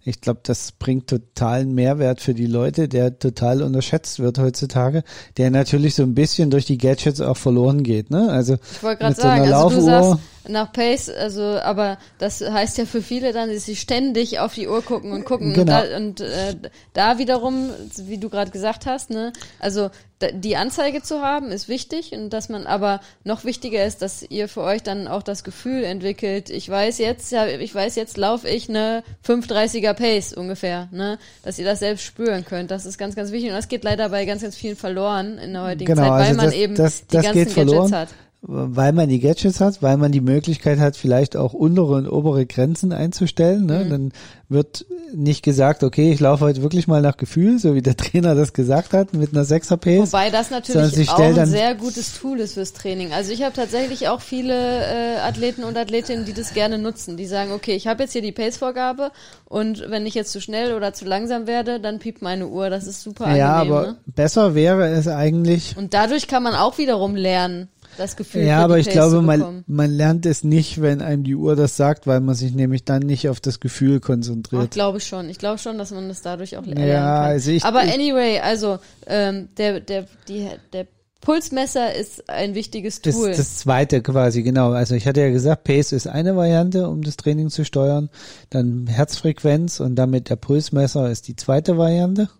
ich 0.03 0.20
glaube, 0.20 0.40
das 0.42 0.72
bringt 0.72 1.09
totalen 1.09 1.74
Mehrwert 1.74 2.20
für 2.20 2.32
die 2.34 2.46
Leute, 2.46 2.88
der 2.88 3.18
total 3.18 3.62
unterschätzt 3.62 4.18
wird 4.18 4.38
heutzutage, 4.38 5.05
der 5.36 5.51
natürlich 5.51 5.94
so 5.94 6.03
ein 6.03 6.14
bisschen 6.14 6.51
durch 6.51 6.64
die 6.64 6.78
Gadgets 6.78 7.20
auch 7.20 7.36
verloren 7.36 7.82
geht. 7.82 8.11
Ne? 8.11 8.30
Also 8.30 8.57
ich 8.72 8.82
wollte 8.82 9.01
gerade 9.01 9.11
mit 9.12 9.20
so 9.20 9.28
einer 9.28 9.44
sagen, 9.44 9.53
also 9.53 9.68
du 9.68 9.86
Laufuhr- 9.86 10.09
sagst 10.09 10.20
nach 10.49 10.72
Pace, 10.72 11.09
also 11.11 11.43
aber 11.43 11.99
das 12.18 12.41
heißt 12.41 12.78
ja 12.78 12.86
für 12.86 13.03
viele 13.03 13.32
dann, 13.32 13.53
dass 13.53 13.66
sie 13.66 13.76
ständig 13.76 14.38
auf 14.41 14.55
die 14.55 14.68
Uhr 14.68 14.82
gucken 14.82 15.12
und 15.12 15.24
gucken 15.24 15.53
Genau. 15.53 15.61
und, 15.82 15.91
da, 15.91 15.97
und 15.97 16.20
äh, 16.20 16.57
da 16.95 17.18
wiederum, 17.18 17.70
wie 17.99 18.18
du 18.18 18.28
gerade 18.30 18.51
gesagt 18.51 18.86
hast, 18.86 19.11
ne, 19.11 19.32
also 19.59 19.91
die 20.34 20.57
Anzeige 20.57 21.03
zu 21.03 21.22
haben 21.22 21.51
ist 21.51 21.68
wichtig 21.68 22.12
und 22.12 22.28
dass 22.30 22.51
man 22.51 22.66
aber 22.66 23.01
noch 23.24 23.45
wichtiger 23.47 23.86
ist, 23.86 24.03
dass 24.03 24.22
ihr 24.22 24.49
für 24.49 24.61
euch 24.62 24.82
dann 24.82 25.09
auch 25.09 25.22
das 25.22 25.45
Gefühl 25.45 25.82
entwickelt, 25.82 26.51
ich 26.51 26.68
weiß 26.68 26.99
jetzt, 26.99 27.32
ja, 27.32 27.47
ich 27.47 27.74
weiß 27.74 27.95
jetzt 27.97 28.18
laufe 28.18 28.47
ich 28.49 28.68
eine 28.68 29.03
530er 29.26 29.95
Pace 29.95 30.32
ungefähr, 30.34 30.88
ne, 30.93 31.18
dass 31.43 31.59
ihr 31.59 31.64
das 31.64 31.78
selbst 31.78 32.05
spüren 32.05 32.45
könnt, 32.45 32.70
das 32.70 32.84
ist 32.86 32.99
ganz 32.99 33.14
ganz 33.16 33.32
wichtig 33.32 33.51
und 33.51 33.57
das 33.57 33.68
geht 33.68 33.82
leider 33.84 34.09
bei 34.11 34.24
ganz 34.26 34.43
ganz 34.43 34.57
vielen 34.57 34.76
verloren 34.76 35.38
in 35.38 35.53
der 35.55 35.62
heutigen 35.62 35.86
Genau, 35.95 36.03
Zeit, 36.03 36.11
weil 36.12 36.20
also 36.22 36.36
man 36.36 36.47
das- 36.47 36.55
eben 36.55 36.74
das- 36.74 37.01
die 37.07 37.16
das 37.16 37.24
ganzen 37.24 37.38
geht 37.45 37.51
verloren. 37.53 37.91
Gadgets 37.91 38.12
hat. 38.12 38.30
Weil 38.43 38.93
man 38.93 39.09
die 39.09 39.20
Gadgets 39.20 39.61
hat, 39.61 39.82
weil 39.82 39.99
man 39.99 40.12
die 40.12 40.22
Möglichkeit 40.22 40.78
hat, 40.78 40.97
vielleicht 40.97 41.36
auch 41.36 41.53
untere 41.53 41.93
und 41.93 42.09
obere 42.09 42.47
Grenzen 42.47 42.91
einzustellen. 42.93 43.66
Ne? 43.66 43.84
Mhm. 43.84 43.91
Dann 43.91 44.12
wird 44.49 44.86
nicht 45.12 45.43
gesagt, 45.43 45.84
okay, 45.84 46.11
ich 46.11 46.20
laufe 46.20 46.45
heute 46.45 46.62
wirklich 46.62 46.88
mal 46.88 47.03
nach 47.03 47.18
Gefühl, 47.18 47.59
so 47.59 47.74
wie 47.74 47.82
der 47.82 47.97
Trainer 47.99 48.34
das 48.34 48.55
gesagt 48.55 48.95
hat, 48.95 49.12
mit 49.12 49.34
einer 49.34 49.45
6er 49.45 49.76
Pace. 49.76 50.12
Wobei 50.12 50.30
das 50.30 50.51
natürlich 50.51 51.11
auch 51.11 51.18
ein 51.18 51.47
sehr 51.47 51.74
gutes 51.74 52.18
Tool 52.18 52.41
ist 52.41 52.55
fürs 52.55 52.72
Training. 52.72 53.12
Also 53.12 53.30
ich 53.30 53.43
habe 53.43 53.55
tatsächlich 53.55 54.09
auch 54.09 54.22
viele 54.22 54.55
äh, 54.55 55.18
Athleten 55.18 55.62
und 55.62 55.76
Athletinnen, 55.76 56.24
die 56.24 56.32
das 56.32 56.55
gerne 56.55 56.78
nutzen. 56.78 57.18
Die 57.18 57.26
sagen, 57.26 57.53
okay, 57.53 57.74
ich 57.74 57.86
habe 57.86 58.05
jetzt 58.05 58.12
hier 58.12 58.22
die 58.22 58.32
Pace-Vorgabe 58.32 59.12
und 59.45 59.84
wenn 59.88 60.07
ich 60.07 60.14
jetzt 60.14 60.32
zu 60.32 60.41
schnell 60.41 60.74
oder 60.74 60.95
zu 60.95 61.05
langsam 61.05 61.47
werde, 61.47 61.78
dann 61.78 61.99
piept 61.99 62.22
meine 62.22 62.49
Uhr. 62.49 62.70
Das 62.70 62.86
ist 62.86 63.03
super 63.03 63.36
ja, 63.36 63.59
angenehm. 63.59 63.76
aber 63.76 63.86
ne? 63.88 63.97
besser 64.07 64.55
wäre 64.55 64.88
es 64.88 65.09
eigentlich, 65.09 65.76
Und 65.76 65.93
dadurch 65.93 66.26
kann 66.26 66.43
man 66.43 66.55
auch 66.55 66.78
wiederum 66.78 67.14
lernen, 67.14 67.68
das 68.01 68.16
Gefühl 68.16 68.42
ja, 68.42 68.64
aber 68.64 68.78
ich 68.78 68.88
glaube, 68.88 69.22
man, 69.22 69.62
man 69.66 69.90
lernt 69.90 70.26
es 70.26 70.42
nicht, 70.42 70.80
wenn 70.82 71.01
einem 71.03 71.22
die 71.22 71.34
Uhr 71.36 71.55
das 71.55 71.76
sagt, 71.76 72.07
weil 72.07 72.20
man 72.20 72.34
sich 72.34 72.53
nämlich 72.53 72.84
dann 72.84 73.03
nicht 73.03 73.28
auf 73.28 73.38
das 73.40 73.61
Gefühl 73.61 74.01
Ach, 74.03 74.07
konzentriert. 74.07 74.70
glaube 74.72 74.98
ich 74.98 75.07
schon. 75.07 75.28
Ich 75.28 75.38
glaube 75.38 75.59
schon, 75.59 75.78
dass 75.78 75.90
man 75.92 76.09
das 76.09 76.22
dadurch 76.22 76.57
auch 76.57 76.66
Ja, 76.66 76.74
lernen 76.74 76.92
kann. 77.05 77.24
also 77.24 77.51
ich- 77.51 77.64
Aber 77.64 77.84
ich- 77.84 77.92
anyway, 77.94 78.40
also 78.40 78.78
ähm, 79.07 79.48
der, 79.59 79.80
der, 79.80 80.07
die, 80.28 80.48
der 80.72 80.86
Pulsmesser 81.20 81.94
ist 81.94 82.30
ein 82.30 82.55
wichtiges 82.55 83.03
Das, 83.03 83.14
Tool. 83.14 83.32
das 83.34 83.59
zweite 83.59 84.01
quasi, 84.01 84.42
genau. 84.42 84.70
Also 84.70 84.94
ich 84.94 85.07
hatte 85.07 85.20
ja 85.20 85.28
gesagt, 85.30 85.64
Pace 85.64 85.92
ist 85.92 86.07
eine 86.09 86.34
Variante, 86.34 86.88
um 86.88 87.03
das 87.03 87.18
Training 87.18 87.51
zu 87.51 87.64
steuern. 87.66 88.09
Dann 88.48 88.86
Herzfrequenz 88.86 89.80
und 89.80 89.96
damit 89.96 90.30
der 90.30 90.36
Pulsmesser 90.36 91.11
ist 91.11 91.28
die 91.28 91.36
zweite 91.36 91.76
Variante. 91.76 92.30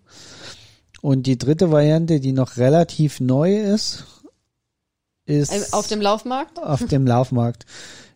Und 1.03 1.27
die 1.27 1.37
dritte 1.39 1.71
Variante, 1.71 2.21
die 2.21 2.33
noch 2.33 2.57
relativ 2.57 3.21
neu 3.21 3.59
ist, 3.59 4.05
ist 5.31 5.53
Ähm, 5.53 5.63
Auf 5.73 5.87
dem 5.87 6.01
Laufmarkt? 6.01 6.59
auf 6.59 6.85
dem 6.87 7.07
Laufmarkt, 7.07 7.65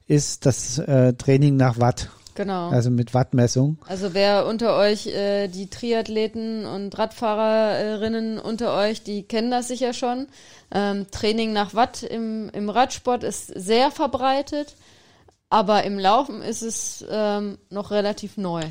ist 0.07 0.45
das 0.47 0.79
äh, 0.79 1.15
Training 1.15 1.57
nach 1.57 1.79
Watt, 1.79 2.11
Genau. 2.35 2.69
also 2.71 2.91
mit 2.91 3.15
Wattmessung. 3.15 3.79
Also 3.87 4.12
wer 4.12 4.47
unter 4.47 4.77
euch, 4.77 5.07
äh, 5.07 5.49
die 5.49 5.71
Triathleten 5.71 6.67
und 6.67 6.99
Radfahrerinnen 6.99 8.39
unter 8.39 8.77
euch, 8.77 9.03
die 9.03 9.23
kennen 9.23 9.51
das 9.51 9.69
sicher 9.69 9.93
schon. 9.93 10.27
Ähm, 10.73 11.07
Training 11.11 11.53
nach 11.53 11.75
Watt 11.75 12.03
im, 12.03 12.51
im 12.53 12.69
Radsport 12.69 13.23
ist 13.23 13.47
sehr 13.47 13.91
verbreitet, 13.91 14.75
aber 15.49 15.85
im 15.85 15.99
Laufen 15.99 16.43
ist 16.43 16.62
es 16.62 17.05
ähm, 17.09 17.59
noch 17.71 17.91
relativ 17.93 18.37
neu. 18.37 18.62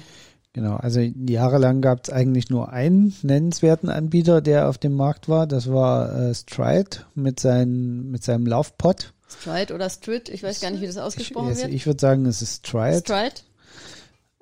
Genau, 0.53 0.75
also 0.75 0.99
jahrelang 0.99 1.81
gab 1.81 2.01
es 2.03 2.13
eigentlich 2.13 2.49
nur 2.49 2.71
einen 2.71 3.13
nennenswerten 3.23 3.89
Anbieter, 3.89 4.39
der 4.41 4.69
auf 4.69 4.77
dem 4.77 4.93
Markt 4.95 5.27
war. 5.27 5.47
Das 5.47 5.71
war 5.71 6.15
äh, 6.15 6.35
Stride 6.35 6.97
mit, 7.15 7.39
seinen, 7.39 8.11
mit 8.11 8.23
seinem 8.23 8.45
Laufpod. 8.45 9.13
Stride 9.27 9.73
oder 9.73 9.89
Strit, 9.89 10.29
ich 10.29 10.43
weiß 10.43 10.61
gar 10.61 10.69
nicht, 10.69 10.81
wie 10.81 10.85
das 10.85 10.95
Ich, 10.95 11.01
ausgesprochen 11.01 11.47
also 11.47 11.63
wird. 11.63 11.73
ich 11.73 11.87
würde 11.87 11.99
sagen, 11.99 12.27
es 12.27 12.43
ist 12.43 12.67
Stride. 12.67 12.99
Stride? 12.99 13.35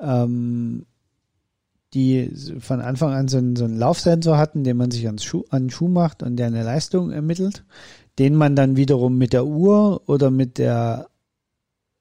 ähm, 0.01 0.85
die 1.93 2.31
von 2.59 2.81
Anfang 2.81 3.13
an 3.13 3.27
so 3.27 3.37
einen, 3.37 3.55
so 3.55 3.65
einen 3.65 3.77
Laufsensor 3.77 4.37
hatten, 4.37 4.63
den 4.63 4.77
man 4.77 4.91
sich 4.91 5.05
ans 5.05 5.23
Schuh, 5.23 5.43
an 5.49 5.63
den 5.63 5.69
Schuh 5.69 5.87
macht 5.87 6.23
und 6.23 6.37
der 6.37 6.47
eine 6.47 6.63
Leistung 6.63 7.11
ermittelt, 7.11 7.63
den 8.17 8.35
man 8.35 8.55
dann 8.55 8.77
wiederum 8.77 9.17
mit 9.17 9.33
der 9.33 9.45
Uhr 9.45 10.01
oder 10.07 10.31
mit 10.31 10.57
der 10.57 11.09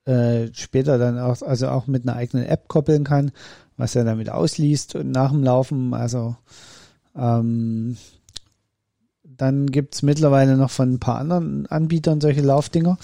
äh, 0.04 0.48
später 0.52 0.98
dann 0.98 1.18
auch, 1.18 1.42
also 1.42 1.68
auch 1.68 1.86
mit 1.86 2.04
einer 2.04 2.16
eigenen 2.16 2.46
App 2.46 2.68
koppeln 2.68 3.04
kann, 3.04 3.32
was 3.80 3.96
er 3.96 4.04
damit 4.04 4.30
ausliest 4.30 4.94
und 4.94 5.10
nach 5.10 5.30
dem 5.30 5.42
Laufen, 5.42 5.92
also 5.94 6.36
ähm, 7.16 7.96
dann 9.24 9.66
gibt's 9.68 10.02
mittlerweile 10.02 10.56
noch 10.56 10.70
von 10.70 10.92
ein 10.94 10.98
paar 11.00 11.18
anderen 11.18 11.66
Anbietern 11.66 12.20
solche 12.20 12.42
Laufdinger. 12.42 12.98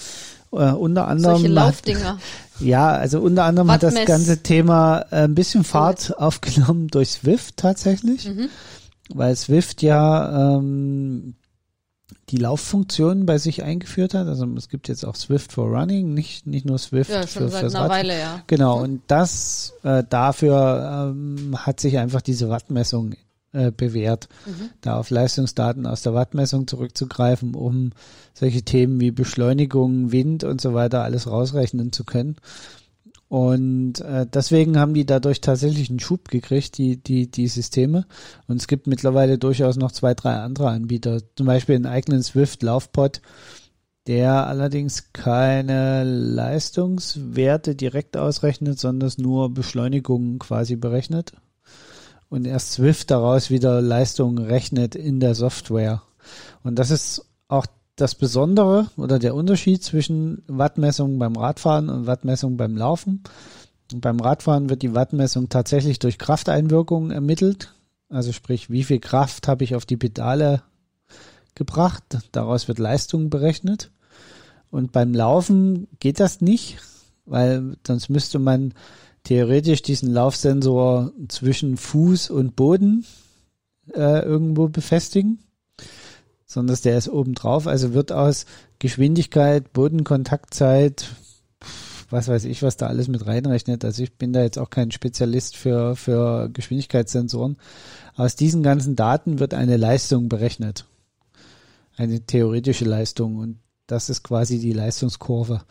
Äh, 0.51 0.71
unter 0.71 1.07
anderem 1.07 1.35
Solche 1.39 1.47
hat- 1.49 1.53
Laufdinger. 1.65 2.17
ja, 2.59 2.89
also 2.91 3.19
unter 3.19 3.43
anderem 3.43 3.69
hat 3.71 3.83
das 3.83 3.93
Wattmess- 3.95 4.05
ganze 4.07 4.43
Thema 4.43 4.99
äh, 5.11 5.23
ein 5.23 5.35
bisschen 5.35 5.63
Fahrt 5.63 6.17
aufgenommen 6.17 6.87
durch 6.87 7.11
Swift 7.11 7.57
tatsächlich, 7.57 8.29
Mhm. 8.29 8.49
weil 9.13 9.35
Swift 9.35 9.81
ja 9.81 10.57
ähm, 10.57 11.35
die 12.29 12.37
Lauffunktion 12.37 13.25
bei 13.25 13.37
sich 13.37 13.63
eingeführt 13.63 14.13
hat. 14.13 14.27
Also 14.27 14.45
es 14.57 14.67
gibt 14.69 14.87
jetzt 14.89 15.05
auch 15.05 15.15
Swift 15.15 15.53
for 15.53 15.67
Running, 15.67 16.13
nicht, 16.13 16.45
nicht 16.45 16.65
nur 16.65 16.77
Swift 16.77 17.09
Ja, 17.09 17.21
für, 17.21 17.27
schon 17.39 17.49
seit 17.49 17.61
fürs 17.61 17.75
einer 17.75 17.83
Rad. 17.85 17.91
Weile, 17.91 18.19
ja. 18.19 18.41
Genau, 18.47 18.81
und 18.81 19.01
das 19.07 19.73
äh, 19.83 20.03
dafür 20.09 21.13
ähm, 21.15 21.55
hat 21.65 21.79
sich 21.79 21.97
einfach 21.97 22.21
diese 22.21 22.49
Wattmessung 22.49 23.13
äh, 23.53 23.71
bewährt, 23.71 24.27
Mhm. 24.45 24.69
da 24.81 24.97
auf 24.99 25.09
Leistungsdaten 25.09 25.85
aus 25.85 26.01
der 26.01 26.13
Wattmessung 26.13 26.67
zurückzugreifen, 26.67 27.55
um 27.55 27.91
solche 28.33 28.61
Themen 28.63 28.99
wie 28.99 29.11
Beschleunigung, 29.11 30.11
Wind 30.11 30.43
und 30.43 30.59
so 30.59 30.73
weiter 30.73 31.03
alles 31.03 31.27
rausrechnen 31.27 31.93
zu 31.93 32.03
können. 32.03 32.35
Und 33.29 33.99
äh, 34.01 34.25
deswegen 34.25 34.79
haben 34.79 34.93
die 34.93 35.05
dadurch 35.05 35.41
tatsächlich 35.41 35.89
einen 35.89 35.99
Schub 35.99 36.29
gekriegt, 36.29 36.77
die, 36.77 36.95
die, 36.97 37.29
die 37.29 37.47
Systeme. 37.47 38.05
Und 38.47 38.61
es 38.61 38.67
gibt 38.67 38.87
mittlerweile 38.87 39.37
durchaus 39.37 39.75
noch 39.75 39.91
zwei, 39.91 40.13
drei 40.13 40.35
andere 40.35 40.69
Anbieter. 40.69 41.21
Zum 41.35 41.45
Beispiel 41.45 41.75
einen 41.75 41.87
eigenen 41.87 42.23
Swift 42.23 42.63
Laufpod, 42.63 43.21
der 44.07 44.47
allerdings 44.47 45.11
keine 45.11 46.05
Leistungswerte 46.05 47.75
direkt 47.75 48.15
ausrechnet, 48.15 48.79
sondern 48.79 49.11
nur 49.17 49.53
Beschleunigungen 49.53 50.39
quasi 50.39 50.77
berechnet. 50.77 51.33
Und 52.29 52.47
erst 52.47 52.73
Swift 52.73 53.11
daraus 53.11 53.49
wieder 53.49 53.81
Leistungen 53.81 54.37
rechnet 54.37 54.95
in 54.95 55.19
der 55.19 55.35
Software. 55.35 56.01
Und 56.63 56.79
das 56.79 56.91
ist 56.91 57.25
auch 57.49 57.65
das 57.97 58.15
Besondere 58.15 58.87
oder 58.95 59.19
der 59.19 59.35
Unterschied 59.35 59.83
zwischen 59.83 60.43
Wattmessung 60.47 61.19
beim 61.19 61.35
Radfahren 61.35 61.89
und 61.89 62.07
Wattmessung 62.07 62.55
beim 62.55 62.77
Laufen. 62.77 63.23
Und 63.91 64.01
beim 64.01 64.19
Radfahren 64.19 64.69
wird 64.69 64.83
die 64.83 64.93
Wattmessung 64.93 65.49
tatsächlich 65.49 65.99
durch 65.99 66.17
Krafteinwirkungen 66.17 67.11
ermittelt. 67.11 67.73
Also 68.09 68.31
sprich, 68.31 68.69
wie 68.69 68.83
viel 68.83 68.99
Kraft 68.99 69.47
habe 69.47 69.63
ich 69.63 69.75
auf 69.75 69.85
die 69.85 69.97
Pedale 69.97 70.61
gebracht. 71.55 72.03
Daraus 72.31 72.67
wird 72.67 72.79
Leistung 72.79 73.29
berechnet. 73.29 73.91
Und 74.69 74.91
beim 74.91 75.13
Laufen 75.13 75.87
geht 75.99 76.19
das 76.19 76.39
nicht, 76.39 76.77
weil 77.25 77.77
sonst 77.85 78.09
müsste 78.09 78.37
man 78.37 78.73
theoretisch 79.23 79.81
diesen 79.81 80.13
Laufsensor 80.13 81.11
zwischen 81.27 81.77
Fuß 81.77 82.29
und 82.29 82.55
Boden 82.55 83.05
äh, 83.93 84.23
irgendwo 84.23 84.67
befestigen, 84.67 85.39
sondern 86.47 86.77
der 86.83 86.97
ist 86.97 87.09
oben 87.09 87.35
drauf. 87.35 87.67
Also 87.67 87.93
wird 87.93 88.11
aus 88.11 88.45
Geschwindigkeit, 88.79 89.73
Bodenkontaktzeit, 89.73 91.09
was 92.09 92.29
weiß 92.29 92.45
ich, 92.45 92.63
was 92.63 92.77
da 92.77 92.87
alles 92.87 93.09
mit 93.09 93.27
reinrechnet. 93.27 93.83
Also 93.83 94.01
ich 94.01 94.13
bin 94.13 94.31
da 94.31 94.41
jetzt 94.41 94.57
auch 94.57 94.69
kein 94.69 94.91
Spezialist 94.91 95.57
für, 95.57 95.95
für 95.97 96.49
Geschwindigkeitssensoren. 96.49 97.57
Aus 98.15 98.37
diesen 98.37 98.63
ganzen 98.63 98.95
Daten 98.95 99.39
wird 99.39 99.53
eine 99.53 99.77
Leistung 99.77 100.29
berechnet. 100.29 100.85
Eine 101.97 102.21
theoretische 102.21 102.85
Leistung 102.85 103.35
und 103.35 103.59
das 103.85 104.09
ist 104.09 104.23
quasi 104.23 104.59
die 104.59 104.73
Leistungskurve. 104.73 105.61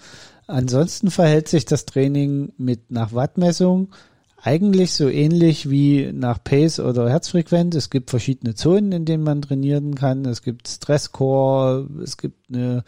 Ansonsten 0.47 1.11
verhält 1.11 1.49
sich 1.49 1.64
das 1.64 1.87
Training 1.87 2.53
mit 2.57 2.91
nach 2.91 3.12
Wattmessung 3.12 3.95
eigentlich 4.47 4.92
so 4.92 5.09
ähnlich 5.09 5.68
wie 5.68 6.12
nach 6.12 6.42
Pace 6.42 6.78
oder 6.78 7.11
Herzfrequenz. 7.11 7.74
Es 7.74 7.90
gibt 7.90 8.11
verschiedene 8.11 8.55
Zonen, 8.55 8.92
in 8.92 9.05
denen 9.05 9.24
man 9.24 9.42
trainieren 9.42 9.97
kann. 9.97 10.24
Es 10.24 10.40
gibt 10.42 10.68
Stresscore, 10.68 11.88
es 12.03 12.16
gibt 12.16 12.49
eine, 12.49 12.84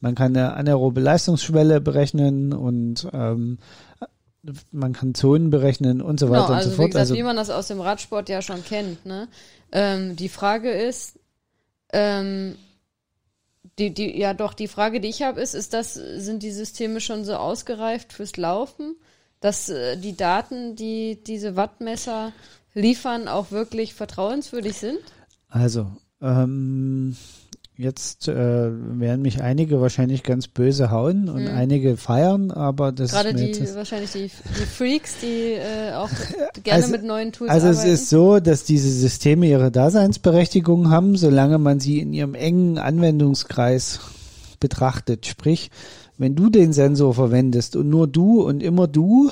man 0.00 0.14
kann 0.14 0.34
eine 0.34 0.54
anaerobe 0.54 1.00
Leistungsschwelle 1.00 1.82
berechnen 1.82 2.54
und 2.54 3.06
ähm, 3.12 3.58
man 4.70 4.94
kann 4.94 5.14
Zonen 5.14 5.50
berechnen 5.50 6.00
und 6.00 6.18
so 6.18 6.30
weiter 6.30 6.46
Genau, 6.46 6.48
und 6.52 6.56
also 6.56 6.70
so 6.70 6.72
wie 6.72 6.76
fort. 6.76 6.86
gesagt, 6.92 7.00
Also 7.02 7.14
wie 7.14 7.22
man 7.22 7.36
das 7.36 7.50
aus 7.50 7.68
dem 7.68 7.80
Radsport 7.80 8.30
ja 8.30 8.40
schon 8.40 8.64
kennt. 8.64 9.04
Ne? 9.04 9.28
Ähm, 9.72 10.16
die 10.16 10.30
Frage 10.30 10.70
ist, 10.70 11.18
ähm, 11.92 12.56
die, 13.78 13.92
die, 13.92 14.18
ja 14.18 14.32
doch, 14.32 14.54
die 14.54 14.68
Frage, 14.68 15.00
die 15.00 15.08
ich 15.08 15.20
habe, 15.20 15.42
ist, 15.42 15.54
ist 15.54 15.74
das, 15.74 15.92
sind 15.92 16.42
die 16.42 16.52
Systeme 16.52 17.00
schon 17.00 17.24
so 17.26 17.34
ausgereift 17.34 18.14
fürs 18.14 18.38
Laufen, 18.38 18.96
dass 19.40 19.68
äh, 19.68 19.96
die 19.96 20.16
Daten, 20.16 20.76
die 20.76 21.18
diese 21.26 21.56
Wattmesser 21.56 22.32
liefern, 22.74 23.28
auch 23.28 23.50
wirklich 23.50 23.94
vertrauenswürdig 23.94 24.76
sind? 24.76 24.98
Also, 25.48 25.86
ähm, 26.20 27.16
jetzt 27.78 28.26
äh, 28.28 28.34
werden 28.34 29.20
mich 29.22 29.42
einige 29.42 29.80
wahrscheinlich 29.82 30.22
ganz 30.22 30.48
böse 30.48 30.90
hauen 30.90 31.28
und 31.28 31.42
Mhm. 31.44 31.54
einige 31.54 31.96
feiern, 31.98 32.50
aber 32.50 32.90
das 32.90 33.10
Gerade 33.12 33.30
ist 33.30 33.38
die, 33.38 33.60
jetzt 33.62 33.76
wahrscheinlich 33.76 34.12
die, 34.12 34.30
die 34.58 34.64
Freaks, 34.66 35.16
die 35.20 35.52
äh, 35.52 35.92
auch 35.92 36.08
gerne 36.64 36.82
Also- 36.82 36.92
mit 36.92 37.04
neuen 37.04 37.32
Tools 37.32 37.50
Also 37.50 37.68
es 37.68 37.78
arbeiten. 37.78 37.94
ist 37.94 38.08
so, 38.08 38.40
dass 38.40 38.64
diese 38.64 38.90
Systeme 38.90 39.46
ihre 39.46 39.70
Daseinsberechtigung 39.70 40.90
haben, 40.90 41.16
solange 41.16 41.58
man 41.58 41.78
sie 41.80 42.00
in 42.00 42.12
ihrem 42.14 42.34
engen 42.34 42.78
Anwendungskreis 42.78 44.00
betrachtet. 44.58 45.26
Sprich, 45.26 45.70
wenn 46.18 46.34
du 46.34 46.50
den 46.50 46.72
Sensor 46.72 47.14
verwendest 47.14 47.76
und 47.76 47.88
nur 47.88 48.06
du 48.06 48.42
und 48.42 48.62
immer 48.62 48.86
du 48.88 49.30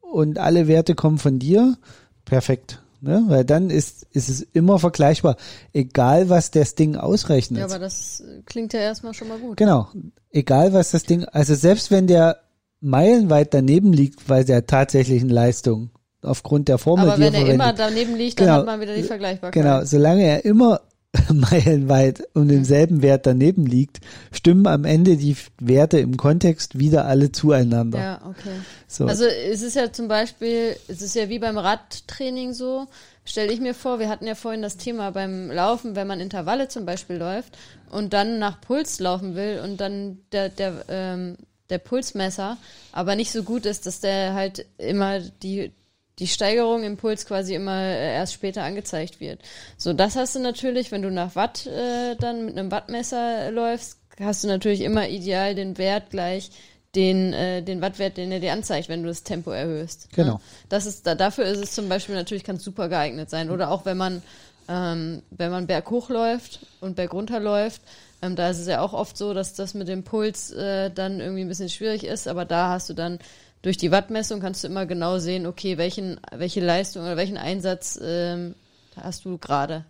und 0.00 0.38
alle 0.38 0.68
Werte 0.68 0.94
kommen 0.94 1.18
von 1.18 1.38
dir, 1.38 1.76
perfekt. 2.24 2.82
Ne? 3.00 3.24
Weil 3.28 3.44
dann 3.44 3.70
ist, 3.70 4.06
ist 4.12 4.28
es 4.28 4.40
immer 4.40 4.78
vergleichbar, 4.78 5.36
egal 5.72 6.28
was 6.28 6.50
das 6.50 6.74
Ding 6.74 6.96
ausrechnet. 6.96 7.60
Ja, 7.60 7.66
aber 7.66 7.78
das 7.78 8.22
klingt 8.46 8.72
ja 8.72 8.80
erstmal 8.80 9.14
schon 9.14 9.28
mal 9.28 9.38
gut. 9.38 9.56
Genau. 9.56 9.88
Egal 10.30 10.72
was 10.72 10.90
das 10.90 11.04
Ding, 11.04 11.24
also 11.26 11.54
selbst 11.54 11.90
wenn 11.90 12.06
der 12.06 12.38
meilenweit 12.80 13.54
daneben 13.54 13.92
liegt, 13.92 14.28
weil 14.28 14.44
der 14.44 14.66
tatsächlichen 14.66 15.28
Leistung 15.28 15.90
aufgrund 16.22 16.68
der 16.68 16.78
Formel, 16.78 17.10
aber 17.10 17.18
wenn 17.20 17.34
er 17.34 17.46
er 17.46 17.54
immer 17.54 17.72
daneben 17.72 18.16
liegt, 18.16 18.40
dann 18.40 18.46
Genau. 18.46 18.58
hat 18.58 18.66
man 18.66 18.80
wieder 18.80 18.96
die 18.96 19.02
Vergleichbarkeit. 19.02 19.62
Genau, 19.62 19.84
solange 19.84 20.22
er 20.24 20.44
immer 20.44 20.80
meilenweit 21.32 22.22
um 22.34 22.48
denselben 22.48 23.02
Wert 23.02 23.26
daneben 23.26 23.66
liegt, 23.66 24.00
stimmen 24.32 24.66
am 24.66 24.84
Ende 24.84 25.16
die 25.16 25.36
Werte 25.60 25.98
im 25.98 26.16
Kontext 26.16 26.78
wieder 26.78 27.06
alle 27.06 27.32
zueinander. 27.32 27.98
Ja, 27.98 28.20
okay. 28.28 28.60
So. 28.86 29.06
Also 29.06 29.24
es 29.24 29.62
ist 29.62 29.76
ja 29.76 29.92
zum 29.92 30.08
Beispiel, 30.08 30.76
es 30.88 31.02
ist 31.02 31.14
ja 31.14 31.28
wie 31.28 31.38
beim 31.38 31.58
Radtraining 31.58 32.52
so, 32.52 32.86
stelle 33.24 33.52
ich 33.52 33.60
mir 33.60 33.74
vor, 33.74 33.98
wir 33.98 34.08
hatten 34.08 34.26
ja 34.26 34.34
vorhin 34.34 34.62
das 34.62 34.76
Thema 34.76 35.10
beim 35.10 35.50
Laufen, 35.50 35.96
wenn 35.96 36.06
man 36.06 36.20
Intervalle 36.20 36.68
zum 36.68 36.86
Beispiel 36.86 37.16
läuft 37.16 37.56
und 37.90 38.12
dann 38.12 38.38
nach 38.38 38.60
Puls 38.60 39.00
laufen 39.00 39.34
will 39.34 39.60
und 39.62 39.80
dann 39.80 40.18
der, 40.32 40.48
der, 40.48 40.84
ähm, 40.88 41.36
der 41.70 41.78
Pulsmesser 41.78 42.56
aber 42.92 43.16
nicht 43.16 43.32
so 43.32 43.42
gut 43.42 43.66
ist, 43.66 43.86
dass 43.86 44.00
der 44.00 44.34
halt 44.34 44.66
immer 44.78 45.20
die 45.20 45.72
die 46.18 46.26
Steigerung 46.26 46.82
im 46.82 46.96
Puls 46.96 47.26
quasi 47.26 47.54
immer 47.54 47.82
äh, 47.82 48.14
erst 48.14 48.32
später 48.32 48.62
angezeigt 48.62 49.20
wird. 49.20 49.40
So, 49.76 49.92
das 49.92 50.16
hast 50.16 50.34
du 50.34 50.40
natürlich, 50.40 50.90
wenn 50.90 51.02
du 51.02 51.10
nach 51.10 51.36
Watt 51.36 51.66
äh, 51.66 52.16
dann 52.16 52.46
mit 52.46 52.58
einem 52.58 52.70
Wattmesser 52.70 53.50
läufst, 53.50 53.98
hast 54.18 54.44
du 54.44 54.48
natürlich 54.48 54.80
immer 54.80 55.08
ideal 55.08 55.54
den 55.54 55.76
Wert 55.76 56.10
gleich, 56.10 56.50
den, 56.94 57.34
äh, 57.34 57.62
den 57.62 57.82
Wattwert, 57.82 58.16
den 58.16 58.32
er 58.32 58.40
dir 58.40 58.52
anzeigt, 58.52 58.88
wenn 58.88 59.02
du 59.02 59.08
das 59.08 59.22
Tempo 59.22 59.50
erhöhst. 59.50 60.08
Genau. 60.14 60.34
Ne? 60.34 60.40
Das 60.70 60.86
ist, 60.86 61.06
da, 61.06 61.14
dafür 61.14 61.44
ist 61.44 61.58
es 61.58 61.72
zum 61.72 61.88
Beispiel 61.88 62.14
natürlich, 62.14 62.44
kann 62.44 62.56
es 62.56 62.64
super 62.64 62.88
geeignet 62.88 63.28
sein. 63.28 63.50
Oder 63.50 63.70
auch 63.70 63.84
wenn 63.84 63.98
man, 63.98 64.22
ähm, 64.68 65.22
wenn 65.30 65.50
man 65.50 65.66
berghoch 65.66 66.08
läuft 66.08 66.60
und 66.80 66.96
bergunter 66.96 67.38
läuft, 67.38 67.82
ähm, 68.22 68.34
da 68.34 68.48
ist 68.48 68.58
es 68.58 68.66
ja 68.66 68.80
auch 68.80 68.94
oft 68.94 69.18
so, 69.18 69.34
dass 69.34 69.52
das 69.52 69.74
mit 69.74 69.88
dem 69.88 70.04
Puls 70.04 70.50
äh, 70.52 70.90
dann 70.90 71.20
irgendwie 71.20 71.42
ein 71.42 71.48
bisschen 71.48 71.68
schwierig 71.68 72.04
ist, 72.04 72.26
aber 72.28 72.46
da 72.46 72.70
hast 72.70 72.88
du 72.88 72.94
dann 72.94 73.18
durch 73.66 73.76
die 73.76 73.90
Wattmessung 73.90 74.38
kannst 74.38 74.62
du 74.62 74.68
immer 74.68 74.86
genau 74.86 75.18
sehen, 75.18 75.44
okay, 75.44 75.76
welchen, 75.76 76.20
welche 76.30 76.60
Leistung 76.60 77.02
oder 77.02 77.16
welchen 77.16 77.36
Einsatz 77.36 77.98
ähm, 78.00 78.54
hast 78.94 79.24
du 79.24 79.38
gerade. 79.38 79.84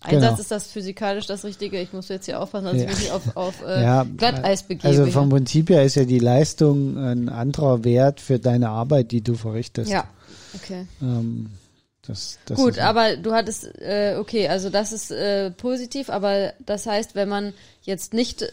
Einsatz 0.00 0.30
Genau. 0.30 0.40
ist 0.40 0.50
das 0.50 0.66
physikalisch 0.66 1.26
das 1.26 1.44
Richtige. 1.44 1.80
Ich 1.80 1.92
muss 1.92 2.08
jetzt 2.08 2.26
hier 2.26 2.40
aufpassen, 2.40 2.64
dass 2.64 2.74
ich 2.74 2.82
Ja. 2.82 2.88
mich 2.88 2.98
nicht 2.98 3.12
auf, 3.12 3.36
auf 3.36 3.62
äh, 3.64 3.82
Ja, 3.82 4.04
Glatteis 4.16 4.64
begebe. 4.64 4.88
Also 4.88 5.06
vom 5.06 5.28
Prinzip 5.28 5.70
her 5.70 5.84
ist 5.84 5.94
ja 5.94 6.04
die 6.06 6.18
Leistung 6.18 6.96
ein 6.98 7.28
anderer 7.28 7.84
Wert 7.84 8.20
für 8.20 8.40
deine 8.40 8.70
Arbeit, 8.70 9.12
die 9.12 9.20
du 9.20 9.34
verrichtest. 9.34 9.92
ja, 9.92 10.08
okay. 10.52 10.88
Ähm, 11.00 11.50
das, 12.02 12.36
das 12.46 12.56
Gut, 12.58 12.80
aber 12.80 13.16
du 13.16 13.32
hattest, 13.32 13.70
äh, 13.80 14.16
okay, 14.18 14.48
also 14.48 14.70
das 14.70 14.90
ist 14.90 15.12
äh, 15.12 15.52
positiv, 15.52 16.10
aber 16.10 16.52
das 16.66 16.84
heißt, 16.84 17.14
wenn 17.14 17.28
man 17.28 17.52
jetzt 17.82 18.12
nicht 18.12 18.52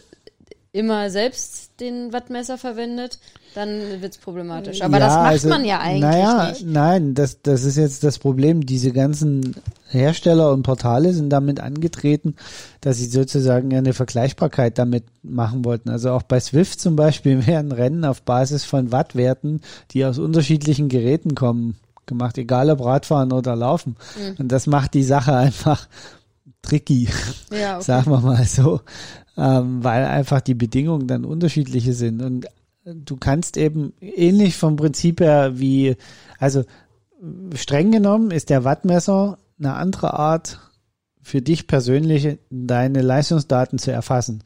immer 0.72 1.10
selbst 1.10 1.80
den 1.80 2.12
Wattmesser 2.12 2.58
verwendet, 2.58 3.18
dann 3.54 4.02
wird's 4.02 4.18
problematisch. 4.18 4.82
Aber 4.82 4.98
Ja, 4.98 5.06
das 5.06 5.14
macht 5.14 5.26
also, 5.26 5.48
man 5.48 5.64
ja 5.64 5.80
eigentlich 5.80 6.02
naja, 6.02 6.48
nicht. 6.50 6.66
Nein, 6.66 7.14
das, 7.14 7.40
das 7.42 7.64
ist 7.64 7.76
jetzt 7.76 8.04
das 8.04 8.18
Problem. 8.18 8.66
Diese 8.66 8.92
ganzen 8.92 9.56
Hersteller 9.88 10.52
und 10.52 10.62
Portale 10.62 11.12
sind 11.14 11.30
damit 11.30 11.60
angetreten, 11.60 12.36
dass 12.80 12.98
sie 12.98 13.06
sozusagen 13.06 13.74
eine 13.74 13.94
Vergleichbarkeit 13.94 14.78
damit 14.78 15.04
machen 15.22 15.64
wollten. 15.64 15.88
Also 15.88 16.10
auch 16.10 16.22
bei 16.22 16.38
Swift 16.40 16.80
zum 16.80 16.96
Beispiel 16.96 17.46
werden 17.46 17.72
Rennen 17.72 18.04
auf 18.04 18.22
Basis 18.22 18.64
von 18.64 18.92
Wattwerten, 18.92 19.62
die 19.92 20.04
aus 20.04 20.18
unterschiedlichen 20.18 20.88
Geräten 20.88 21.34
kommen, 21.34 21.76
gemacht, 22.06 22.36
egal 22.38 22.70
ob 22.70 22.84
Radfahren 22.84 23.32
oder 23.32 23.56
Laufen. 23.56 23.96
Mhm. 24.18 24.36
Und 24.38 24.52
das 24.52 24.66
macht 24.66 24.94
die 24.94 25.04
Sache 25.04 25.34
einfach 25.36 25.88
tricky, 26.62 27.08
Ja, 27.50 27.76
okay. 27.76 27.84
sagen 27.84 28.10
wir 28.10 28.20
mal 28.20 28.44
so, 28.44 28.80
ähm, 29.38 29.84
weil 29.84 30.04
einfach 30.04 30.40
die 30.40 30.54
Bedingungen 30.54 31.06
dann 31.06 31.24
unterschiedliche 31.24 31.92
sind. 31.94 32.20
Und 32.22 32.48
du 32.84 33.16
kannst 33.16 33.56
eben 33.56 33.92
ähnlich 34.00 34.56
vom 34.56 34.76
Prinzip 34.76 35.20
her 35.20 35.58
wie, 35.58 35.96
also 36.38 36.64
streng 37.54 37.92
genommen 37.92 38.32
ist 38.32 38.50
der 38.50 38.64
Wattmesser 38.64 39.38
eine 39.58 39.74
andere 39.74 40.14
Art 40.14 40.58
für 41.22 41.40
dich 41.40 41.66
persönlich 41.66 42.38
deine 42.50 43.00
Leistungsdaten 43.00 43.78
zu 43.78 43.92
erfassen. 43.92 44.42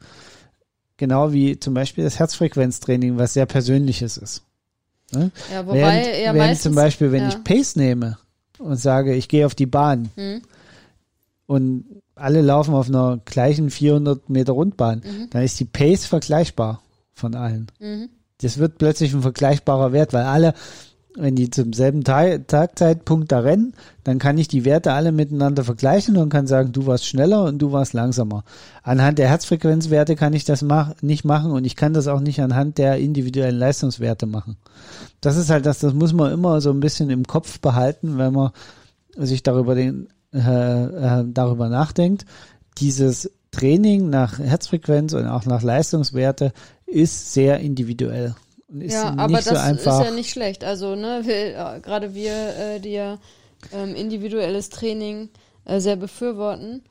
Genau 0.97 1.33
wie 1.33 1.59
zum 1.59 1.73
Beispiel 1.73 2.03
das 2.03 2.19
Herzfrequenztraining, 2.19 3.17
was 3.17 3.33
sehr 3.33 3.47
persönliches 3.47 4.17
ist. 4.17 4.43
Ne? 5.11 5.31
Ja, 5.51 5.65
wobei 5.65 5.77
während, 5.77 6.05
während 6.05 6.37
meistens 6.37 6.63
zum 6.63 6.75
Beispiel, 6.75 7.11
wenn 7.11 7.23
ja. 7.23 7.29
ich 7.29 7.43
Pace 7.43 7.75
nehme 7.75 8.17
und 8.59 8.77
sage, 8.77 9.15
ich 9.15 9.27
gehe 9.27 9.45
auf 9.45 9.55
die 9.55 9.65
Bahn 9.65 10.09
Hm. 10.15 10.41
und 11.47 12.02
alle 12.15 12.41
laufen 12.41 12.73
auf 12.73 12.87
einer 12.87 13.19
gleichen 13.25 13.69
400 13.69 14.29
Meter 14.29 14.53
Rundbahn, 14.53 14.99
Mhm. 14.99 15.29
dann 15.31 15.43
ist 15.43 15.59
die 15.59 15.65
Pace 15.65 16.05
vergleichbar 16.05 16.81
von 17.13 17.35
allen. 17.35 17.67
Mhm. 17.79 18.09
Das 18.41 18.57
wird 18.57 18.77
plötzlich 18.77 19.13
ein 19.13 19.21
vergleichbarer 19.21 19.93
Wert, 19.93 20.13
weil 20.13 20.23
alle, 20.23 20.53
wenn 21.15 21.35
die 21.35 21.49
zum 21.49 21.73
selben 21.73 22.03
Tag, 22.03 22.47
Tagzeitpunkt 22.47 23.31
da 23.31 23.39
rennen, 23.39 23.73
dann 24.03 24.17
kann 24.19 24.37
ich 24.37 24.47
die 24.47 24.65
Werte 24.65 24.93
alle 24.93 25.11
miteinander 25.11 25.63
vergleichen 25.63 26.17
und 26.17 26.29
kann 26.29 26.47
sagen, 26.47 26.71
du 26.71 26.87
warst 26.87 27.05
schneller 27.05 27.43
und 27.43 27.59
du 27.59 27.71
warst 27.71 27.93
langsamer. 27.93 28.43
Anhand 28.81 29.19
der 29.19 29.29
Herzfrequenzwerte 29.29 30.15
kann 30.15 30.33
ich 30.33 30.43
das 30.43 30.61
mach, 30.63 30.93
nicht 31.01 31.23
machen 31.23 31.51
und 31.51 31.65
ich 31.65 31.75
kann 31.75 31.93
das 31.93 32.07
auch 32.07 32.19
nicht 32.19 32.41
anhand 32.41 32.79
der 32.79 32.97
individuellen 32.97 33.57
Leistungswerte 33.57 34.25
machen. 34.25 34.57
Das 35.21 35.37
ist 35.37 35.49
halt 35.49 35.65
das, 35.65 35.79
das 35.79 35.93
muss 35.93 36.13
man 36.13 36.31
immer 36.31 36.59
so 36.61 36.71
ein 36.71 36.79
bisschen 36.79 37.09
im 37.11 37.25
Kopf 37.25 37.59
behalten, 37.59 38.17
wenn 38.17 38.33
man 38.33 38.51
sich 39.15 39.43
darüber 39.43 39.75
den, 39.75 40.07
äh, 40.33 40.39
äh, 41.19 41.25
darüber 41.27 41.69
nachdenkt. 41.69 42.25
Dieses 42.79 43.31
Training 43.51 44.09
nach 44.09 44.39
Herzfrequenz 44.39 45.13
und 45.13 45.27
auch 45.27 45.45
nach 45.45 45.61
Leistungswerte 45.61 46.53
ist 46.85 47.33
sehr 47.33 47.59
individuell. 47.59 48.35
Und 48.67 48.81
ist 48.81 48.93
Ja, 48.93 49.13
aber 49.17 49.41
so 49.41 49.51
das 49.51 49.59
einfach. 49.59 49.99
ist 50.01 50.05
ja 50.07 50.11
nicht 50.13 50.31
schlecht. 50.31 50.63
Also, 50.63 50.95
ne, 50.95 51.21
wir, 51.23 51.75
äh, 51.75 51.79
gerade 51.79 52.13
wir, 52.15 52.33
äh, 52.33 52.79
die 52.79 52.93
ja 52.93 53.17
ähm, 53.71 53.95
individuelles 53.95 54.69
Training 54.69 55.29
äh, 55.65 55.79
sehr 55.79 55.95
befürworten, 55.95 56.81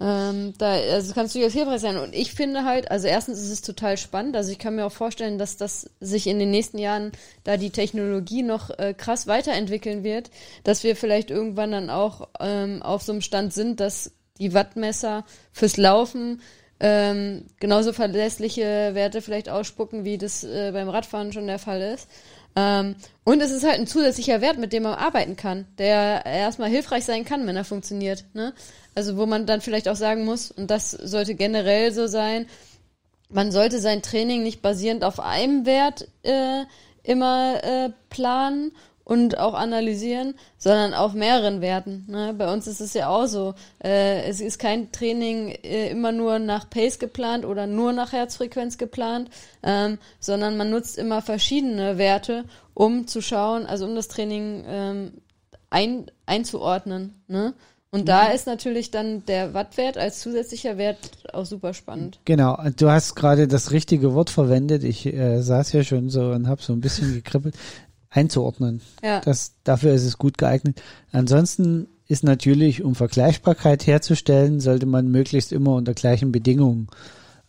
ähm, 0.00 0.54
da 0.56 0.72
also 0.72 1.12
kannst 1.12 1.34
du 1.34 1.38
jetzt 1.38 1.52
hilfreich 1.52 1.82
sein. 1.82 1.98
Und 1.98 2.14
ich 2.14 2.32
finde 2.32 2.64
halt, 2.64 2.90
also 2.90 3.06
erstens 3.06 3.38
ist 3.38 3.50
es 3.50 3.60
total 3.60 3.98
spannend. 3.98 4.34
Also 4.34 4.50
ich 4.50 4.58
kann 4.58 4.74
mir 4.74 4.86
auch 4.86 4.92
vorstellen, 4.92 5.38
dass 5.38 5.58
das 5.58 5.90
sich 6.00 6.26
in 6.26 6.38
den 6.38 6.50
nächsten 6.50 6.78
Jahren, 6.78 7.12
da 7.44 7.58
die 7.58 7.70
Technologie 7.70 8.42
noch 8.42 8.70
äh, 8.78 8.94
krass 8.94 9.26
weiterentwickeln 9.26 10.02
wird, 10.02 10.30
dass 10.64 10.84
wir 10.84 10.96
vielleicht 10.96 11.30
irgendwann 11.30 11.72
dann 11.72 11.90
auch 11.90 12.28
ähm, 12.40 12.82
auf 12.82 13.02
so 13.02 13.12
einem 13.12 13.20
Stand 13.20 13.52
sind, 13.52 13.80
dass 13.80 14.12
die 14.38 14.54
Wattmesser 14.54 15.24
fürs 15.52 15.76
Laufen 15.76 16.40
ähm, 16.82 17.44
genauso 17.60 17.92
verlässliche 17.92 18.94
Werte 18.94 19.20
vielleicht 19.20 19.50
ausspucken, 19.50 20.06
wie 20.06 20.16
das 20.16 20.44
äh, 20.44 20.70
beim 20.72 20.88
Radfahren 20.88 21.30
schon 21.32 21.46
der 21.46 21.58
Fall 21.58 21.82
ist. 21.82 22.08
Ähm, 22.56 22.96
und 23.24 23.40
es 23.40 23.50
ist 23.50 23.64
halt 23.64 23.78
ein 23.78 23.86
zusätzlicher 23.86 24.40
Wert, 24.40 24.58
mit 24.58 24.72
dem 24.72 24.82
man 24.82 24.94
arbeiten 24.94 25.36
kann, 25.36 25.66
der 25.78 26.26
erstmal 26.26 26.68
hilfreich 26.68 27.04
sein 27.04 27.24
kann, 27.24 27.46
wenn 27.46 27.56
er 27.56 27.64
funktioniert. 27.64 28.24
Ne? 28.34 28.54
Also 28.94 29.16
wo 29.16 29.26
man 29.26 29.46
dann 29.46 29.60
vielleicht 29.60 29.88
auch 29.88 29.96
sagen 29.96 30.24
muss, 30.24 30.50
und 30.50 30.70
das 30.70 30.90
sollte 30.90 31.34
generell 31.34 31.92
so 31.92 32.06
sein, 32.06 32.46
man 33.28 33.52
sollte 33.52 33.78
sein 33.78 34.02
Training 34.02 34.42
nicht 34.42 34.62
basierend 34.62 35.04
auf 35.04 35.20
einem 35.20 35.64
Wert 35.64 36.08
äh, 36.22 36.64
immer 37.02 37.62
äh, 37.62 37.90
planen 38.08 38.72
und 39.10 39.38
auch 39.38 39.54
analysieren, 39.54 40.34
sondern 40.56 40.94
auf 40.94 41.14
mehreren 41.14 41.60
Werten. 41.60 42.04
Ne? 42.06 42.32
Bei 42.38 42.52
uns 42.52 42.68
ist 42.68 42.80
es 42.80 42.94
ja 42.94 43.08
auch 43.08 43.26
so. 43.26 43.54
Äh, 43.82 44.22
es 44.28 44.40
ist 44.40 44.60
kein 44.60 44.92
Training 44.92 45.48
äh, 45.48 45.90
immer 45.90 46.12
nur 46.12 46.38
nach 46.38 46.70
Pace 46.70 47.00
geplant 47.00 47.44
oder 47.44 47.66
nur 47.66 47.92
nach 47.92 48.12
Herzfrequenz 48.12 48.78
geplant, 48.78 49.28
ähm, 49.64 49.98
sondern 50.20 50.56
man 50.56 50.70
nutzt 50.70 50.96
immer 50.96 51.22
verschiedene 51.22 51.98
Werte, 51.98 52.44
um 52.72 53.08
zu 53.08 53.20
schauen, 53.20 53.66
also 53.66 53.84
um 53.84 53.96
das 53.96 54.06
Training 54.06 54.62
ähm, 54.68 55.12
ein, 55.70 56.08
einzuordnen. 56.26 57.20
Ne? 57.26 57.54
Und 57.90 58.08
da 58.08 58.28
ist 58.28 58.46
natürlich 58.46 58.92
dann 58.92 59.24
der 59.26 59.54
Wattwert 59.54 59.98
als 59.98 60.20
zusätzlicher 60.20 60.78
Wert 60.78 60.98
auch 61.32 61.44
super 61.44 61.74
spannend. 61.74 62.20
Genau, 62.24 62.56
du 62.76 62.88
hast 62.88 63.16
gerade 63.16 63.48
das 63.48 63.72
richtige 63.72 64.14
Wort 64.14 64.30
verwendet. 64.30 64.84
Ich 64.84 65.04
äh, 65.06 65.42
saß 65.42 65.70
hier 65.72 65.82
schon 65.82 66.10
so 66.10 66.30
und 66.30 66.46
habe 66.46 66.62
so 66.62 66.72
ein 66.72 66.80
bisschen 66.80 67.12
gekribbelt. 67.12 67.56
Einzuordnen. 68.10 68.80
Ja. 69.02 69.20
Das, 69.20 69.54
dafür 69.64 69.94
ist 69.94 70.04
es 70.04 70.18
gut 70.18 70.36
geeignet. 70.36 70.82
Ansonsten 71.12 71.86
ist 72.08 72.24
natürlich, 72.24 72.82
um 72.82 72.96
Vergleichbarkeit 72.96 73.86
herzustellen, 73.86 74.58
sollte 74.58 74.86
man 74.86 75.08
möglichst 75.08 75.52
immer 75.52 75.76
unter 75.76 75.94
gleichen 75.94 76.32
Bedingungen 76.32 76.88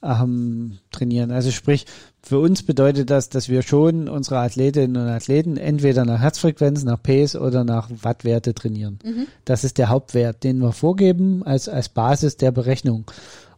ähm, 0.03 0.78
trainieren. 0.91 1.32
Also 1.32 1.49
sprich, 1.49 1.86
für 2.22 2.39
uns 2.39 2.64
bedeutet 2.64 3.09
das, 3.09 3.30
dass 3.30 3.49
wir 3.49 3.64
schon 3.64 4.07
unsere 4.07 4.38
Athletinnen 4.38 5.01
und 5.01 5.09
Athleten 5.09 5.57
entweder 5.57 6.05
nach 6.05 6.20
Herzfrequenz, 6.20 6.84
nach 6.84 7.01
Pace 7.01 7.36
oder 7.36 7.64
nach 7.64 7.89
Wattwerte 8.03 8.53
trainieren. 8.53 8.99
Das 9.45 9.64
ist 9.64 9.80
der 9.80 9.89
Hauptwert, 9.89 10.43
den 10.43 10.59
wir 10.59 10.74
vorgeben 10.74 11.43
als, 11.43 11.68
als 11.68 11.89
Basis 11.89 12.38
der 12.38 12.51
Berechnung. 12.51 13.09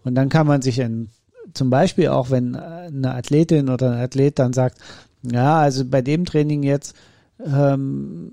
Und 0.05 0.15
dann 0.15 0.29
kann 0.29 0.47
man 0.47 0.61
sich 0.61 0.81
ein, 0.81 1.09
zum 1.53 1.69
Beispiel 1.69 2.09
auch, 2.09 2.29
wenn 2.29 2.55
eine 2.55 3.13
Athletin 3.13 3.69
oder 3.69 3.91
ein 3.91 3.99
Athlet 3.99 4.39
dann 4.39 4.53
sagt, 4.53 4.77
ja, 5.23 5.59
also 5.59 5.85
bei 5.85 6.01
dem 6.01 6.25
Training 6.25 6.63
jetzt 6.63 6.95
ähm, 7.43 8.31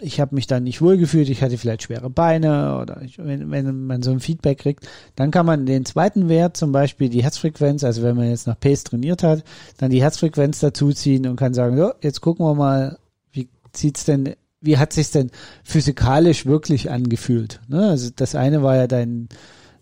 ich 0.00 0.20
habe 0.20 0.34
mich 0.34 0.46
da 0.46 0.60
nicht 0.60 0.82
wohlgefühlt, 0.82 1.28
ich 1.28 1.42
hatte 1.42 1.58
vielleicht 1.58 1.84
schwere 1.84 2.10
Beine 2.10 2.78
oder 2.78 3.02
ich, 3.02 3.18
wenn, 3.18 3.50
wenn 3.50 3.86
man 3.86 4.02
so 4.02 4.10
ein 4.10 4.20
Feedback 4.20 4.58
kriegt, 4.58 4.86
dann 5.16 5.30
kann 5.30 5.46
man 5.46 5.66
den 5.66 5.84
zweiten 5.84 6.28
Wert, 6.28 6.56
zum 6.56 6.72
Beispiel 6.72 7.08
die 7.08 7.22
Herzfrequenz, 7.22 7.84
also 7.84 8.02
wenn 8.02 8.16
man 8.16 8.28
jetzt 8.28 8.46
nach 8.46 8.58
Pace 8.58 8.84
trainiert 8.84 9.22
hat, 9.22 9.44
dann 9.78 9.90
die 9.90 10.02
Herzfrequenz 10.02 10.60
dazuziehen 10.60 11.26
und 11.26 11.36
kann 11.36 11.54
sagen, 11.54 11.76
so, 11.76 11.92
jetzt 12.02 12.20
gucken 12.20 12.44
wir 12.44 12.54
mal, 12.54 12.98
wie 13.32 13.48
sieht's 13.74 14.04
denn, 14.04 14.34
wie 14.60 14.78
hat 14.78 14.92
sich's 14.92 15.10
denn 15.10 15.30
physikalisch 15.62 16.46
wirklich 16.46 16.90
angefühlt? 16.90 17.60
Ne? 17.68 17.88
Also 17.88 18.10
das 18.14 18.34
eine 18.34 18.62
war 18.62 18.76
ja 18.76 18.86
dein 18.86 19.28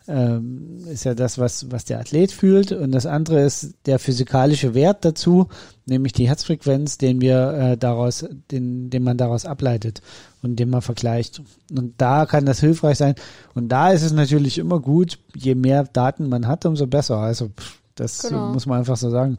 ähm, 0.08 0.78
ist 0.86 1.04
ja 1.04 1.14
das, 1.14 1.38
was, 1.38 1.70
was 1.70 1.84
der 1.84 2.00
Athlet 2.00 2.32
fühlt. 2.32 2.72
Und 2.72 2.92
das 2.92 3.06
andere 3.06 3.42
ist 3.42 3.74
der 3.86 3.98
physikalische 3.98 4.74
Wert 4.74 5.04
dazu, 5.04 5.48
nämlich 5.86 6.12
die 6.12 6.28
Herzfrequenz, 6.28 6.98
den 6.98 7.20
wir 7.20 7.52
äh, 7.52 7.76
daraus, 7.76 8.26
den, 8.50 8.90
den 8.90 9.02
man 9.02 9.16
daraus 9.16 9.46
ableitet 9.46 10.02
und 10.42 10.56
den 10.56 10.70
man 10.70 10.82
vergleicht. 10.82 11.42
Und 11.70 11.94
da 11.98 12.26
kann 12.26 12.46
das 12.46 12.60
hilfreich 12.60 12.98
sein. 12.98 13.14
Und 13.54 13.68
da 13.68 13.90
ist 13.90 14.02
es 14.02 14.12
natürlich 14.12 14.58
immer 14.58 14.80
gut, 14.80 15.18
je 15.34 15.54
mehr 15.54 15.84
Daten 15.84 16.28
man 16.28 16.46
hat, 16.46 16.66
umso 16.66 16.86
besser. 16.86 17.18
Also 17.18 17.50
das 17.94 18.22
genau. 18.22 18.52
muss 18.52 18.66
man 18.66 18.80
einfach 18.80 18.96
so 18.96 19.10
sagen. 19.10 19.38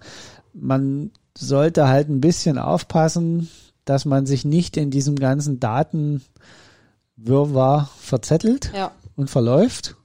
Man 0.54 1.12
sollte 1.38 1.88
halt 1.88 2.10
ein 2.10 2.22
bisschen 2.22 2.58
aufpassen, 2.58 3.50
dass 3.86 4.06
man 4.06 4.26
sich 4.26 4.46
nicht 4.46 4.78
in 4.78 4.92
diesem 4.92 5.18
ganzen 5.18 5.60
Datenwirrwarr 5.60 7.90
verzettelt 8.00 8.72
ja. 8.74 8.92
und 9.16 9.30
verläuft 9.30 9.98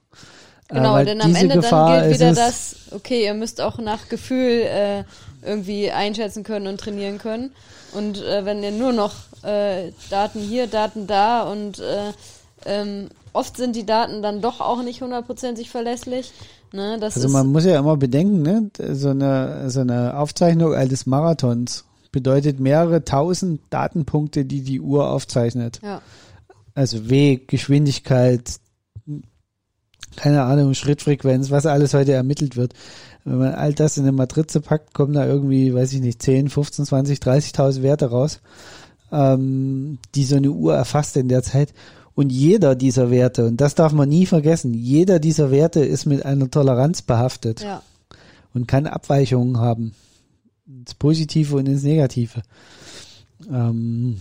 Genau, 0.69 0.97
äh, 0.97 1.05
denn 1.05 1.21
am 1.21 1.35
Ende 1.35 1.55
Gefahr 1.55 1.99
dann 1.99 2.09
gilt 2.09 2.19
wieder 2.19 2.33
das, 2.33 2.75
okay, 2.91 3.25
ihr 3.25 3.33
müsst 3.33 3.59
auch 3.59 3.79
nach 3.79 4.07
Gefühl 4.07 4.61
äh, 4.61 5.03
irgendwie 5.41 5.91
einschätzen 5.91 6.43
können 6.43 6.67
und 6.67 6.79
trainieren 6.79 7.17
können. 7.17 7.51
Und 7.93 8.21
äh, 8.21 8.45
wenn 8.45 8.61
ihr 8.61 8.71
nur 8.71 8.93
noch 8.93 9.13
äh, 9.43 9.91
Daten 10.09 10.39
hier, 10.39 10.67
Daten 10.67 11.07
da 11.07 11.43
und 11.43 11.79
äh, 11.79 12.11
ähm, 12.65 13.09
oft 13.33 13.57
sind 13.57 13.75
die 13.75 13.85
Daten 13.85 14.21
dann 14.21 14.41
doch 14.41 14.61
auch 14.61 14.83
nicht 14.83 15.01
hundertprozentig 15.01 15.69
verlässlich. 15.69 16.33
Ne, 16.71 16.97
das 16.99 17.15
also 17.15 17.29
man 17.29 17.47
muss 17.47 17.65
ja 17.65 17.79
immer 17.79 17.97
bedenken, 17.97 18.43
ne, 18.43 18.69
so 18.93 19.09
eine, 19.09 19.71
so 19.71 19.79
eine 19.79 20.19
Aufzeichnung 20.19 20.75
eines 20.75 21.07
Marathons 21.07 21.85
bedeutet 22.11 22.59
mehrere 22.59 23.03
tausend 23.03 23.61
Datenpunkte, 23.71 24.45
die 24.45 24.61
die 24.61 24.79
Uhr 24.79 25.09
aufzeichnet. 25.09 25.79
Ja. 25.81 26.01
Also 26.75 27.09
Weg, 27.09 27.47
Geschwindigkeit, 27.47 28.59
keine 30.19 30.43
Ahnung, 30.43 30.73
Schrittfrequenz, 30.73 31.49
was 31.49 31.65
alles 31.65 31.93
heute 31.93 32.11
ermittelt 32.11 32.57
wird. 32.57 32.73
Wenn 33.23 33.37
man 33.37 33.53
all 33.53 33.73
das 33.73 33.95
in 33.95 34.03
eine 34.03 34.11
Matrize 34.11 34.59
packt, 34.59 34.93
kommen 34.93 35.13
da 35.13 35.25
irgendwie, 35.25 35.73
weiß 35.73 35.93
ich 35.93 36.01
nicht, 36.01 36.21
10, 36.21 36.49
15, 36.49 36.85
20, 36.85 37.19
30.000 37.19 37.81
Werte 37.83 38.07
raus, 38.07 38.41
ähm, 39.13 39.97
die 40.15 40.25
so 40.25 40.35
eine 40.35 40.51
Uhr 40.51 40.75
erfasst 40.75 41.15
in 41.15 41.29
der 41.29 41.41
Zeit. 41.41 41.73
Und 42.15 42.31
jeder 42.31 42.75
dieser 42.75 43.11
Werte, 43.11 43.45
und 43.45 43.61
das 43.61 43.75
darf 43.75 43.93
man 43.93 44.09
nie 44.09 44.25
vergessen, 44.25 44.73
jeder 44.73 45.19
dieser 45.19 45.51
Werte 45.51 45.85
ist 45.85 46.05
mit 46.05 46.25
einer 46.25 46.51
Toleranz 46.51 47.01
behaftet 47.01 47.61
ja. 47.61 47.81
und 48.53 48.67
kann 48.67 48.87
Abweichungen 48.87 49.57
haben. 49.57 49.93
Ins 50.67 50.95
Positive 50.95 51.55
und 51.55 51.65
ins 51.67 51.83
Negative. 51.83 52.41
Ähm, 53.49 54.17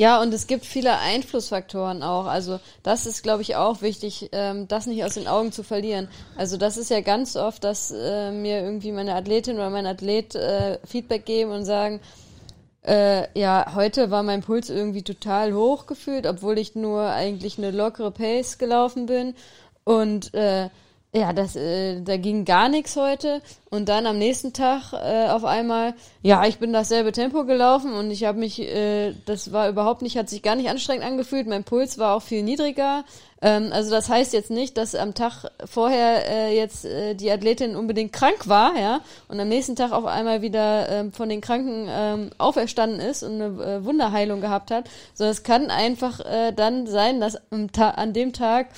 ja, 0.00 0.22
und 0.22 0.32
es 0.32 0.46
gibt 0.46 0.64
viele 0.64 0.96
Einflussfaktoren 0.98 2.02
auch. 2.02 2.24
Also 2.24 2.58
das 2.82 3.04
ist, 3.04 3.22
glaube 3.22 3.42
ich, 3.42 3.56
auch 3.56 3.82
wichtig, 3.82 4.30
ähm, 4.32 4.66
das 4.66 4.86
nicht 4.86 5.04
aus 5.04 5.12
den 5.12 5.28
Augen 5.28 5.52
zu 5.52 5.62
verlieren. 5.62 6.08
Also 6.38 6.56
das 6.56 6.78
ist 6.78 6.88
ja 6.88 7.02
ganz 7.02 7.36
oft, 7.36 7.62
dass 7.64 7.90
äh, 7.90 8.30
mir 8.30 8.62
irgendwie 8.62 8.92
meine 8.92 9.14
Athletin 9.14 9.56
oder 9.56 9.68
mein 9.68 9.84
Athlet 9.84 10.34
äh, 10.34 10.78
Feedback 10.86 11.26
geben 11.26 11.50
und 11.50 11.66
sagen, 11.66 12.00
äh, 12.82 13.26
ja, 13.38 13.74
heute 13.74 14.10
war 14.10 14.22
mein 14.22 14.40
Puls 14.40 14.70
irgendwie 14.70 15.02
total 15.02 15.52
hoch 15.52 15.84
gefühlt, 15.84 16.26
obwohl 16.26 16.56
ich 16.56 16.74
nur 16.74 17.02
eigentlich 17.02 17.58
eine 17.58 17.70
lockere 17.70 18.10
Pace 18.10 18.56
gelaufen 18.56 19.04
bin. 19.04 19.34
Und 19.84 20.32
äh, 20.32 20.70
ja, 21.12 21.32
das, 21.32 21.56
äh, 21.56 22.02
da 22.02 22.16
ging 22.16 22.44
gar 22.44 22.68
nichts 22.68 22.94
heute. 22.96 23.42
Und 23.68 23.88
dann 23.88 24.06
am 24.06 24.18
nächsten 24.18 24.52
Tag 24.52 24.92
äh, 24.92 25.28
auf 25.28 25.44
einmal, 25.44 25.94
ja, 26.22 26.46
ich 26.46 26.58
bin 26.58 26.72
dasselbe 26.72 27.10
Tempo 27.10 27.44
gelaufen 27.44 27.92
und 27.94 28.12
ich 28.12 28.24
habe 28.24 28.38
mich, 28.38 28.60
äh, 28.60 29.14
das 29.26 29.52
war 29.52 29.68
überhaupt 29.68 30.02
nicht, 30.02 30.16
hat 30.16 30.28
sich 30.28 30.42
gar 30.42 30.54
nicht 30.54 30.68
anstrengend 30.68 31.04
angefühlt. 31.04 31.48
Mein 31.48 31.64
Puls 31.64 31.98
war 31.98 32.14
auch 32.14 32.22
viel 32.22 32.44
niedriger. 32.44 33.04
Ähm, 33.42 33.70
also 33.72 33.90
das 33.90 34.08
heißt 34.08 34.32
jetzt 34.32 34.52
nicht, 34.52 34.76
dass 34.76 34.94
am 34.94 35.14
Tag 35.14 35.50
vorher 35.64 36.28
äh, 36.28 36.56
jetzt 36.56 36.84
äh, 36.84 37.14
die 37.14 37.30
Athletin 37.30 37.74
unbedingt 37.74 38.12
krank 38.12 38.46
war, 38.46 38.78
ja, 38.78 39.00
und 39.26 39.40
am 39.40 39.48
nächsten 39.48 39.74
Tag 39.74 39.90
auf 39.90 40.04
einmal 40.04 40.42
wieder 40.42 40.88
äh, 40.88 41.10
von 41.10 41.28
den 41.28 41.40
Kranken 41.40 41.88
äh, 41.88 42.30
auferstanden 42.38 43.00
ist 43.00 43.24
und 43.24 43.40
eine 43.40 43.64
äh, 43.64 43.84
Wunderheilung 43.84 44.40
gehabt 44.40 44.70
hat. 44.70 44.88
So, 45.14 45.24
es 45.24 45.42
kann 45.42 45.70
einfach 45.70 46.20
äh, 46.20 46.52
dann 46.52 46.86
sein, 46.86 47.20
dass 47.20 47.36
am 47.50 47.68
an 47.78 48.12
dem 48.12 48.32
Tag 48.32 48.68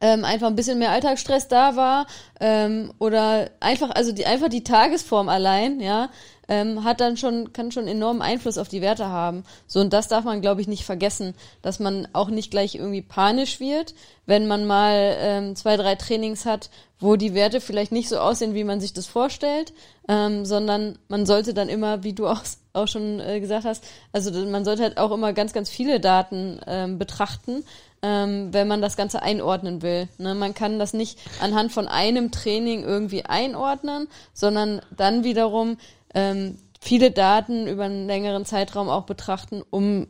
ähm, 0.00 0.24
einfach 0.24 0.46
ein 0.46 0.56
bisschen 0.56 0.78
mehr 0.78 0.90
Alltagsstress 0.90 1.48
da 1.48 1.76
war 1.76 2.06
ähm, 2.40 2.92
oder 2.98 3.50
einfach 3.60 3.90
also 3.90 4.12
die 4.12 4.26
einfach 4.26 4.48
die 4.48 4.64
Tagesform 4.64 5.28
allein 5.28 5.80
ja 5.80 6.10
ähm, 6.48 6.84
hat 6.84 7.00
dann 7.00 7.16
schon 7.16 7.52
kann 7.52 7.72
schon 7.72 7.88
enormen 7.88 8.22
Einfluss 8.22 8.58
auf 8.58 8.68
die 8.68 8.80
Werte 8.80 9.06
haben. 9.08 9.42
So 9.66 9.80
und 9.80 9.92
das 9.92 10.08
darf 10.08 10.24
man 10.24 10.40
glaube 10.40 10.60
ich 10.60 10.68
nicht 10.68 10.84
vergessen 10.84 11.34
dass 11.62 11.80
man 11.80 12.08
auch 12.12 12.28
nicht 12.28 12.50
gleich 12.50 12.74
irgendwie 12.74 13.02
panisch 13.02 13.58
wird 13.58 13.94
wenn 14.26 14.46
man 14.46 14.66
mal 14.66 15.16
ähm, 15.18 15.56
zwei 15.56 15.76
drei 15.76 15.94
Trainings 15.94 16.44
hat 16.44 16.70
wo 16.98 17.16
die 17.16 17.34
Werte 17.34 17.60
vielleicht 17.60 17.92
nicht 17.92 18.08
so 18.08 18.18
aussehen 18.18 18.54
wie 18.54 18.64
man 18.64 18.80
sich 18.80 18.92
das 18.92 19.06
vorstellt 19.06 19.72
ähm, 20.08 20.44
sondern 20.44 20.98
man 21.08 21.26
sollte 21.26 21.54
dann 21.54 21.68
immer 21.68 22.04
wie 22.04 22.12
du 22.12 22.26
auch 22.28 22.42
auch 22.74 22.88
schon 22.88 23.20
äh, 23.20 23.40
gesagt 23.40 23.64
hast 23.64 23.82
also 24.12 24.30
man 24.46 24.64
sollte 24.64 24.82
halt 24.82 24.98
auch 24.98 25.10
immer 25.10 25.32
ganz 25.32 25.52
ganz 25.52 25.70
viele 25.70 26.00
Daten 26.00 26.60
ähm, 26.66 26.98
betrachten 26.98 27.64
ähm, 28.06 28.52
wenn 28.52 28.68
man 28.68 28.80
das 28.80 28.96
Ganze 28.96 29.20
einordnen 29.22 29.82
will. 29.82 30.08
Ne? 30.18 30.36
Man 30.36 30.54
kann 30.54 30.78
das 30.78 30.92
nicht 30.92 31.18
anhand 31.40 31.72
von 31.72 31.88
einem 31.88 32.30
Training 32.30 32.84
irgendwie 32.84 33.24
einordnen, 33.24 34.06
sondern 34.32 34.80
dann 34.96 35.24
wiederum 35.24 35.76
ähm, 36.14 36.56
viele 36.80 37.10
Daten 37.10 37.66
über 37.66 37.84
einen 37.84 38.06
längeren 38.06 38.44
Zeitraum 38.44 38.88
auch 38.88 39.06
betrachten, 39.06 39.62
um 39.70 40.06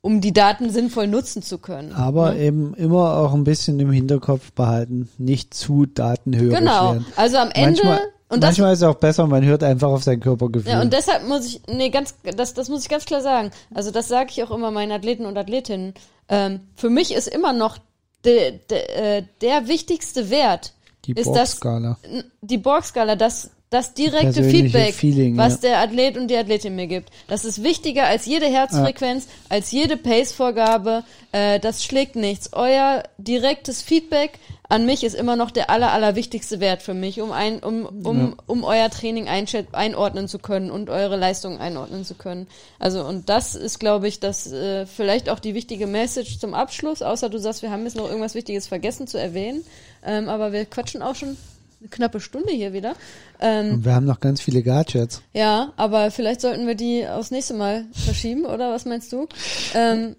um 0.00 0.20
die 0.20 0.32
Daten 0.32 0.70
sinnvoll 0.70 1.08
nutzen 1.08 1.42
zu 1.42 1.58
können. 1.58 1.92
Aber 1.92 2.32
ne? 2.32 2.40
eben 2.40 2.74
immer 2.74 3.16
auch 3.16 3.34
ein 3.34 3.42
bisschen 3.42 3.80
im 3.80 3.90
Hinterkopf 3.90 4.52
behalten, 4.52 5.08
nicht 5.18 5.54
zu 5.54 5.86
datenhörig 5.86 6.56
genau. 6.56 6.92
werden. 6.92 7.06
Also 7.16 7.38
am 7.38 7.50
Ende 7.50 7.82
manchmal, 7.82 8.00
und 8.28 8.42
manchmal 8.42 8.72
ist 8.74 8.78
es 8.78 8.84
auch 8.84 8.94
besser, 8.94 9.26
man 9.26 9.44
hört 9.44 9.64
einfach 9.64 9.88
auf 9.88 10.04
sein 10.04 10.20
Körpergefühl. 10.20 10.70
Ja, 10.70 10.80
und 10.80 10.92
deshalb 10.92 11.26
muss 11.26 11.46
ich, 11.46 11.62
nee, 11.66 11.90
ganz, 11.90 12.14
das, 12.36 12.54
das 12.54 12.68
muss 12.68 12.82
ich 12.84 12.88
ganz 12.88 13.06
klar 13.06 13.22
sagen. 13.22 13.50
Also 13.74 13.90
das 13.90 14.06
sage 14.06 14.28
ich 14.30 14.42
auch 14.44 14.52
immer 14.52 14.70
meinen 14.70 14.92
Athleten 14.92 15.26
und 15.26 15.36
Athletinnen. 15.36 15.94
Ähm, 16.28 16.60
für 16.74 16.90
mich 16.90 17.12
ist 17.12 17.28
immer 17.28 17.52
noch 17.52 17.78
de, 18.24 18.58
de, 18.70 18.78
äh, 18.78 19.22
der 19.40 19.68
wichtigste 19.68 20.30
Wert 20.30 20.74
die 21.04 21.14
Borg-Skala. 21.14 21.98
Die 22.42 22.58
Borg-Skala, 22.58 23.16
das, 23.16 23.50
das 23.70 23.94
direkte 23.94 24.44
Feedback, 24.44 24.94
Feeling, 24.94 25.36
was 25.38 25.54
ja. 25.54 25.70
der 25.70 25.78
Athlet 25.80 26.18
und 26.18 26.28
die 26.28 26.36
Athletin 26.36 26.76
mir 26.76 26.86
gibt. 26.86 27.10
Das 27.28 27.44
ist 27.46 27.62
wichtiger 27.62 28.06
als 28.06 28.26
jede 28.26 28.46
Herzfrequenz, 28.46 29.24
ja. 29.24 29.30
als 29.56 29.70
jede 29.70 29.96
Pace-Vorgabe. 29.96 31.04
Äh, 31.32 31.60
das 31.60 31.84
schlägt 31.84 32.14
nichts. 32.14 32.52
Euer 32.52 33.04
direktes 33.16 33.80
Feedback 33.80 34.32
an 34.70 34.84
mich 34.84 35.02
ist 35.02 35.14
immer 35.14 35.34
noch 35.34 35.50
der 35.50 35.70
aller, 35.70 35.92
aller 35.92 36.14
wichtigste 36.14 36.60
Wert 36.60 36.82
für 36.82 36.92
mich, 36.92 37.20
um 37.22 37.32
ein, 37.32 37.60
um, 37.60 37.86
um, 37.86 38.20
ja. 38.20 38.32
um 38.46 38.64
euer 38.64 38.90
Training 38.90 39.26
einordnen 39.26 40.28
zu 40.28 40.38
können 40.38 40.70
und 40.70 40.90
eure 40.90 41.16
Leistungen 41.16 41.58
einordnen 41.58 42.04
zu 42.04 42.14
können. 42.14 42.46
Also, 42.78 43.02
und 43.02 43.30
das 43.30 43.54
ist, 43.54 43.80
glaube 43.80 44.08
ich, 44.08 44.20
das 44.20 44.52
äh, 44.52 44.84
vielleicht 44.84 45.30
auch 45.30 45.38
die 45.38 45.54
wichtige 45.54 45.86
Message 45.86 46.38
zum 46.38 46.52
Abschluss, 46.52 47.00
außer 47.00 47.30
du 47.30 47.38
sagst, 47.38 47.62
wir 47.62 47.70
haben 47.70 47.84
jetzt 47.84 47.96
noch 47.96 48.08
irgendwas 48.08 48.34
Wichtiges 48.34 48.66
vergessen 48.66 49.06
zu 49.06 49.18
erwähnen. 49.18 49.64
Ähm, 50.04 50.28
aber 50.28 50.52
wir 50.52 50.66
quatschen 50.66 51.00
auch 51.00 51.14
schon 51.14 51.38
eine 51.80 51.88
knappe 51.88 52.20
Stunde 52.20 52.52
hier 52.52 52.74
wieder. 52.74 52.94
Ähm, 53.40 53.74
und 53.74 53.84
wir 53.86 53.94
haben 53.94 54.06
noch 54.06 54.20
ganz 54.20 54.42
viele 54.42 54.62
Gadgets. 54.62 55.22
Ja, 55.32 55.72
aber 55.76 56.10
vielleicht 56.10 56.42
sollten 56.42 56.66
wir 56.66 56.74
die 56.74 57.06
aufs 57.08 57.30
nächste 57.30 57.54
Mal 57.54 57.86
verschieben, 57.92 58.44
oder 58.44 58.70
was 58.70 58.84
meinst 58.84 59.12
du? 59.12 59.28
Ähm, 59.74 60.14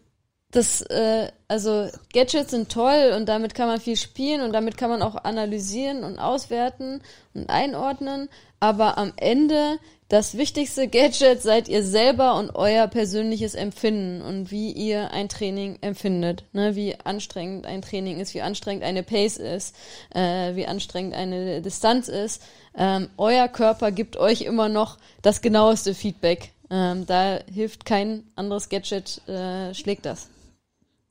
das, 0.51 0.81
äh, 0.81 1.31
also 1.47 1.89
Gadgets 2.11 2.51
sind 2.51 2.71
toll 2.71 3.13
und 3.15 3.27
damit 3.29 3.53
kann 3.53 3.67
man 3.67 3.79
viel 3.79 3.95
spielen 3.95 4.41
und 4.41 4.51
damit 4.51 4.77
kann 4.77 4.89
man 4.89 5.03
auch 5.03 5.23
analysieren 5.23 6.03
und 6.03 6.17
auswerten 6.17 7.01
und 7.35 7.49
einordnen. 7.49 8.29
Aber 8.59 8.97
am 8.97 9.13
Ende 9.17 9.77
das 10.09 10.37
wichtigste 10.37 10.87
Gadget 10.89 11.43
seid 11.43 11.67
ihr 11.67 11.83
selber 11.83 12.35
und 12.35 12.55
euer 12.55 12.87
persönliches 12.87 13.53
Empfinden 13.53 14.23
und 14.23 14.49
wie 14.49 14.71
ihr 14.71 15.11
ein 15.11 15.29
Training 15.29 15.77
empfindet. 15.81 16.45
Ne? 16.51 16.75
Wie 16.75 16.95
anstrengend 16.99 17.67
ein 17.67 17.83
Training 17.83 18.19
ist, 18.19 18.33
wie 18.33 18.41
anstrengend 18.41 18.83
eine 18.83 19.03
Pace 19.03 19.37
ist, 19.37 19.75
äh, 20.15 20.55
wie 20.55 20.65
anstrengend 20.65 21.13
eine 21.13 21.61
Distanz 21.61 22.07
ist. 22.07 22.41
Ähm, 22.75 23.09
euer 23.17 23.47
Körper 23.47 23.91
gibt 23.91 24.17
euch 24.17 24.41
immer 24.41 24.67
noch 24.67 24.97
das 25.21 25.41
genaueste 25.41 25.93
Feedback. 25.93 26.53
Ähm, 26.71 27.05
da 27.05 27.39
hilft 27.53 27.85
kein 27.85 28.23
anderes 28.35 28.69
Gadget, 28.69 29.21
äh, 29.27 29.75
schlägt 29.75 30.07
das. 30.07 30.27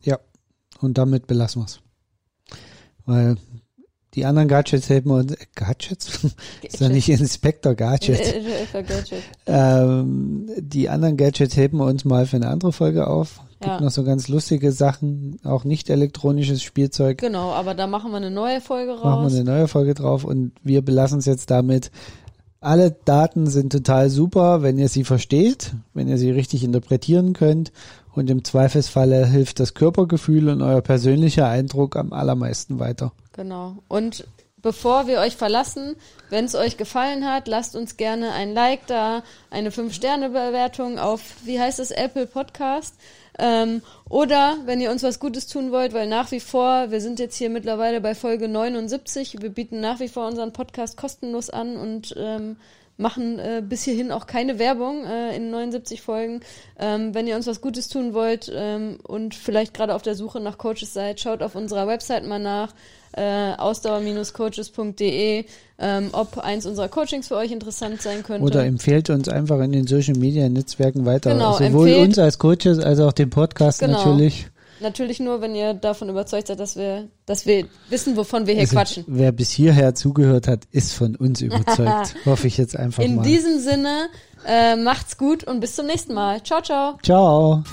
Ja, 0.04 0.18
und 0.80 0.98
damit 0.98 1.26
belassen 1.26 1.62
wir 1.62 1.66
es. 1.66 1.80
Weil 3.06 3.36
die 4.14 4.24
anderen 4.24 4.48
Gadgets 4.48 4.88
helfen 4.88 5.10
uns, 5.10 5.32
äh, 5.32 5.36
Gadgets? 5.54 6.24
ist 6.62 6.80
doch 6.80 6.88
nicht 6.88 7.08
Inspector 7.08 7.74
Gadget. 7.74 8.18
Gadget. 8.72 9.22
Ähm, 9.46 10.50
die 10.58 10.88
anderen 10.88 11.16
Gadgets 11.16 11.56
heben 11.56 11.78
wir 11.78 11.86
uns 11.86 12.04
mal 12.04 12.26
für 12.26 12.36
eine 12.36 12.48
andere 12.48 12.72
Folge 12.72 13.06
auf. 13.06 13.40
Gibt 13.60 13.66
Ja. 13.66 13.80
noch 13.80 13.90
so 13.90 14.04
ganz 14.04 14.28
lustige 14.28 14.72
Sachen, 14.72 15.40
auch 15.44 15.64
nicht 15.64 15.90
elektronisches 15.90 16.62
Spielzeug. 16.62 17.18
Genau, 17.18 17.50
aber 17.52 17.74
da 17.74 17.86
machen 17.86 18.10
wir 18.12 18.18
eine 18.18 18.30
neue 18.30 18.60
Folge 18.60 18.92
Machen 18.92 19.02
raus. 19.24 19.32
wir 19.32 19.40
eine 19.40 19.50
neue 19.50 19.68
Folge 19.68 19.94
drauf 19.94 20.24
und 20.24 20.52
wir 20.62 20.82
belassen 20.82 21.18
es 21.18 21.26
jetzt 21.26 21.50
damit. 21.50 21.90
Alle 22.60 22.90
Daten 23.04 23.46
sind 23.46 23.70
total 23.72 24.10
super, 24.10 24.62
wenn 24.62 24.78
ihr 24.78 24.88
sie 24.88 25.04
versteht, 25.04 25.74
wenn 25.94 26.08
ihr 26.08 26.18
sie 26.18 26.30
richtig 26.30 26.64
interpretieren 26.64 27.32
könnt 27.32 27.72
und 28.18 28.28
im 28.30 28.44
Zweifelsfalle 28.44 29.26
hilft 29.26 29.60
das 29.60 29.74
Körpergefühl 29.74 30.48
und 30.48 30.62
euer 30.62 30.82
persönlicher 30.82 31.48
Eindruck 31.48 31.96
am 31.96 32.12
allermeisten 32.12 32.78
weiter. 32.78 33.12
Genau. 33.32 33.76
Und 33.88 34.26
bevor 34.60 35.06
wir 35.06 35.20
euch 35.20 35.36
verlassen, 35.36 35.96
wenn 36.30 36.44
es 36.44 36.54
euch 36.54 36.76
gefallen 36.76 37.24
hat, 37.24 37.48
lasst 37.48 37.76
uns 37.76 37.96
gerne 37.96 38.32
ein 38.32 38.52
Like 38.52 38.86
da, 38.86 39.22
eine 39.50 39.70
5-Sterne-Bewertung 39.70 40.98
auf, 40.98 41.20
wie 41.44 41.60
heißt 41.60 41.78
es, 41.78 41.90
Apple 41.90 42.26
Podcast. 42.26 42.96
Ähm, 43.38 43.82
oder 44.08 44.56
wenn 44.64 44.80
ihr 44.80 44.90
uns 44.90 45.04
was 45.04 45.20
Gutes 45.20 45.46
tun 45.46 45.70
wollt, 45.70 45.92
weil 45.92 46.08
nach 46.08 46.32
wie 46.32 46.40
vor, 46.40 46.90
wir 46.90 47.00
sind 47.00 47.20
jetzt 47.20 47.36
hier 47.36 47.50
mittlerweile 47.50 48.00
bei 48.00 48.16
Folge 48.16 48.48
79, 48.48 49.40
wir 49.40 49.50
bieten 49.50 49.80
nach 49.80 50.00
wie 50.00 50.08
vor 50.08 50.26
unseren 50.26 50.52
Podcast 50.52 50.96
kostenlos 50.96 51.48
an 51.48 51.76
und 51.76 52.14
ähm, 52.18 52.56
machen 52.98 53.38
äh, 53.38 53.62
bis 53.66 53.84
hierhin 53.84 54.12
auch 54.12 54.26
keine 54.26 54.58
Werbung 54.58 55.04
äh, 55.06 55.34
in 55.36 55.50
79 55.50 56.02
Folgen. 56.02 56.40
Ähm, 56.78 57.14
wenn 57.14 57.26
ihr 57.26 57.36
uns 57.36 57.46
was 57.46 57.60
Gutes 57.60 57.88
tun 57.88 58.12
wollt 58.12 58.50
ähm, 58.54 58.98
und 59.06 59.34
vielleicht 59.34 59.72
gerade 59.72 59.94
auf 59.94 60.02
der 60.02 60.14
Suche 60.16 60.40
nach 60.40 60.58
Coaches 60.58 60.92
seid, 60.92 61.20
schaut 61.20 61.42
auf 61.42 61.54
unserer 61.54 61.86
Website 61.86 62.26
mal 62.26 62.40
nach, 62.40 62.74
äh, 63.12 63.52
ausdauer-coaches.de, 63.56 65.44
ähm, 65.78 66.08
ob 66.12 66.38
eins 66.38 66.66
unserer 66.66 66.88
Coachings 66.88 67.28
für 67.28 67.36
euch 67.36 67.52
interessant 67.52 68.02
sein 68.02 68.22
könnte. 68.22 68.44
Oder 68.44 68.64
empfehlt 68.64 69.10
uns 69.10 69.28
einfach 69.28 69.60
in 69.60 69.72
den 69.72 69.86
Social 69.86 70.16
Media 70.16 70.48
Netzwerken 70.48 71.06
weiter. 71.06 71.32
Genau, 71.32 71.52
Sowohl 71.54 71.88
empfehlt- 71.88 72.08
uns 72.08 72.18
als 72.18 72.38
Coaches 72.38 72.78
als 72.78 73.00
auch 73.00 73.12
den 73.12 73.30
Podcast 73.30 73.80
Genau. 73.80 73.98
natürlich. 74.04 74.48
Natürlich 74.80 75.20
nur, 75.20 75.40
wenn 75.40 75.54
ihr 75.54 75.74
davon 75.74 76.08
überzeugt 76.08 76.46
seid, 76.48 76.60
dass 76.60 76.76
wir, 76.76 77.08
dass 77.26 77.46
wir 77.46 77.66
wissen, 77.88 78.16
wovon 78.16 78.46
wir 78.46 78.54
hier 78.54 78.62
Also, 78.62 78.76
quatschen. 78.76 79.04
wer 79.06 79.32
bis 79.32 79.50
hierher 79.50 79.94
zugehört 79.94 80.46
hat, 80.48 80.60
ist 80.70 80.92
von 80.92 81.16
uns 81.16 81.40
überzeugt. 81.40 82.14
Hoffe 82.26 82.46
ich 82.46 82.56
jetzt 82.58 82.76
einfach 82.76 83.02
In 83.02 83.16
mal. 83.16 83.22
diesem 83.22 83.58
Sinne, 83.60 84.08
äh, 84.46 84.76
macht's 84.76 85.16
gut 85.18 85.44
und 85.44 85.60
bis 85.60 85.74
zum 85.76 85.86
nächsten 85.86 86.14
Mal. 86.14 86.42
Ciao, 86.42 86.60
ciao. 86.62 86.98
Ciao. 87.02 87.64